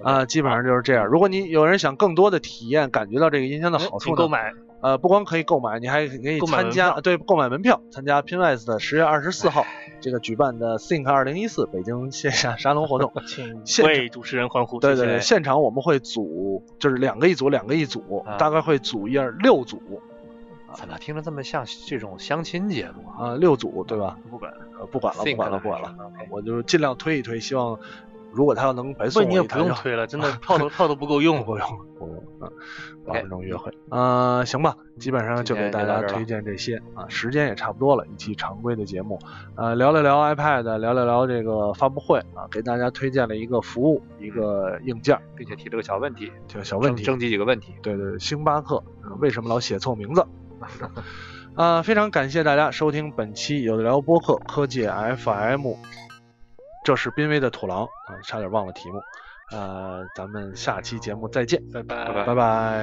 [0.02, 1.06] 啊，基本上就是这样。
[1.06, 4.52] 如果你有人想更多的体验，感觉到这个音箱的好处购买
[4.82, 9.64] 呃，不光可以购买，你还可以参加，票对，购买门票参加 Pinwise 的十月二十四号
[10.00, 13.12] 这个举办的 Think 二零一四北京线下沙龙活动。
[13.84, 14.80] 为主持人欢呼。
[14.80, 19.80] 对对对，现场我们会组，就是两个一组，两个一组，啊大概会组一二六组
[20.74, 23.28] 怎么听着这么像这种相亲节目啊？
[23.32, 24.18] 啊、六组对吧？
[24.30, 25.94] 不管，呃，不管了，不管了，不管了
[26.30, 27.78] 我就尽量推一推，希望
[28.32, 31.38] 如果他要能白不送你也不用推了，真的 票都票都不够用。
[31.40, 31.66] 不够用，
[31.98, 32.50] 不够用啊！
[33.04, 39.18] 八分钟约会，呃，行吧，基本上就给大家推荐这些啊，时间也差不多了，一期常规的节目，
[39.56, 47.74] 呃，聊了聊 iPad，聊了聊这个发布会啊，给大家推荐了一个服务，一个硬件，并且提了个小问题，这个小问题，征集几个问题。
[47.82, 50.24] 对对，对星巴克、呃为什么老写错名字？
[51.54, 55.72] 啊、非常感谢大家收听本期有的聊播客科技 FM，
[56.84, 59.00] 这是濒危的土狼啊、差点忘了题目。
[59.50, 62.24] 呃，咱们下期节目再见，拜拜。
[62.24, 62.82] 拜拜